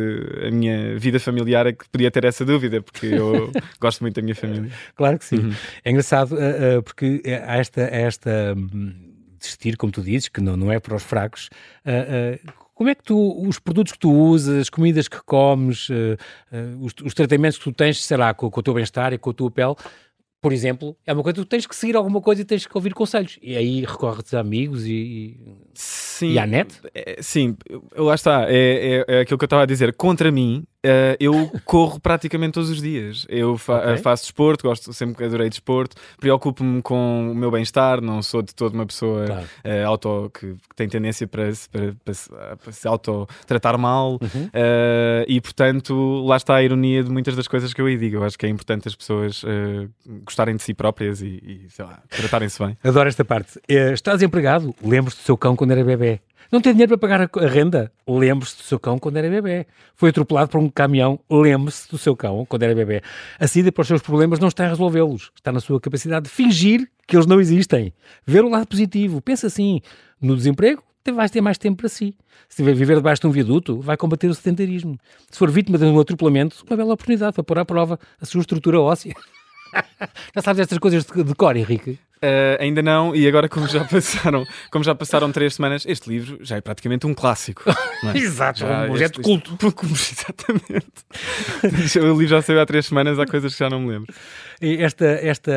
a 0.46 0.50
minha 0.50 0.98
vida 0.98 1.18
familiar 1.20 1.66
é 1.66 1.72
que 1.72 1.88
podia 1.88 2.10
ter 2.10 2.24
essa 2.24 2.44
dúvida, 2.44 2.82
porque 2.82 3.06
eu 3.06 3.50
gosto 3.80 4.00
muito 4.00 4.16
da 4.16 4.22
minha 4.22 4.34
família. 4.34 4.70
Claro 4.94 5.18
que 5.18 5.24
sim. 5.24 5.38
Uhum. 5.38 5.52
É 5.84 5.90
engraçado 5.90 6.32
uh, 6.32 6.78
uh, 6.78 6.82
porque 6.82 7.22
há 7.46 7.56
esta. 7.56 7.80
Esta 7.80 8.54
hum, 8.56 9.06
desistir, 9.40 9.76
como 9.76 9.92
tu 9.92 10.02
dizes, 10.02 10.28
que 10.28 10.40
não, 10.40 10.56
não 10.56 10.72
é 10.72 10.80
para 10.80 10.96
os 10.96 11.02
fracos. 11.04 11.48
Como 12.78 12.88
é 12.88 12.94
que 12.94 13.02
tu, 13.02 13.44
os 13.44 13.58
produtos 13.58 13.92
que 13.92 13.98
tu 13.98 14.08
usas, 14.08 14.60
as 14.60 14.70
comidas 14.70 15.08
que 15.08 15.20
comes, 15.24 15.88
uh, 15.88 16.16
uh, 16.52 16.84
os, 16.84 16.92
os, 17.04 17.12
tratamentos 17.12 17.58
que 17.58 17.64
tu 17.64 17.72
tens, 17.72 18.04
sei 18.04 18.16
lá, 18.16 18.32
com, 18.32 18.48
com 18.48 18.60
o 18.60 18.62
teu 18.62 18.72
bem-estar 18.72 19.12
e 19.12 19.18
com 19.18 19.30
a 19.30 19.34
tua 19.34 19.50
pele, 19.50 19.74
por 20.40 20.52
exemplo, 20.52 20.96
é 21.04 21.12
uma 21.12 21.22
coisa 21.22 21.34
que 21.34 21.42
tu 21.42 21.48
tens 21.48 21.66
que 21.66 21.74
seguir 21.74 21.96
alguma 21.96 22.20
coisa 22.20 22.42
e 22.42 22.44
tens 22.44 22.64
que 22.64 22.76
ouvir 22.76 22.94
conselhos. 22.94 23.38
E 23.42 23.56
aí 23.56 23.84
recorre-te 23.84 24.36
a 24.36 24.40
amigos 24.40 24.86
e, 24.86 25.36
sim, 25.74 26.32
e 26.32 26.38
à 26.38 26.46
net? 26.46 26.80
É, 26.94 27.20
sim, 27.20 27.56
lá 27.96 28.14
está. 28.14 28.46
É, 28.48 29.04
é, 29.08 29.16
é 29.16 29.20
aquilo 29.20 29.36
que 29.36 29.44
eu 29.44 29.46
estava 29.46 29.64
a 29.64 29.66
dizer. 29.66 29.94
Contra 29.96 30.30
mim, 30.30 30.64
Uh, 30.88 31.16
eu 31.20 31.50
corro 31.66 32.00
praticamente 32.00 32.52
todos 32.52 32.70
os 32.70 32.80
dias. 32.80 33.26
Eu 33.28 33.58
fa 33.58 33.78
okay. 33.78 33.98
faço 33.98 34.24
desporto, 34.24 34.66
gosto, 34.66 34.90
sempre 34.94 35.26
adorei 35.26 35.50
desporto, 35.50 35.94
preocupo-me 36.18 36.80
com 36.80 37.30
o 37.30 37.34
meu 37.34 37.50
bem-estar, 37.50 38.00
não 38.00 38.22
sou 38.22 38.40
de 38.40 38.54
toda 38.54 38.74
uma 38.74 38.86
pessoa 38.86 39.26
claro. 39.26 39.46
uh, 39.64 39.86
auto, 39.86 40.30
que, 40.32 40.54
que, 40.54 40.76
tem 40.76 40.88
tendência 40.88 41.26
para, 41.26 41.52
para, 41.70 41.94
para, 42.02 42.56
para 42.56 42.72
se 42.72 42.88
auto-tratar 42.88 43.76
mal 43.76 44.12
uhum. 44.12 44.44
uh, 44.44 45.24
e, 45.28 45.38
portanto, 45.42 46.24
lá 46.24 46.36
está 46.36 46.54
a 46.56 46.62
ironia 46.62 47.04
de 47.04 47.10
muitas 47.10 47.36
das 47.36 47.46
coisas 47.46 47.74
que 47.74 47.80
eu 47.82 47.86
aí 47.86 47.98
digo. 47.98 48.16
Eu 48.16 48.24
acho 48.24 48.38
que 48.38 48.46
é 48.46 48.48
importante 48.48 48.88
as 48.88 48.94
pessoas 48.94 49.44
gostarem 50.24 50.56
de 50.56 50.62
si 50.62 50.72
próprias 50.72 51.20
e, 51.20 51.26
e 51.26 51.66
tratarem-se 52.08 52.64
bem. 52.64 52.78
Adoro 52.82 53.08
esta 53.08 53.24
parte. 53.24 53.60
estás 53.68 54.22
empregado? 54.22 54.74
Lembro-te 54.82 55.18
do 55.18 55.22
seu 55.22 55.36
cão 55.36 55.54
quando 55.54 55.72
era 55.72 55.84
bebê. 55.84 56.20
Não 56.50 56.60
tem 56.60 56.72
dinheiro 56.72 56.96
para 56.96 57.18
pagar 57.18 57.30
a 57.44 57.46
renda? 57.46 57.92
Lembre-se 58.06 58.56
do 58.56 58.62
seu 58.62 58.78
cão 58.78 58.98
quando 58.98 59.16
era 59.16 59.28
bebê. 59.28 59.66
Foi 59.94 60.10
atropelado 60.10 60.50
por 60.50 60.58
um 60.58 60.68
caminhão? 60.70 61.20
Lembre-se 61.30 61.90
do 61.90 61.98
seu 61.98 62.16
cão 62.16 62.46
quando 62.46 62.62
era 62.62 62.74
bebê. 62.74 63.02
A 63.38 63.46
saída 63.46 63.70
para 63.70 63.82
os 63.82 63.88
seus 63.88 64.00
problemas 64.00 64.38
não 64.38 64.48
está 64.48 64.64
a 64.64 64.68
resolvê-los. 64.68 65.30
Está 65.34 65.52
na 65.52 65.60
sua 65.60 65.80
capacidade 65.80 66.24
de 66.24 66.30
fingir 66.30 66.88
que 67.06 67.16
eles 67.16 67.26
não 67.26 67.40
existem. 67.40 67.92
Ver 68.26 68.44
o 68.44 68.48
lado 68.48 68.66
positivo. 68.66 69.20
Pensa 69.20 69.46
assim, 69.46 69.80
no 70.20 70.34
desemprego, 70.34 70.82
vais 71.12 71.30
ter 71.30 71.40
mais 71.40 71.58
tempo 71.58 71.78
para 71.78 71.88
si. 71.88 72.16
Se 72.48 72.62
viver 72.62 72.96
debaixo 72.96 73.22
de 73.22 73.26
um 73.26 73.30
viaduto, 73.30 73.80
vai 73.80 73.96
combater 73.96 74.28
o 74.28 74.34
sedentarismo. 74.34 74.98
Se 75.30 75.38
for 75.38 75.50
vítima 75.50 75.78
de 75.78 75.84
um 75.84 75.98
atropelamento, 75.98 76.64
uma 76.68 76.76
bela 76.76 76.94
oportunidade 76.94 77.34
para 77.34 77.44
pôr 77.44 77.58
à 77.58 77.64
prova 77.64 77.98
a 78.20 78.26
sua 78.26 78.40
estrutura 78.40 78.80
óssea. 78.80 79.14
Já 80.34 80.42
sabes 80.42 80.60
estas 80.60 80.78
coisas 80.78 81.04
de 81.04 81.34
cor, 81.34 81.56
Henrique? 81.56 81.98
Uh, 82.18 82.60
ainda 82.60 82.82
não, 82.82 83.14
e 83.14 83.28
agora 83.28 83.48
como 83.48 83.68
já 83.68 83.84
passaram, 83.88 84.44
como 84.72 84.84
já 84.84 84.94
passaram 84.94 85.30
três 85.30 85.54
semanas, 85.54 85.84
este 85.86 86.10
livro 86.10 86.38
já 86.40 86.56
é 86.56 86.60
praticamente 86.60 87.06
um 87.06 87.14
clássico. 87.14 87.62
É? 88.04 88.12
Exato, 88.18 88.60
já, 88.60 88.84
um 88.84 88.86
projeto 88.88 89.16
de 89.16 89.22
culto. 89.22 89.58
Este, 89.88 90.14
exatamente. 90.14 91.98
o 91.98 92.18
livro 92.18 92.26
já 92.26 92.42
saiu 92.42 92.60
há 92.60 92.66
três 92.66 92.86
semanas, 92.86 93.18
há 93.18 93.26
coisas 93.26 93.52
que 93.52 93.58
já 93.58 93.70
não 93.70 93.80
me 93.80 93.88
lembro. 93.88 94.12
E 94.60 94.82
esta, 94.82 95.04
esta 95.04 95.52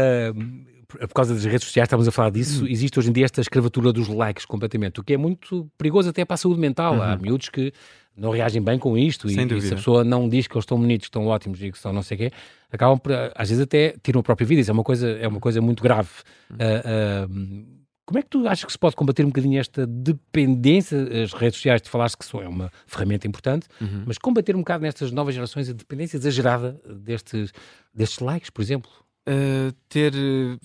por 1.00 1.14
causa 1.14 1.34
das 1.34 1.46
redes 1.46 1.66
sociais, 1.66 1.88
estávamos 1.88 2.08
a 2.08 2.12
falar 2.12 2.30
disso, 2.32 2.62
uhum. 2.62 2.68
existe 2.68 3.00
hoje 3.00 3.10
em 3.10 3.14
dia 3.14 3.26
esta 3.26 3.42
escravatura 3.42 3.94
dos 3.94 4.08
likes 4.08 4.46
completamente, 4.46 5.00
o 5.00 5.04
que 5.04 5.14
é 5.14 5.18
muito 5.18 5.70
perigoso 5.78 6.10
até 6.10 6.26
para 6.26 6.34
a 6.34 6.38
saúde 6.38 6.60
mental. 6.60 6.96
Uhum. 6.96 7.02
Há 7.02 7.18
miúdos 7.18 7.50
que 7.50 7.72
não 8.16 8.32
reagem 8.32 8.62
bem 8.62 8.78
com 8.78 8.98
isto 8.98 9.30
e, 9.30 9.34
e, 9.34 9.62
se 9.62 9.74
a 9.74 9.78
pessoa 9.78 10.04
não 10.04 10.28
diz 10.28 10.48
que 10.48 10.54
eles 10.54 10.64
estão 10.64 10.78
bonitos, 10.78 11.08
que 11.08 11.10
estão 11.10 11.28
ótimos 11.28 11.62
e 11.62 11.72
que 11.72 11.78
estão 11.78 11.94
não 11.94 12.04
sei 12.04 12.16
o 12.16 12.18
quê, 12.20 12.32
acabam 12.72 12.98
por, 12.98 13.12
às 13.36 13.50
vezes 13.50 13.64
até 13.64 13.96
tiram 14.04 14.20
a 14.20 14.24
própria 14.24 14.46
vida. 14.46 14.62
Isso 14.62 14.72
é 14.72 14.74
uma 14.74 14.84
coisa, 14.84 15.10
é 15.10 15.28
uma 15.28 15.40
coisa 15.40 15.62
muito 15.62 15.82
grave. 15.82 16.10
Uh, 16.52 17.28
uh, 17.28 17.82
como 18.06 18.20
é 18.20 18.22
que 18.24 18.30
tu 18.30 18.46
achas 18.48 18.66
que 18.66 18.72
se 18.72 18.78
pode 18.78 18.96
combater 18.96 19.24
um 19.24 19.30
bocadinho 19.30 19.60
esta 19.60 19.88
dependência? 19.88 20.98
As 21.24 21.32
redes 21.32 21.56
sociais, 21.56 21.82
tu 21.82 21.90
falaste 21.90 22.18
que 22.18 22.26
são, 22.26 22.42
é 22.42 22.48
uma 22.48 22.70
ferramenta 22.86 23.26
importante, 23.26 23.68
uhum. 23.80 24.04
mas 24.06 24.18
combater 24.18 24.56
um 24.56 24.60
bocado 24.60 24.84
nestas 24.84 25.12
novas 25.12 25.34
gerações 25.34 25.70
a 25.70 25.74
dependência 25.74 26.18
exagerada 26.18 26.80
destes, 26.86 27.54
destes 27.94 28.20
likes, 28.20 28.50
por 28.50 28.62
exemplo? 28.62 28.92
Uh, 29.22 29.72
ter 29.88 30.12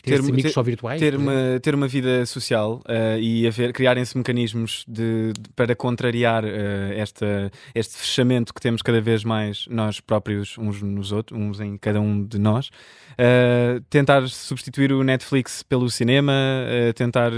ter, 0.02 0.22
ter, 0.22 0.32
ter, 0.32 0.48
só 0.48 0.62
virtuais, 0.62 0.98
ter 0.98 1.14
uma, 1.14 1.60
ter 1.60 1.74
uma 1.74 1.86
vida 1.86 2.24
social 2.24 2.80
uh, 2.88 3.18
e 3.20 3.46
haver, 3.46 3.70
criarem-se 3.70 4.16
mecanismos 4.16 4.82
de, 4.88 5.34
de, 5.34 5.50
para 5.54 5.76
contrariar 5.76 6.42
uh, 6.42 6.48
esta, 6.94 7.52
este 7.74 7.98
fechamento 7.98 8.54
que 8.54 8.60
temos 8.60 8.80
cada 8.80 8.98
vez 8.98 9.24
mais 9.24 9.66
nós 9.68 10.00
próprios 10.00 10.56
uns 10.56 10.80
nos 10.80 11.12
outros, 11.12 11.38
uns 11.38 11.60
em 11.60 11.76
cada 11.76 12.00
um 12.00 12.24
de 12.24 12.38
nós. 12.38 12.70
tentar 13.90 14.26
substituir 14.26 14.90
o 14.90 15.04
Netflix 15.04 15.62
pelo 15.62 15.90
cinema, 15.90 16.32
tentar 16.94 17.32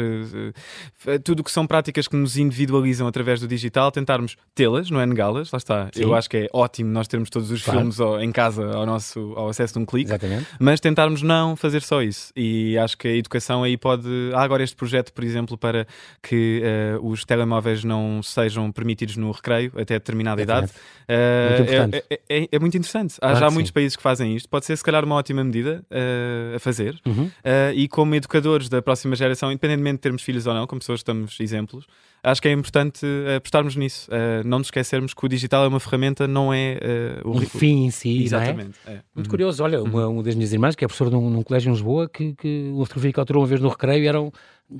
tudo 1.24 1.42
que 1.42 1.50
são 1.50 1.66
práticas 1.66 2.06
que 2.06 2.16
nos 2.16 2.36
individualizam 2.36 3.08
através 3.08 3.40
do 3.40 3.48
digital, 3.48 3.90
tentarmos 3.90 4.36
tê-las, 4.54 4.90
não 4.90 5.00
é 5.00 5.06
negá-las, 5.06 5.50
lá 5.50 5.56
está. 5.56 5.88
Sim. 5.92 6.02
Eu 6.02 6.14
acho 6.14 6.28
que 6.28 6.36
é 6.36 6.48
ótimo 6.52 6.90
nós 6.90 7.08
termos 7.08 7.30
todos 7.30 7.50
os 7.50 7.62
claro. 7.62 7.80
filmes 7.80 7.98
em 8.22 8.30
casa 8.30 8.70
ao 8.72 8.86
nosso 8.86 9.32
ao 9.36 9.48
acesso 9.48 9.74
de 9.74 9.78
um 9.80 9.86
clique, 9.86 10.12
mas 10.60 10.80
tentar 10.80 11.07
tentarmos 11.08 11.22
não 11.22 11.56
fazer 11.56 11.82
só 11.82 12.02
isso. 12.02 12.32
E 12.36 12.76
acho 12.78 12.96
que 12.96 13.08
a 13.08 13.16
educação 13.16 13.62
aí 13.62 13.76
pode. 13.76 14.08
Há 14.34 14.42
agora 14.42 14.62
este 14.62 14.76
projeto, 14.76 15.12
por 15.12 15.24
exemplo, 15.24 15.56
para 15.56 15.86
que 16.22 16.62
uh, 17.00 17.06
os 17.06 17.24
telemóveis 17.24 17.84
não 17.84 18.22
sejam 18.22 18.70
permitidos 18.70 19.16
no 19.16 19.30
recreio 19.30 19.72
até 19.76 19.94
determinada 19.94 20.40
é 20.40 20.44
idade. 20.44 20.66
Uh, 20.66 20.70
é, 21.08 22.04
é, 22.10 22.20
é, 22.28 22.48
é, 22.52 22.58
muito 22.58 22.76
interessante. 22.76 23.14
Há 23.16 23.30
claro 23.30 23.38
já 23.38 23.50
muitos 23.50 23.70
sim. 23.70 23.74
países 23.74 23.96
que 23.96 24.02
fazem 24.02 24.36
isto. 24.36 24.48
Pode 24.48 24.66
ser, 24.66 24.76
se 24.76 24.84
calhar, 24.84 25.04
uma 25.04 25.16
ótima 25.16 25.42
medida 25.42 25.84
uh, 25.90 26.56
a 26.56 26.58
fazer. 26.58 26.98
Uhum. 27.06 27.30
e 27.74 27.88
como 27.88 28.14
educadores 28.14 28.68
da 28.68 28.82
próxima 28.82 29.16
geração, 29.16 29.50
independentemente 29.50 29.96
de 29.96 30.00
termos 30.00 30.22
filhos 30.22 30.46
ou 30.46 30.54
não, 30.54 30.66
como 30.66 30.80
pessoas 30.80 31.00
estamos 31.00 31.38
exemplos, 31.40 31.86
acho 32.22 32.42
que 32.42 32.48
é 32.48 32.52
importante 32.52 33.06
apostarmos 33.36 33.76
nisso. 33.76 34.10
Uh, 34.10 34.46
não 34.46 34.58
nos 34.58 34.68
esquecermos 34.68 35.14
que 35.14 35.24
o 35.24 35.28
digital 35.28 35.64
é 35.64 35.68
uma 35.68 35.80
ferramenta, 35.80 36.26
não 36.26 36.52
é 36.52 36.78
uh, 37.24 37.28
o 37.28 37.36
um 37.36 37.40
fim 37.40 37.86
em 37.86 37.90
si. 37.90 38.20
É? 38.20 38.22
Exatamente. 38.22 38.78
É? 38.86 38.92
É. 38.92 39.02
Muito 39.14 39.26
uhum. 39.26 39.30
curioso. 39.30 39.62
Olha, 39.62 39.82
uma, 39.82 40.06
uhum. 40.06 40.14
uma, 40.14 40.22
das 40.22 40.34
minhas 40.34 40.52
irmãs, 40.52 40.74
que 40.74 40.84
é 40.84 40.88
professora 40.88 41.10
num, 41.10 41.30
num 41.30 41.42
colégio 41.42 41.70
em 41.70 41.72
Lisboa, 41.72 42.08
que, 42.08 42.34
que 42.34 42.70
uma 42.72 42.84
fotografia 42.84 43.12
que 43.12 43.20
alterou 43.20 43.42
uma 43.42 43.48
vez 43.48 43.60
no 43.60 43.68
recreio 43.68 44.08
eram 44.08 44.32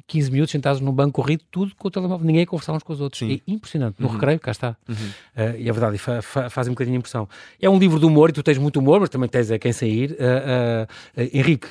15 0.06 0.30
minutos 0.30 0.52
sentados 0.52 0.80
num 0.80 0.92
banco 0.92 1.12
corrido, 1.12 1.44
tudo 1.50 1.74
com 1.74 1.88
o 1.88 1.90
telemóvel, 1.90 2.26
ninguém 2.26 2.42
a 2.42 2.46
conversar 2.46 2.72
uns 2.72 2.82
com 2.82 2.92
os 2.92 3.00
outros. 3.00 3.18
Sim. 3.18 3.40
É 3.46 3.50
impressionante. 3.50 3.96
No 3.98 4.08
uhum. 4.08 4.14
recreio, 4.14 4.38
cá 4.38 4.50
está. 4.50 4.76
Uhum. 4.88 4.94
Uh, 4.94 5.56
e 5.58 5.68
é 5.68 5.72
verdade, 5.72 5.98
fa, 5.98 6.20
fa, 6.20 6.50
faz 6.50 6.68
um 6.68 6.72
bocadinho 6.72 6.94
de 6.94 6.98
impressão. 6.98 7.28
É 7.60 7.68
um 7.68 7.78
livro 7.78 7.98
de 7.98 8.06
humor 8.06 8.30
e 8.30 8.32
tu 8.32 8.42
tens 8.42 8.58
muito 8.58 8.78
humor, 8.78 9.00
mas 9.00 9.08
também 9.08 9.28
tens 9.28 9.50
a 9.50 9.58
quem 9.58 9.72
sair. 9.72 10.12
Uh, 10.12 10.84
uh, 10.84 11.30
Henrique, 11.32 11.68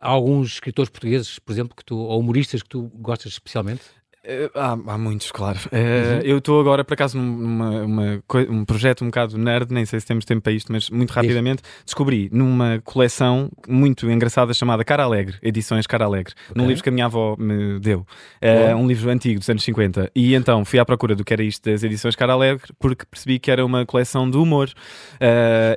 há 0.00 0.08
alguns 0.08 0.54
escritores 0.54 0.90
portugueses, 0.90 1.38
por 1.38 1.52
exemplo, 1.52 1.76
que 1.76 1.84
tu, 1.84 1.96
ou 1.96 2.18
humoristas 2.18 2.62
que 2.62 2.68
tu 2.68 2.90
gostas 2.96 3.32
especialmente? 3.32 3.82
Uh, 4.28 4.50
há, 4.54 4.72
há, 4.72 4.98
muitos, 4.98 5.32
claro. 5.32 5.58
Uh, 5.72 5.76
uhum. 5.76 6.20
Eu 6.22 6.38
estou 6.38 6.60
agora, 6.60 6.84
por 6.84 6.92
acaso, 6.92 7.16
num 7.16 8.20
um 8.50 8.64
projeto 8.66 9.02
um 9.02 9.06
bocado 9.06 9.38
nerd, 9.38 9.72
nem 9.72 9.86
sei 9.86 9.98
se 10.00 10.06
temos 10.06 10.26
tempo 10.26 10.42
para 10.42 10.52
isto, 10.52 10.70
mas 10.70 10.90
muito 10.90 11.10
rapidamente 11.12 11.62
Isso. 11.62 11.84
descobri 11.86 12.28
numa 12.30 12.78
coleção 12.84 13.50
muito 13.66 14.10
engraçada 14.10 14.52
chamada 14.52 14.84
Cara 14.84 15.04
Alegre, 15.04 15.38
Edições 15.42 15.86
Cara 15.86 16.04
Alegre, 16.04 16.34
okay. 16.50 16.62
num 16.62 16.68
livro 16.68 16.82
que 16.82 16.90
a 16.90 16.92
minha 16.92 17.06
avó 17.06 17.36
me 17.38 17.80
deu. 17.80 18.06
Uh, 18.42 18.76
um 18.76 18.86
livro 18.86 19.10
antigo 19.10 19.38
dos 19.38 19.48
anos 19.48 19.64
50. 19.64 20.10
E 20.14 20.34
então 20.34 20.62
fui 20.62 20.78
à 20.78 20.84
procura 20.84 21.16
do 21.16 21.24
que 21.24 21.32
era 21.32 21.42
isto 21.42 21.70
das 21.70 21.82
Edições 21.82 22.14
Cara 22.14 22.34
Alegre, 22.34 22.68
porque 22.78 23.06
percebi 23.10 23.38
que 23.38 23.50
era 23.50 23.64
uma 23.64 23.86
coleção 23.86 24.30
de 24.30 24.36
humor. 24.36 24.70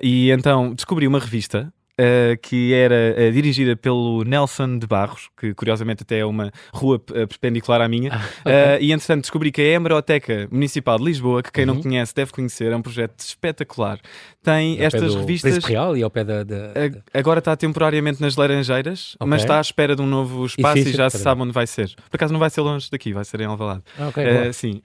e 0.02 0.30
então 0.30 0.74
descobri 0.74 1.08
uma 1.08 1.20
revista 1.20 1.72
uh, 2.02 2.38
que 2.42 2.74
era 2.74 3.16
uh, 3.18 3.32
dirigida 3.32 3.76
pelo 3.76 4.24
Nelson 4.24 4.80
de 4.80 4.88
Barros, 4.88 5.30
que 5.40 5.54
curiosamente 5.54 6.04
até 6.04 6.20
é 6.20 6.26
uma 6.26 6.52
rua 6.74 6.96
uh, 6.96 7.28
perpendicular 7.28 7.82
à 7.82 7.88
minha. 7.88 8.12
Ah, 8.12 8.76
okay. 8.76 8.88
e 8.88 8.92
entretanto 8.92 9.22
descobri 9.22 9.52
que 9.52 9.62
a 9.62 9.66
Hemeroteca 9.66 10.48
Municipal 10.52 10.98
de 10.98 11.06
Lisboa, 11.06 11.44
que 11.44 11.52
quem 11.52 11.66
uhum. 11.66 11.76
não 11.76 11.82
conhece 11.82 12.14
deve 12.16 12.32
conhecer, 12.32 12.72
é 12.72 12.76
um 12.76 12.82
projeto 12.82 13.20
espetacular. 13.20 14.00
Tem 14.44 14.80
ao 14.80 14.86
estas 14.86 15.16
revistas. 15.16 15.64
Real 15.64 15.96
e 15.96 16.02
ao 16.02 16.10
pé 16.10 16.24
da, 16.24 16.44
da, 16.44 16.74
Agora 17.14 17.40
está 17.40 17.56
temporariamente 17.56 18.20
nas 18.20 18.36
Laranjeiras, 18.36 19.16
okay. 19.16 19.28
mas 19.28 19.42
está 19.42 19.58
à 19.60 19.62
espera 19.62 19.96
de 19.96 20.02
um 20.02 20.08
novo 20.08 20.46
espaço 20.46 20.80
e, 20.80 20.82
e 20.82 20.94
já 20.94 21.10
se 21.10 21.20
sabe 21.20 21.42
onde 21.42 21.52
vai 21.52 21.68
ser. 21.68 21.94
Por 22.10 22.16
acaso 22.16 22.34
não 22.34 22.40
vai 22.40 22.50
ser 22.50 22.62
longe 22.62 22.90
daqui, 22.92 23.14
vai 23.14 23.24
ser 23.24 23.42
em 23.42 23.46
Alvalade. 23.46 23.84
Ah, 24.00 24.08
okay, 24.08 24.54
sim. 24.54 24.82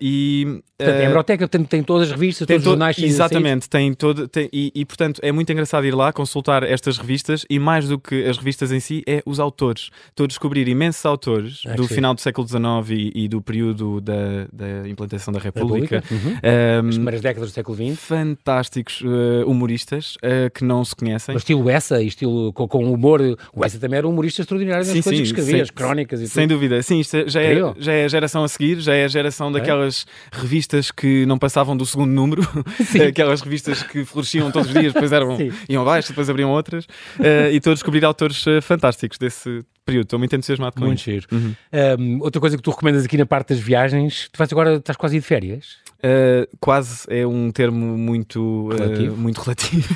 e, 0.00 0.62
portanto, 0.78 0.96
a 0.96 1.02
Hemeroteca 1.02 1.48
tem, 1.48 1.64
tem 1.64 1.82
todas 1.82 2.08
as 2.08 2.12
revistas, 2.12 2.46
todos 2.46 2.62
os 2.62 2.64
jornais. 2.64 2.98
Exatamente, 2.98 3.68
tem 3.68 3.92
todo. 3.94 4.28
Tem, 4.28 4.48
e, 4.52 4.70
e 4.74 4.84
portanto 4.84 5.20
é 5.22 5.32
muito 5.32 5.50
engraçado 5.52 5.86
ir 5.86 5.94
lá 5.94 6.12
consultar 6.12 6.59
estas 6.64 6.98
revistas 6.98 7.44
e 7.48 7.58
mais 7.58 7.88
do 7.88 7.98
que 7.98 8.24
as 8.24 8.36
revistas 8.38 8.72
em 8.72 8.80
si, 8.80 9.02
é 9.06 9.22
os 9.26 9.40
autores. 9.40 9.90
Estou 10.08 10.24
a 10.24 10.26
descobrir 10.26 10.68
imensos 10.68 11.04
autores 11.04 11.62
é 11.66 11.74
do 11.74 11.86
sim. 11.86 11.96
final 11.96 12.14
do 12.14 12.20
século 12.20 12.46
XIX 12.46 12.60
e, 12.90 13.12
e 13.24 13.28
do 13.28 13.40
período 13.40 14.00
da, 14.00 14.46
da, 14.52 14.88
implantação 14.88 15.32
da 15.32 15.40
República. 15.40 16.00
República. 16.00 16.04
Uhum. 16.10 16.84
Um, 16.84 16.88
As 16.88 16.94
primeiras 16.94 17.20
décadas 17.20 17.50
do 17.50 17.54
século 17.54 17.76
XX. 17.76 17.98
Fantásticos 17.98 19.00
uh, 19.02 19.46
humoristas 19.46 20.16
uh, 20.16 20.50
que 20.54 20.64
não 20.64 20.84
se 20.84 20.94
conhecem. 20.94 21.34
Mas 21.34 21.42
estilo 21.42 21.68
Essa, 21.68 22.02
estilo 22.02 22.52
com, 22.52 22.66
com 22.68 22.92
humor. 22.92 23.20
O 23.54 23.64
Essa 23.64 23.78
também 23.78 23.98
era 23.98 24.06
um 24.06 24.10
humorista 24.10 24.42
extraordinário 24.42 24.84
nas 24.84 24.92
sim, 24.92 25.02
coisas 25.02 25.18
sim, 25.18 25.22
que 25.22 25.40
escrevia, 25.40 25.52
sem, 25.52 25.60
as 25.62 25.70
crónicas 25.70 26.20
e 26.20 26.28
Sem 26.28 26.46
tudo. 26.46 26.56
dúvida. 26.56 26.82
Sim, 26.82 27.00
isto 27.00 27.16
é, 27.16 27.28
já 27.28 27.42
é, 27.42 27.74
já 27.78 27.92
é 27.92 28.04
a 28.04 28.08
geração 28.08 28.44
a 28.44 28.48
seguir, 28.48 28.80
já 28.80 28.94
é 28.94 29.04
a 29.04 29.08
geração 29.08 29.50
daquelas 29.52 30.06
é? 30.32 30.40
revistas 30.40 30.90
que 30.90 31.26
não 31.26 31.38
passavam 31.38 31.76
do 31.76 31.84
segundo 31.84 32.10
número, 32.10 32.42
aquelas 33.08 33.40
revistas 33.40 33.82
que 33.82 34.04
floresciam 34.04 34.50
todos 34.50 34.68
os 34.68 34.74
dias, 34.74 34.92
depois 34.92 35.12
eram, 35.12 35.36
iam 35.68 35.82
abaixo, 35.82 36.08
depois 36.08 36.28
abriam 36.28 36.39
outras. 36.48 36.84
Uh, 37.18 37.50
e 37.52 37.56
estou 37.56 37.72
a 37.72 37.74
descobrir 37.74 38.04
autores 38.04 38.46
uh, 38.46 38.62
fantásticos 38.62 39.18
desse 39.18 39.64
período. 39.84 40.04
Estou 40.04 40.18
muito 40.18 40.34
entusiasmado 40.34 40.76
com 40.76 40.86
muito 40.86 40.98
isso. 40.98 41.10
Muito 41.10 41.28
giro. 41.32 41.56
Uhum. 41.72 42.18
Um, 42.18 42.22
outra 42.22 42.40
coisa 42.40 42.56
que 42.56 42.62
tu 42.62 42.70
recomendas 42.70 43.04
aqui 43.04 43.16
na 43.16 43.26
parte 43.26 43.48
das 43.48 43.58
viagens, 43.58 44.28
tu 44.32 44.38
vais 44.38 44.52
agora, 44.52 44.76
estás 44.76 44.96
quase 44.96 45.18
de 45.18 45.24
férias? 45.24 45.78
Uh, 45.98 46.48
quase 46.58 47.04
é 47.08 47.26
um 47.26 47.50
termo 47.50 47.98
muito 47.98 48.68
relativo, 48.68 49.14
uh, 49.14 49.16
muito 49.18 49.40
relativo. 49.40 49.88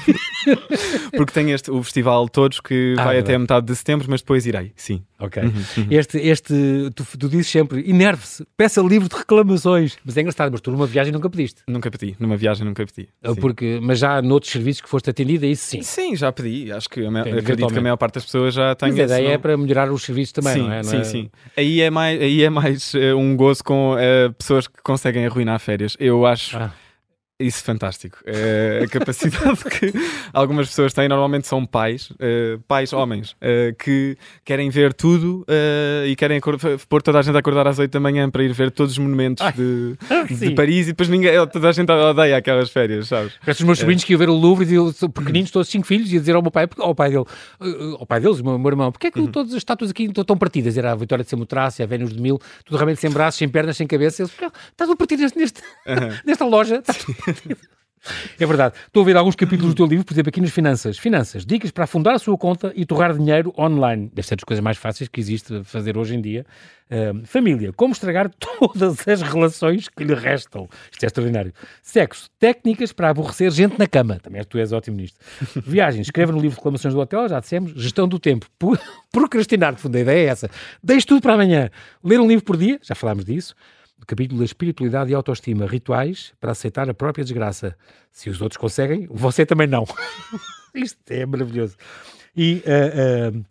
porque 1.17 1.33
tem 1.33 1.53
este, 1.53 1.71
o 1.71 1.83
festival 1.83 2.29
todos 2.29 2.61
que 2.61 2.95
ah, 2.99 3.05
vai 3.05 3.19
até 3.19 3.35
a 3.35 3.39
metade 3.39 3.67
de 3.67 3.75
setembro, 3.75 4.07
mas 4.11 4.21
depois 4.21 4.45
irei, 4.45 4.73
sim. 4.77 5.03
Ok. 5.25 5.43
Uhum, 5.43 5.51
uhum. 5.79 5.87
Este, 5.91 6.19
este 6.19 6.55
tu, 6.95 7.05
tu 7.19 7.29
dizes 7.29 7.49
sempre, 7.49 7.83
inerve-se, 7.87 8.45
peça 8.57 8.81
livre 8.81 9.09
de 9.09 9.17
reclamações. 9.17 9.97
Mas 10.05 10.17
é 10.17 10.21
engraçado, 10.21 10.53
mas 10.53 10.61
tu 10.61 10.71
numa 10.71 10.87
viagem 10.87 11.13
nunca 11.13 11.29
pediste. 11.29 11.63
Nunca 11.69 11.91
pedi, 11.91 12.17
numa 12.19 12.37
viagem 12.37 12.67
nunca 12.67 12.85
pedi. 12.87 13.09
Ah, 13.23 13.35
porque, 13.35 13.79
mas 13.83 13.99
já 13.99 14.21
noutros 14.23 14.53
serviços 14.53 14.83
que 14.83 14.89
foste 14.89 15.11
atendido, 15.11 15.45
é 15.45 15.49
isso 15.49 15.65
sim. 15.65 15.83
Sim, 15.83 16.17
já 16.17 16.31
pedi. 16.33 16.73
Acho 16.73 16.89
que 16.89 17.05
a, 17.05 17.21
acredito 17.21 17.73
que 17.73 17.79
a 17.79 17.83
maior 17.83 17.97
parte 17.97 18.15
das 18.15 18.25
pessoas 18.25 18.55
já 18.55 18.75
tem. 18.75 18.91
Mas 18.91 18.99
a 18.99 19.05
ideia 19.05 19.35
é 19.35 19.39
para 19.39 19.57
melhorar 19.57 19.91
os 19.91 20.03
serviços 20.03 20.33
também, 20.33 20.55
sim, 20.55 20.63
não 20.63 20.73
é? 20.73 20.77
Não 20.77 20.85
sim, 20.85 20.99
é... 20.99 21.05
sim. 21.05 21.31
Aí 21.57 21.81
é 21.81 21.91
mais, 21.91 22.21
aí 22.21 22.43
é 22.43 22.51
mais 22.51 22.95
uh, 22.95 23.17
um 23.17 23.37
gozo 23.37 23.65
com 23.65 23.95
uh, 23.95 24.33
pessoas 24.35 24.67
que 24.67 24.83
conseguem 24.83 25.27
arruinar 25.27 25.59
férias. 25.59 25.97
Eu 25.99 26.27
acho. 26.27 26.57
Ah 26.57 26.73
isso 27.39 27.63
é 27.63 27.65
fantástico. 27.65 28.19
É 28.25 28.83
a 28.85 28.89
capacidade 28.89 29.65
que 29.69 29.93
algumas 30.33 30.69
pessoas 30.69 30.93
têm, 30.93 31.09
normalmente 31.09 31.49
são 31.49 31.67
pais, 31.67 32.11
uh, 32.13 32.61
pais 32.69 32.93
homens, 32.93 33.33
uh, 33.33 33.75
que 33.77 34.17
querem 34.45 34.71
ver 34.71 34.95
tudo 34.95 35.45
uh, 35.49 36.07
e 36.07 36.15
querem 36.15 36.41
pôr 36.89 37.03
toda 37.03 37.19
a 37.19 37.23
gente 37.23 37.35
a 37.35 37.41
acordar 37.41 37.67
às 37.67 37.79
8 37.79 37.91
da 37.91 37.99
manhã 37.99 38.31
para 38.31 38.45
ir 38.45 38.53
ver 38.53 38.71
todos 38.71 38.93
os 38.93 38.99
monumentos 38.99 39.45
de, 39.53 39.97
de, 40.31 40.55
Paris 40.55 40.87
e 40.87 40.91
depois 40.91 41.09
ninguém, 41.09 41.33
toda 41.49 41.69
a 41.69 41.73
gente 41.73 41.91
odeia 41.91 42.37
aquelas 42.37 42.71
férias, 42.71 43.09
sabes? 43.09 43.33
Os 43.47 43.61
meus 43.63 43.81
sobrinhos 43.81 44.05
que 44.05 44.13
iam 44.13 44.19
ver 44.19 44.29
o 44.29 44.35
Louvre 44.35 44.65
e 44.65 45.09
pequeninos, 45.09 45.51
todos 45.51 45.69
cinco 45.69 45.89
filhos, 45.89 46.13
e 46.13 46.19
dizer 46.21 46.37
ao 46.37 46.43
meu 46.43 46.53
pai, 46.53 46.69
ao 46.79 46.95
pai 46.95 47.11
dele, 47.11 47.25
ao 47.99 48.07
pai 48.07 48.21
deles, 48.21 48.41
meu, 48.41 48.57
meu 48.57 48.71
irmão, 48.71 48.93
porque 48.93 49.09
é 49.09 49.11
que 49.11 49.19
uhum. 49.19 49.27
todas 49.27 49.53
as 49.53 49.59
estátuas 49.59 49.91
aqui 49.91 50.05
estão 50.05 50.39
partidas? 50.39 50.79
Era 50.79 50.93
a 50.93 50.95
Vitória 50.95 51.25
de 51.25 51.31
Samotrácia, 51.31 51.85
a 51.85 51.87
Vênus 51.87 52.13
de 52.13 52.23
Mil, 52.23 52.41
tudo 52.65 52.77
realmente 52.77 53.01
sem 53.01 53.11
braços, 53.11 53.39
sem 53.39 53.49
pernas, 53.49 53.77
sem 53.77 53.89
cabeça. 53.89 54.23
Eles, 54.23 54.33
estás 54.71 54.89
a 54.89 54.95
partir 54.95 55.17
neste, 55.17 55.37
neste, 55.37 55.61
uhum. 55.87 56.17
nesta 56.25 56.45
loja? 56.45 56.81
É 58.39 58.47
verdade. 58.47 58.75
Estou 58.87 59.03
a 59.03 59.07
ver 59.07 59.17
alguns 59.17 59.35
capítulos 59.35 59.75
do 59.75 59.77
teu 59.77 59.87
livro, 59.87 60.05
por 60.05 60.13
exemplo, 60.13 60.29
aqui 60.29 60.41
nas 60.41 60.51
finanças. 60.51 60.99
Finanças, 60.99 61.45
dicas 61.45 61.71
para 61.71 61.85
afundar 61.85 62.15
a 62.15 62.19
sua 62.19 62.37
conta 62.37 62.73
e 62.77 62.85
torrar 62.85 63.17
dinheiro 63.17 63.53
online. 63.59 64.11
Deve 64.13 64.27
ser 64.27 64.37
das 64.37 64.45
coisas 64.45 64.63
mais 64.63 64.77
fáceis 64.77 65.09
que 65.09 65.21
existe 65.21 65.65
fazer 65.65 65.97
hoje 65.97 66.15
em 66.15 66.21
dia. 66.21 66.45
Uh, 66.91 67.25
família, 67.27 67.73
como 67.73 67.93
estragar 67.93 68.31
todas 68.39 69.09
as 69.09 69.23
relações 69.23 69.89
que 69.89 70.05
lhe 70.05 70.15
restam. 70.15 70.69
Isto 70.93 71.05
é 71.05 71.07
extraordinário. 71.07 71.53
Sexo, 71.83 72.29
técnicas 72.39 72.93
para 72.93 73.09
aborrecer 73.09 73.51
gente 73.51 73.79
na 73.79 73.87
cama. 73.87 74.19
Também 74.21 74.43
tu 74.45 74.59
és 74.59 74.71
ótimo 74.73 74.99
nisto. 74.99 75.19
Viagens, 75.67 76.07
escreva 76.07 76.31
no 76.31 76.39
livro 76.39 76.57
de 76.57 76.57
reclamações 76.57 76.93
do 76.93 77.01
hotel, 77.01 77.29
já 77.29 77.41
dissemos. 77.41 77.73
Gestão 77.73 78.07
do 78.07 78.19
tempo. 78.19 78.47
Procrastinar, 79.11 79.75
de 79.75 79.81
fundo, 79.81 79.97
a 79.97 80.01
ideia 80.01 80.27
é 80.27 80.31
essa. 80.31 80.51
Deixe 80.83 81.07
tudo 81.07 81.23
para 81.23 81.35
amanhã. 81.35 81.71
Ler 82.03 82.21
um 82.21 82.29
livro 82.29 82.45
por 82.45 82.57
dia, 82.57 82.79
já 82.83 82.95
falámos 82.95 83.25
disso 83.25 83.55
capítulo 84.07 84.39
da 84.39 84.45
espiritualidade 84.45 85.11
e 85.11 85.15
autoestima, 85.15 85.67
rituais 85.67 86.33
para 86.41 86.53
aceitar 86.53 86.89
a 86.89 86.95
própria 86.95 87.25
desgraça. 87.25 87.77
Se 88.11 88.29
os 88.29 88.41
outros 88.41 88.57
conseguem, 88.57 89.07
você 89.11 89.47
também 89.47 89.67
não. 89.67 89.85
Isto 90.75 90.99
é 91.11 91.25
maravilhoso. 91.25 91.77
E 92.37 92.63
uh, 92.67 93.39
uh, 93.39 93.45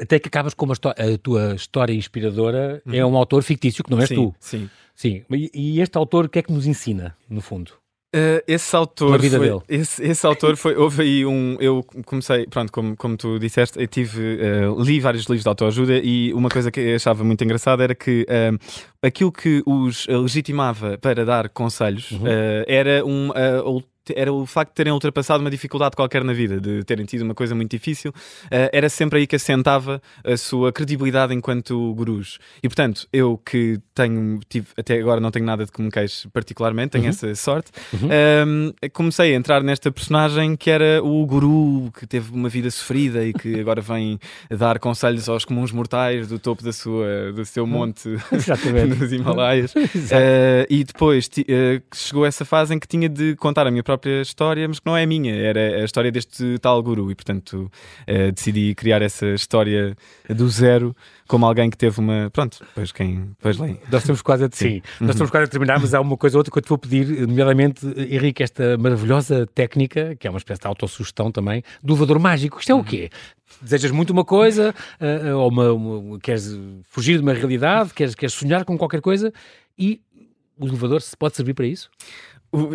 até 0.00 0.18
que 0.18 0.28
acabas 0.28 0.54
com 0.54 0.64
uma 0.64 0.74
a 0.74 1.18
tua 1.22 1.54
história 1.54 1.92
inspiradora 1.92 2.82
é 2.86 2.88
uhum. 2.88 2.94
é 2.94 3.06
um 3.06 3.16
autor 3.16 3.42
fictício 3.42 3.84
que 3.84 3.90
não 3.90 4.00
és 4.00 4.08
sim, 4.08 4.14
tu. 4.14 4.34
Sim. 4.40 4.70
Sim. 4.94 5.24
E, 5.30 5.50
e 5.52 5.80
este 5.80 5.96
autor 5.98 6.26
o 6.26 6.28
que 6.28 6.38
é 6.38 6.42
que 6.42 6.52
nos 6.52 6.66
ensina, 6.66 7.16
no 7.28 7.40
fundo? 7.40 7.72
Uh, 8.14 8.40
esse 8.46 8.76
autor 8.76 9.20
foi, 9.20 9.60
esse, 9.68 10.04
esse, 10.04 10.24
autor 10.24 10.56
foi 10.56 10.76
houve 10.76 11.02
aí 11.02 11.26
um 11.26 11.56
eu 11.58 11.84
comecei 12.06 12.46
pronto 12.46 12.70
como, 12.70 12.96
como 12.96 13.16
tu 13.16 13.40
disseste 13.40 13.76
eu 13.80 13.88
tive 13.88 14.36
uh, 14.36 14.80
li 14.80 15.00
vários 15.00 15.24
livros 15.24 15.42
de 15.42 15.48
autoajuda 15.48 15.98
e 15.98 16.32
uma 16.32 16.48
coisa 16.48 16.70
que 16.70 16.78
eu 16.78 16.94
achava 16.94 17.24
muito 17.24 17.42
engraçada 17.42 17.82
era 17.82 17.92
que 17.92 18.24
uh, 18.30 18.56
aquilo 19.02 19.32
que 19.32 19.64
os 19.66 20.06
legitimava 20.06 20.96
para 20.96 21.24
dar 21.24 21.48
conselhos 21.48 22.12
uhum. 22.12 22.22
era 22.68 23.04
um 23.04 23.30
era 24.14 24.32
o 24.32 24.44
facto 24.46 24.70
de 24.70 24.74
terem 24.74 24.92
ultrapassado 24.92 25.40
uma 25.40 25.50
dificuldade 25.50 25.96
qualquer 25.96 26.22
na 26.24 26.32
vida, 26.32 26.60
de 26.60 26.84
terem 26.84 27.04
tido 27.06 27.22
uma 27.22 27.34
coisa 27.34 27.54
muito 27.54 27.70
difícil, 27.70 28.10
uh, 28.10 28.70
era 28.72 28.88
sempre 28.88 29.20
aí 29.20 29.26
que 29.26 29.36
assentava 29.36 30.00
a 30.24 30.36
sua 30.36 30.72
credibilidade 30.72 31.34
enquanto 31.34 31.94
gurus. 31.94 32.38
E 32.62 32.68
portanto, 32.68 33.06
eu 33.12 33.38
que 33.44 33.80
tenho, 33.94 34.40
tive, 34.48 34.68
até 34.76 34.98
agora 34.98 35.20
não 35.20 35.30
tenho 35.30 35.46
nada 35.46 35.64
de 35.64 35.72
que 35.72 35.80
me 35.80 35.90
queixe 35.90 36.28
particularmente, 36.28 36.90
tenho 36.90 37.04
uhum. 37.04 37.10
essa 37.10 37.34
sorte, 37.34 37.70
uhum. 37.92 38.08
um, 38.08 38.72
ehm, 38.82 38.90
comecei 38.92 39.32
a 39.32 39.36
entrar 39.36 39.62
nesta 39.62 39.90
personagem 39.90 40.56
que 40.56 40.70
era 40.70 41.02
o 41.02 41.24
guru 41.26 41.90
que 41.98 42.06
teve 42.06 42.32
uma 42.32 42.48
vida 42.48 42.70
sofrida 42.70 43.24
e 43.24 43.32
que 43.32 43.58
agora 43.60 43.80
vem 43.80 44.18
dar 44.50 44.78
conselhos 44.78 45.28
aos 45.28 45.44
comuns 45.44 45.72
mortais 45.72 46.28
do 46.28 46.38
topo 46.38 46.62
da 46.62 46.72
sua, 46.72 47.32
do 47.32 47.44
seu 47.44 47.66
monte 47.66 48.08
nos 48.98 49.12
Himalaias. 49.12 49.74
uh, 49.74 50.66
e 50.68 50.84
depois 50.84 51.26
uh, 51.26 51.82
chegou 51.94 52.26
essa 52.26 52.44
fase 52.44 52.74
em 52.74 52.78
que 52.78 52.86
tinha 52.86 53.08
de 53.08 53.36
contar 53.36 53.66
a 53.66 53.70
minha 53.70 53.82
própria 53.82 53.93
própria 53.94 54.20
história, 54.20 54.66
mas 54.66 54.80
que 54.80 54.86
não 54.86 54.96
é 54.96 55.06
minha, 55.06 55.34
era 55.34 55.82
a 55.82 55.84
história 55.84 56.10
deste 56.10 56.58
tal 56.58 56.82
guru 56.82 57.10
e, 57.10 57.14
portanto, 57.14 57.70
uh, 58.08 58.32
decidi 58.32 58.74
criar 58.74 59.00
essa 59.02 59.28
história 59.28 59.96
do 60.28 60.48
zero 60.48 60.94
como 61.26 61.46
alguém 61.46 61.70
que 61.70 61.76
teve 61.76 61.98
uma. 62.00 62.30
Pronto, 62.30 62.58
depois 62.60 62.92
quem. 62.92 63.26
Depois 63.38 63.58
lê. 63.58 63.76
Nós 63.90 64.02
estamos 64.02 64.22
quase 64.22 64.44
a, 64.44 64.48
sim, 64.52 64.82
nós 65.00 65.10
estamos 65.10 65.30
quase 65.30 65.46
a 65.46 65.48
terminar, 65.48 65.80
mas 65.80 65.94
há 65.94 66.00
uma 66.00 66.16
coisa 66.16 66.36
ou 66.36 66.40
outra 66.40 66.52
que 66.52 66.58
eu 66.58 66.62
te 66.62 66.68
vou 66.68 66.78
pedir, 66.78 67.26
nomeadamente, 67.26 67.86
Henrique, 67.86 68.42
esta 68.42 68.76
maravilhosa 68.76 69.46
técnica, 69.54 70.16
que 70.16 70.26
é 70.26 70.30
uma 70.30 70.38
espécie 70.38 70.60
de 70.60 70.66
autossugestão 70.66 71.30
também, 71.30 71.62
do 71.82 71.92
elevador 71.92 72.18
mágico. 72.18 72.58
Isto 72.58 72.72
é 72.72 72.74
o 72.74 72.84
quê? 72.84 73.10
Desejas 73.62 73.90
muito 73.90 74.10
uma 74.10 74.24
coisa, 74.24 74.74
uh, 75.00 75.36
ou 75.36 75.48
uma, 75.48 75.72
uma, 75.72 76.18
queres 76.18 76.58
fugir 76.84 77.16
de 77.16 77.22
uma 77.22 77.32
realidade, 77.32 77.94
queres, 77.94 78.14
queres 78.14 78.34
sonhar 78.34 78.64
com 78.64 78.76
qualquer 78.76 79.00
coisa 79.00 79.32
e 79.78 80.00
o 80.58 80.66
elevador 80.66 81.00
pode 81.18 81.36
servir 81.36 81.54
para 81.54 81.66
isso? 81.66 81.90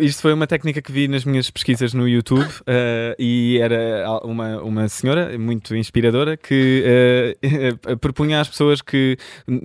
Isto 0.00 0.20
foi 0.20 0.34
uma 0.34 0.46
técnica 0.46 0.82
que 0.82 0.92
vi 0.92 1.08
nas 1.08 1.24
minhas 1.24 1.50
pesquisas 1.50 1.94
no 1.94 2.06
YouTube 2.06 2.44
uh, 2.44 3.14
e 3.18 3.58
era 3.62 4.20
uma, 4.22 4.60
uma 4.62 4.88
senhora 4.88 5.38
muito 5.38 5.74
inspiradora 5.74 6.36
que 6.36 6.84
uh, 7.82 7.96
propunha 7.96 8.42
às 8.42 8.48
pessoas 8.48 8.82
que, 8.82 9.16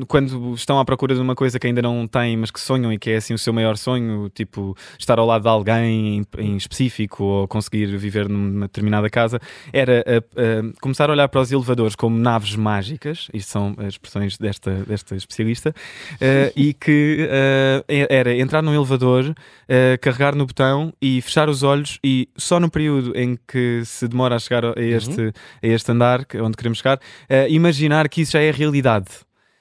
quando 0.08 0.54
estão 0.54 0.80
à 0.80 0.86
procura 0.86 1.14
de 1.14 1.20
uma 1.20 1.36
coisa 1.36 1.60
que 1.60 1.68
ainda 1.68 1.82
não 1.82 2.08
têm, 2.08 2.38
mas 2.38 2.50
que 2.50 2.62
sonham 2.62 2.94
e 2.94 2.98
que 2.98 3.12
é 3.12 3.18
assim 3.18 3.34
o 3.34 3.38
seu 3.38 3.52
maior 3.52 3.76
sonho, 3.76 4.30
tipo 4.30 4.78
estar 4.98 5.20
ao 5.20 5.26
lado 5.26 5.42
de 5.42 5.50
alguém 5.50 6.20
em, 6.20 6.26
em 6.38 6.56
específico 6.56 7.22
ou 7.22 7.48
conseguir 7.48 7.88
viver 7.98 8.30
numa 8.30 8.68
determinada 8.68 9.10
casa, 9.10 9.38
era 9.74 10.02
uh, 10.08 10.74
começar 10.80 11.10
a 11.10 11.14
olhar 11.14 11.28
para 11.28 11.42
os 11.42 11.52
elevadores 11.52 11.94
como 11.94 12.18
naves 12.18 12.56
mágicas, 12.56 13.28
isto 13.34 13.52
são 13.52 13.76
as 13.80 13.88
expressões 13.88 14.38
desta, 14.38 14.72
desta 14.88 15.14
especialista, 15.16 15.76
e 16.56 16.74
que 16.74 17.28
era 18.10 18.34
entrar 18.36 18.62
num 18.62 18.74
elevador 18.74 19.36
carregar 20.06 20.36
no 20.36 20.46
botão 20.46 20.94
e 21.02 21.20
fechar 21.20 21.50
os 21.50 21.64
olhos 21.64 21.98
e 22.04 22.30
só 22.38 22.60
no 22.60 22.70
período 22.70 23.18
em 23.18 23.36
que 23.48 23.82
se 23.86 24.08
demora 24.08 24.36
a 24.36 24.40
chegar 24.40 24.64
a 24.64 24.80
este, 24.80 25.20
uhum. 25.20 25.32
a 25.64 25.68
este 25.68 25.92
andar 25.92 26.28
onde 26.44 26.56
queremos 26.56 26.78
chegar, 26.78 26.98
uh, 26.98 27.50
imaginar 27.50 28.08
que 28.08 28.22
isso 28.22 28.34
já 28.34 28.40
é 28.40 28.52
realidade. 28.52 29.08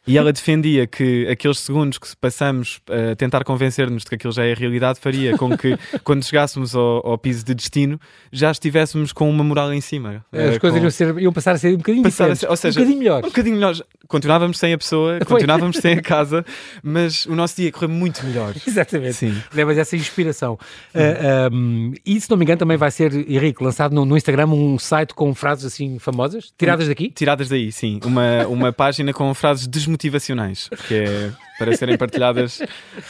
E 0.06 0.18
ela 0.18 0.32
defendia 0.32 0.86
que 0.86 1.26
aqueles 1.28 1.58
segundos 1.58 1.96
que 1.96 2.14
passamos 2.16 2.80
a 2.90 3.16
tentar 3.16 3.42
convencer-nos 3.42 4.02
de 4.02 4.10
que 4.10 4.14
aquilo 4.16 4.32
já 4.32 4.44
é 4.44 4.52
realidade 4.52 5.00
faria 5.00 5.36
com 5.38 5.56
que, 5.56 5.78
quando 6.04 6.22
chegássemos 6.24 6.74
ao, 6.74 7.06
ao, 7.06 7.18
piso 7.18 7.44
de 7.44 7.54
destino, 7.54 7.98
já 8.30 8.50
estivéssemos 8.50 9.12
com 9.12 9.30
uma 9.30 9.42
moral 9.42 9.72
em 9.72 9.80
cima. 9.80 10.24
As 10.30 10.58
coisas 10.58 10.80
iam, 10.80 10.90
ser, 10.90 11.18
iam, 11.18 11.32
passar 11.32 11.52
a 11.52 11.58
ser 11.58 11.74
um 11.74 11.78
bocadinho 11.78 12.04
diferentes, 12.04 12.40
ser, 12.40 12.50
ou 12.50 12.56
seja, 12.56 12.78
um 12.78 12.82
bocadinho 12.82 12.98
melhores. 12.98 13.24
Um 13.24 13.28
bocadinho 13.30 13.54
melhores. 13.54 13.82
Continuávamos 14.06 14.58
sem 14.58 14.74
a 14.74 14.78
pessoa, 14.78 15.18
continuávamos 15.24 15.78
sem 15.78 15.94
a 15.94 16.02
casa, 16.02 16.44
mas 16.82 17.24
o 17.24 17.34
nosso 17.34 17.56
dia 17.56 17.72
correu 17.72 17.88
muito 17.88 18.24
melhor. 18.26 18.54
Exatamente. 18.66 19.14
Sim. 19.14 19.42
Levas 19.54 19.78
essa 19.78 19.96
inspiração. 19.96 20.54
Uh, 20.54 20.98
ah, 20.98 21.50
um, 21.50 21.94
e, 22.04 22.20
se 22.20 22.28
não 22.28 22.36
me 22.36 22.44
engano, 22.44 22.58
também 22.58 22.76
vai 22.76 22.90
ser, 22.90 23.14
Henrique, 23.14 23.64
lançado 23.64 23.94
no, 23.94 24.04
no, 24.04 24.16
Instagram 24.16 24.48
um 24.48 24.78
site 24.78 25.14
com 25.14 25.34
frases 25.34 25.64
assim 25.64 25.98
famosas, 25.98 26.52
tiradas 26.58 26.88
daqui? 26.88 27.10
Tiradas 27.10 27.48
daí, 27.48 27.72
sim. 27.72 27.98
Uma, 28.04 28.46
uma 28.46 28.72
página 28.72 29.10
com 29.12 29.32
frases 29.32 29.66
desmotivadas 29.66 29.93
motivacionais, 29.94 30.68
que 30.88 30.94
é 30.94 31.32
para 31.58 31.76
serem 31.76 31.96
partilhadas 31.96 32.60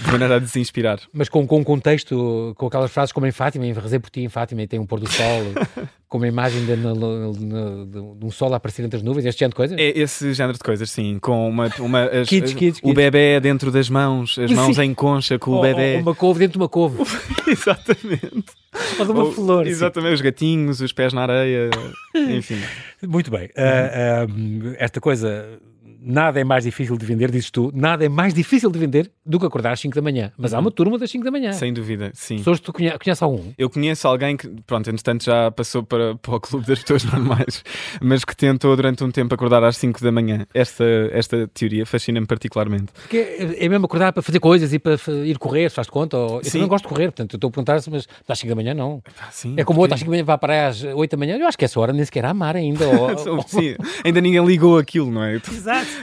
de 0.01 0.12
maneira 0.12 0.37
a 0.37 0.39
desinspirar. 0.39 1.01
Mas 1.12 1.28
com, 1.28 1.47
com 1.47 1.61
um 1.61 1.64
contexto, 1.64 2.55
com 2.59 2.66
aquelas 2.66 2.91
frases 2.91 3.12
como 3.12 3.26
em 3.26 3.32
Fátima, 3.32 3.66
em 3.66 3.72
rezei 3.72 3.99
por 3.99 4.11
ti 4.11 4.20
em 4.20 4.28
Fátima 4.28 4.62
e 4.62 4.66
tem 4.66 4.78
um 4.78 4.87
pôr 4.87 5.01
do 5.01 5.11
sol, 5.11 5.43
com 6.09 6.18
uma 6.18 6.28
imagem 6.28 6.61
de, 6.66 6.76
de, 6.76 8.16
de, 8.18 8.24
um 8.26 8.30
sol 8.30 8.53
a 8.53 8.59
aparecer 8.59 8.85
entre 8.85 8.99
as 8.99 9.03
nuvens, 9.03 9.24
este 9.24 9.41
género 9.41 9.53
de 9.53 9.57
coisas? 9.57 9.78
É 9.78 9.99
esse 9.99 10.35
género 10.35 10.59
de 10.59 10.62
coisas, 10.62 10.91
sim. 10.91 11.18
Com 11.20 11.49
uma. 11.49 11.70
uma 11.78 12.05
as, 12.05 12.28
kids, 12.28 12.53
kids, 12.53 12.80
o 12.82 12.93
bebê 12.93 13.41
dentro 13.41 13.70
das 13.70 13.89
mãos, 13.89 14.39
as 14.39 14.51
mãos 14.53 14.76
sim. 14.76 14.82
em 14.82 14.95
concha 14.95 15.39
com 15.39 15.53
o 15.53 15.61
bebê. 15.62 15.97
uma 15.97 16.14
couve 16.14 16.41
dentro 16.41 16.53
de 16.53 16.59
uma 16.59 16.68
couve. 16.68 17.03
Exatamente. 17.49 18.45
Ou 18.99 19.07
de 19.07 19.12
uma 19.12 19.24
Ou, 19.24 19.32
flor. 19.32 19.66
Exatamente, 19.66 20.11
sim. 20.11 20.14
os 20.14 20.20
gatinhos, 20.20 20.80
os 20.80 20.93
pés 20.93 21.12
na 21.12 21.22
areia, 21.22 21.70
enfim. 22.14 22.61
Muito 23.03 23.30
bem. 23.30 23.47
Uh, 23.47 24.70
uh, 24.70 24.74
esta 24.78 25.01
coisa 25.01 25.59
nada 26.05 26.39
é 26.39 26.45
mais 26.45 26.65
difícil 26.65 26.97
de 26.97 27.07
vender, 27.07 27.31
dizes 27.31 27.51
tu, 27.51 27.73
nada 27.75 28.05
é 28.05 28.09
mais 28.09 28.35
difícil 28.35 28.71
de 28.71 28.79
vender 28.79 29.11
do 29.25 29.41
que 29.41 29.47
acordar 29.47 29.73
às 29.73 29.81
5 29.81 29.95
da 29.95 30.03
manhã. 30.03 30.33
Mas 30.37 30.53
há 30.53 30.59
uma 30.59 30.69
uhum. 30.69 30.75
turma 30.75 30.99
das 30.99 31.11
5 31.11 31.25
da 31.25 31.31
manhã. 31.31 31.53
Sem 31.53 31.73
dúvida, 31.73 32.11
sim. 32.15 32.37
Pessoas 32.37 32.59
que 32.59 32.67
tu 32.67 32.73
conhe 32.73 32.91
conheces 32.99 33.23
algum? 33.23 33.53
Eu 33.57 33.71
conheço 33.71 34.07
alguém 34.07 34.37
que, 34.37 34.49
pronto, 34.67 34.89
entretanto 34.91 35.25
já 35.25 35.51
passou 35.51 35.83
para, 35.83 36.15
para 36.17 36.35
o 36.35 36.41
clube 36.41 36.67
das 36.67 36.81
pessoas 36.81 37.05
normais, 37.11 37.65
mas 38.01 38.25
que 38.25 38.37
tentou 38.37 38.77
durante 38.77 39.03
um 39.03 39.11
tempo 39.11 39.35
acordar 39.35 39.65
às 39.65 39.77
5 39.77 40.03
da 40.03 40.13
manhã. 40.13 40.47
Esta, 40.53 40.85
esta 41.13 41.49
teoria 41.49 41.87
fascina-me 41.87 42.27
particularmente. 42.27 42.93
Porque 42.93 43.17
é, 43.17 43.65
é 43.65 43.69
mesmo 43.69 43.87
acordar 43.87 44.13
para 44.13 44.23
fazer 44.23 44.41
coisas 44.41 44.73
e 44.73 44.79
para 44.79 44.97
ir 45.25 45.39
correr, 45.39 45.71
faz-te 45.71 45.91
conta? 45.91 46.17
Ou... 46.17 46.41
Eu 46.43 46.51
também 46.51 46.69
gosto 46.69 46.85
de 46.85 46.89
correr, 46.89 47.07
portanto, 47.07 47.35
eu 47.35 47.37
estou 47.37 47.49
a 47.49 47.51
perguntar-se, 47.51 47.91
mas 47.91 48.07
às 48.29 48.39
5 48.39 48.49
da 48.49 48.55
manhã 48.55 48.75
não. 48.75 49.03
Sim, 49.31 49.55
é 49.57 49.65
como 49.65 49.81
outro 49.81 49.95
às 49.95 50.01
5 50.01 50.11
da 50.11 50.15
manhã 50.15 50.25
vai 50.25 50.39
parar 50.39 50.69
às 50.69 50.83
8 50.83 51.11
da 51.11 51.17
manhã. 51.17 51.39
Eu 51.39 51.47
acho 51.47 51.57
que 51.57 51.65
essa 51.65 51.81
hora 51.81 51.93
nem 51.93 52.05
sequer 52.05 52.25
há 52.25 52.35
mar 52.35 52.57
ainda. 52.57 52.85
Ou... 52.89 53.43
sim, 53.47 53.77
ainda 54.05 54.21
ninguém 54.21 54.45
ligou 54.45 54.79
aquilo, 54.79 55.11
não 55.11 55.23
é? 55.23 55.37
Exato. 55.37 55.94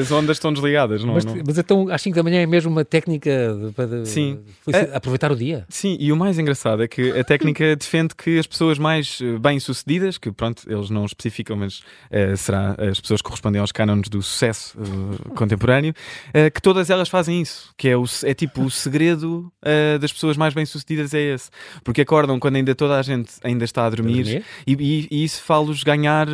As 0.00 0.10
ondas 0.10 0.36
estão 0.36 0.52
desligadas, 0.52 1.04
não, 1.04 1.14
mas, 1.14 1.24
não... 1.24 1.36
mas 1.46 1.58
então 1.58 1.88
às 1.88 2.02
5 2.02 2.16
da 2.16 2.22
manhã 2.22 2.40
é 2.40 2.46
mesmo 2.46 2.70
uma 2.70 2.84
técnica 2.84 3.56
para 3.74 4.04
sim. 4.04 4.38
É, 4.72 4.96
aproveitar 4.96 5.30
o 5.32 5.36
dia. 5.36 5.64
Sim, 5.68 5.96
e 5.98 6.12
o 6.12 6.16
mais 6.16 6.38
engraçado 6.38 6.82
é 6.82 6.88
que 6.88 7.10
a 7.12 7.24
técnica 7.24 7.74
defende 7.76 8.14
que 8.14 8.38
as 8.38 8.46
pessoas 8.46 8.78
mais 8.78 9.18
eh, 9.22 9.38
bem-sucedidas, 9.38 10.18
que 10.18 10.30
pronto, 10.32 10.62
eles 10.68 10.90
não 10.90 11.04
especificam, 11.04 11.56
mas 11.56 11.78
uh, 11.78 12.36
será 12.36 12.74
as 12.78 13.00
pessoas 13.00 13.20
que 13.20 13.26
correspondem 13.26 13.60
aos 13.60 13.72
cânones 13.72 14.08
do 14.08 14.22
sucesso 14.22 14.78
uh, 14.78 15.34
contemporâneo, 15.34 15.94
uh, 16.28 16.50
que 16.52 16.60
todas 16.60 16.90
elas 16.90 17.08
fazem 17.08 17.40
isso, 17.40 17.72
que 17.76 17.88
é, 17.88 17.96
o, 17.96 18.04
é 18.24 18.34
tipo 18.34 18.62
o 18.62 18.70
segredo 18.70 19.52
das 20.00 20.12
pessoas 20.12 20.36
mais 20.36 20.54
bem-sucedidas 20.54 21.12
é 21.12 21.34
esse, 21.34 21.50
porque 21.84 22.00
acordam 22.00 22.38
quando 22.40 22.56
ainda 22.56 22.74
toda 22.74 22.98
a 22.98 23.02
gente 23.02 23.34
ainda 23.42 23.64
está 23.64 23.84
a 23.84 23.90
dormir, 23.90 24.24
dormir? 24.24 24.44
E, 24.66 24.72
e, 24.72 25.08
e, 25.10 25.24
isso 25.24 25.42
faz-los 25.42 25.82
ganhar 25.82 26.26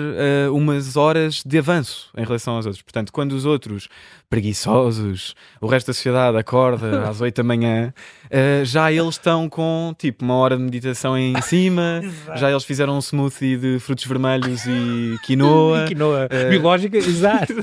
umas 0.53 0.97
horas 0.97 1.43
de 1.45 1.59
avanço 1.59 2.11
em 2.17 2.25
relação 2.25 2.55
aos 2.55 2.67
outros. 2.67 2.83
Portanto, 2.83 3.04
quando 3.13 3.33
os 3.33 3.45
outros 3.45 3.89
preguiçosos, 4.29 5.35
o 5.61 5.67
resto 5.67 5.89
da 5.89 5.95
sociedade 5.95 6.37
acorda 6.37 7.07
às 7.09 7.21
8 7.21 7.37
da 7.37 7.43
manhã, 7.43 7.95
uh, 8.27 8.65
já 8.65 8.91
eles 8.91 9.15
estão 9.15 9.49
com 9.49 9.95
tipo 9.99 10.25
uma 10.25 10.35
hora 10.35 10.57
de 10.57 10.63
meditação 10.63 11.17
em 11.17 11.41
cima, 11.43 12.03
já 12.37 12.51
eles 12.51 12.65
fizeram 12.65 12.97
um 12.97 13.01
smoothie 13.01 13.57
de 13.57 13.79
frutos 13.79 14.05
vermelhos 14.05 14.67
e 14.67 15.17
quinoa. 15.25 15.85
E 15.85 15.89
quinoa 15.89 16.27
uh, 16.27 16.51
biológica, 16.51 16.97
exato. 16.97 17.55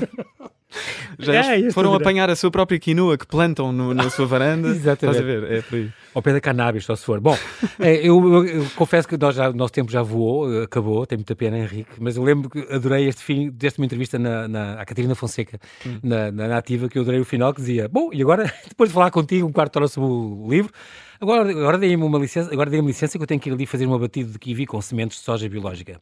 Já 1.18 1.56
é, 1.56 1.70
foram 1.70 1.94
apanhar 1.94 2.28
a 2.30 2.36
sua 2.36 2.50
própria 2.50 2.78
quinoa 2.78 3.16
que 3.16 3.26
plantam 3.26 3.72
no, 3.72 3.94
na 3.94 4.10
sua 4.10 4.26
varanda. 4.26 4.68
Exatamente. 4.74 5.18
Estás 5.18 5.18
a 5.18 5.22
ver? 5.22 5.52
É 5.52 5.62
por 5.62 5.76
aí. 5.76 5.90
Ao 6.14 6.20
pé 6.20 6.32
da 6.32 6.40
cannabis, 6.40 6.84
só 6.84 6.94
se 6.94 7.04
for. 7.04 7.20
Bom, 7.20 7.36
é, 7.80 7.96
eu, 7.96 8.22
eu, 8.32 8.44
eu, 8.44 8.66
confesso 8.76 9.08
que 9.08 9.16
nós 9.16 9.34
já, 9.34 9.48
o 9.48 9.52
nosso 9.54 9.72
tempo 9.72 9.90
já 9.90 10.02
voou, 10.02 10.62
acabou, 10.62 11.06
tem 11.06 11.16
muita 11.16 11.34
pena, 11.34 11.58
Henrique, 11.58 11.92
mas 11.98 12.16
eu 12.16 12.22
lembro 12.22 12.50
que 12.50 12.60
adorei 12.70 13.08
este 13.08 13.22
fim, 13.22 13.50
deste 13.50 13.78
uma 13.78 13.86
entrevista 13.86 14.18
na, 14.18 14.46
na, 14.46 14.74
à 14.74 14.84
Catarina 14.84 15.14
Fonseca, 15.14 15.58
hum. 15.86 15.98
na, 16.02 16.30
na 16.30 16.48
Nativa, 16.48 16.88
que 16.88 16.98
eu 16.98 17.02
adorei 17.02 17.20
o 17.20 17.24
final, 17.24 17.54
que 17.54 17.60
dizia, 17.60 17.88
bom, 17.88 18.10
e 18.12 18.20
agora, 18.20 18.52
depois 18.68 18.90
de 18.90 18.94
falar 18.94 19.10
contigo 19.10 19.46
um 19.46 19.52
quarto 19.52 19.72
de 19.72 19.78
hora 19.78 19.88
sobre 19.88 20.10
o 20.10 20.46
livro, 20.50 20.70
agora, 21.18 21.50
agora 21.50 21.78
dei-me 21.78 22.04
uma 22.04 22.18
licença, 22.18 22.52
agora 22.52 22.68
dei-me 22.68 22.88
licença 22.88 23.16
que 23.16 23.22
eu 23.22 23.26
tenho 23.26 23.40
que 23.40 23.48
ir 23.48 23.52
ali 23.54 23.64
fazer 23.64 23.86
uma 23.86 23.98
batida 23.98 24.30
de 24.30 24.38
kiwi 24.38 24.66
com 24.66 24.80
sementes 24.82 25.18
de 25.18 25.24
soja 25.24 25.48
biológica. 25.48 25.98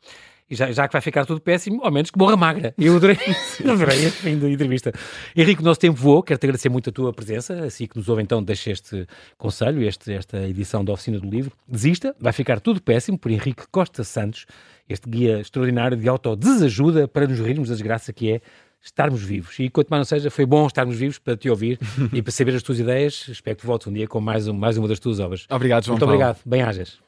E 0.51 0.57
já, 0.57 0.73
já 0.73 0.89
que 0.89 0.93
vai 0.93 1.01
ficar 1.01 1.25
tudo 1.25 1.41
péssimo, 1.41 1.81
ao 1.85 1.93
menos 1.93 2.11
que 2.11 2.19
morra 2.19 2.37
magra. 2.37 2.75
Eu 2.79 2.97
adorei, 2.97 3.17
adorei 3.61 4.05
este 4.05 4.23
fim 4.23 4.37
da 4.39 4.51
entrevista. 4.51 4.93
Henrique, 5.37 5.63
o 5.63 5.65
nosso 5.65 5.79
tempo 5.79 5.97
voou. 5.97 6.23
Quero-te 6.23 6.45
agradecer 6.45 6.69
muito 6.69 6.91
a 6.91 6.93
tua 6.93 7.13
presença. 7.13 7.65
Assim 7.65 7.87
que 7.87 7.97
nos 7.97 8.09
ouve, 8.09 8.23
então, 8.23 8.43
deixa 8.43 8.73
este 8.73 9.07
conselho, 9.39 9.83
este, 9.83 10.13
esta 10.13 10.49
edição 10.49 10.85
da 10.85 10.93
Oficina 10.93 11.21
do 11.21 11.31
Livro. 11.31 11.53
Desista, 11.69 12.17
vai 12.19 12.33
ficar 12.33 12.59
tudo 12.59 12.83
péssimo, 12.83 13.17
por 13.17 13.31
Henrique 13.31 13.63
Costa 13.71 14.03
Santos, 14.03 14.45
este 14.89 15.09
guia 15.09 15.41
extraordinário 15.41 15.97
de 15.97 16.09
autodesajuda 16.09 17.07
para 17.07 17.29
nos 17.29 17.39
rirmos 17.39 17.69
da 17.69 17.75
desgraça 17.75 18.13
que 18.13 18.33
é 18.33 18.41
estarmos 18.83 19.23
vivos. 19.23 19.59
E 19.59 19.69
quanto 19.69 19.89
mais 19.89 20.01
não 20.01 20.05
seja, 20.05 20.31
foi 20.31 20.47
bom 20.47 20.67
estarmos 20.67 20.97
vivos 20.97 21.19
para 21.19 21.37
te 21.37 21.49
ouvir 21.49 21.79
e 22.13 22.23
para 22.23 22.33
saber 22.33 22.55
as 22.55 22.63
tuas 22.63 22.81
ideias. 22.81 23.29
Espero 23.29 23.57
que 23.57 23.67
voltes 23.67 23.87
um 23.87 23.93
dia 23.93 24.09
com 24.09 24.21
mais, 24.21 24.49
um, 24.49 24.55
mais 24.55 24.77
uma 24.77 24.89
das 24.89 24.99
tuas 24.99 25.21
obras. 25.21 25.47
Obrigado, 25.51 25.85
João 25.85 25.95
Muito 25.95 26.07
Paulo. 26.07 26.15
obrigado. 26.15 26.41
Bem-ajas. 26.45 26.99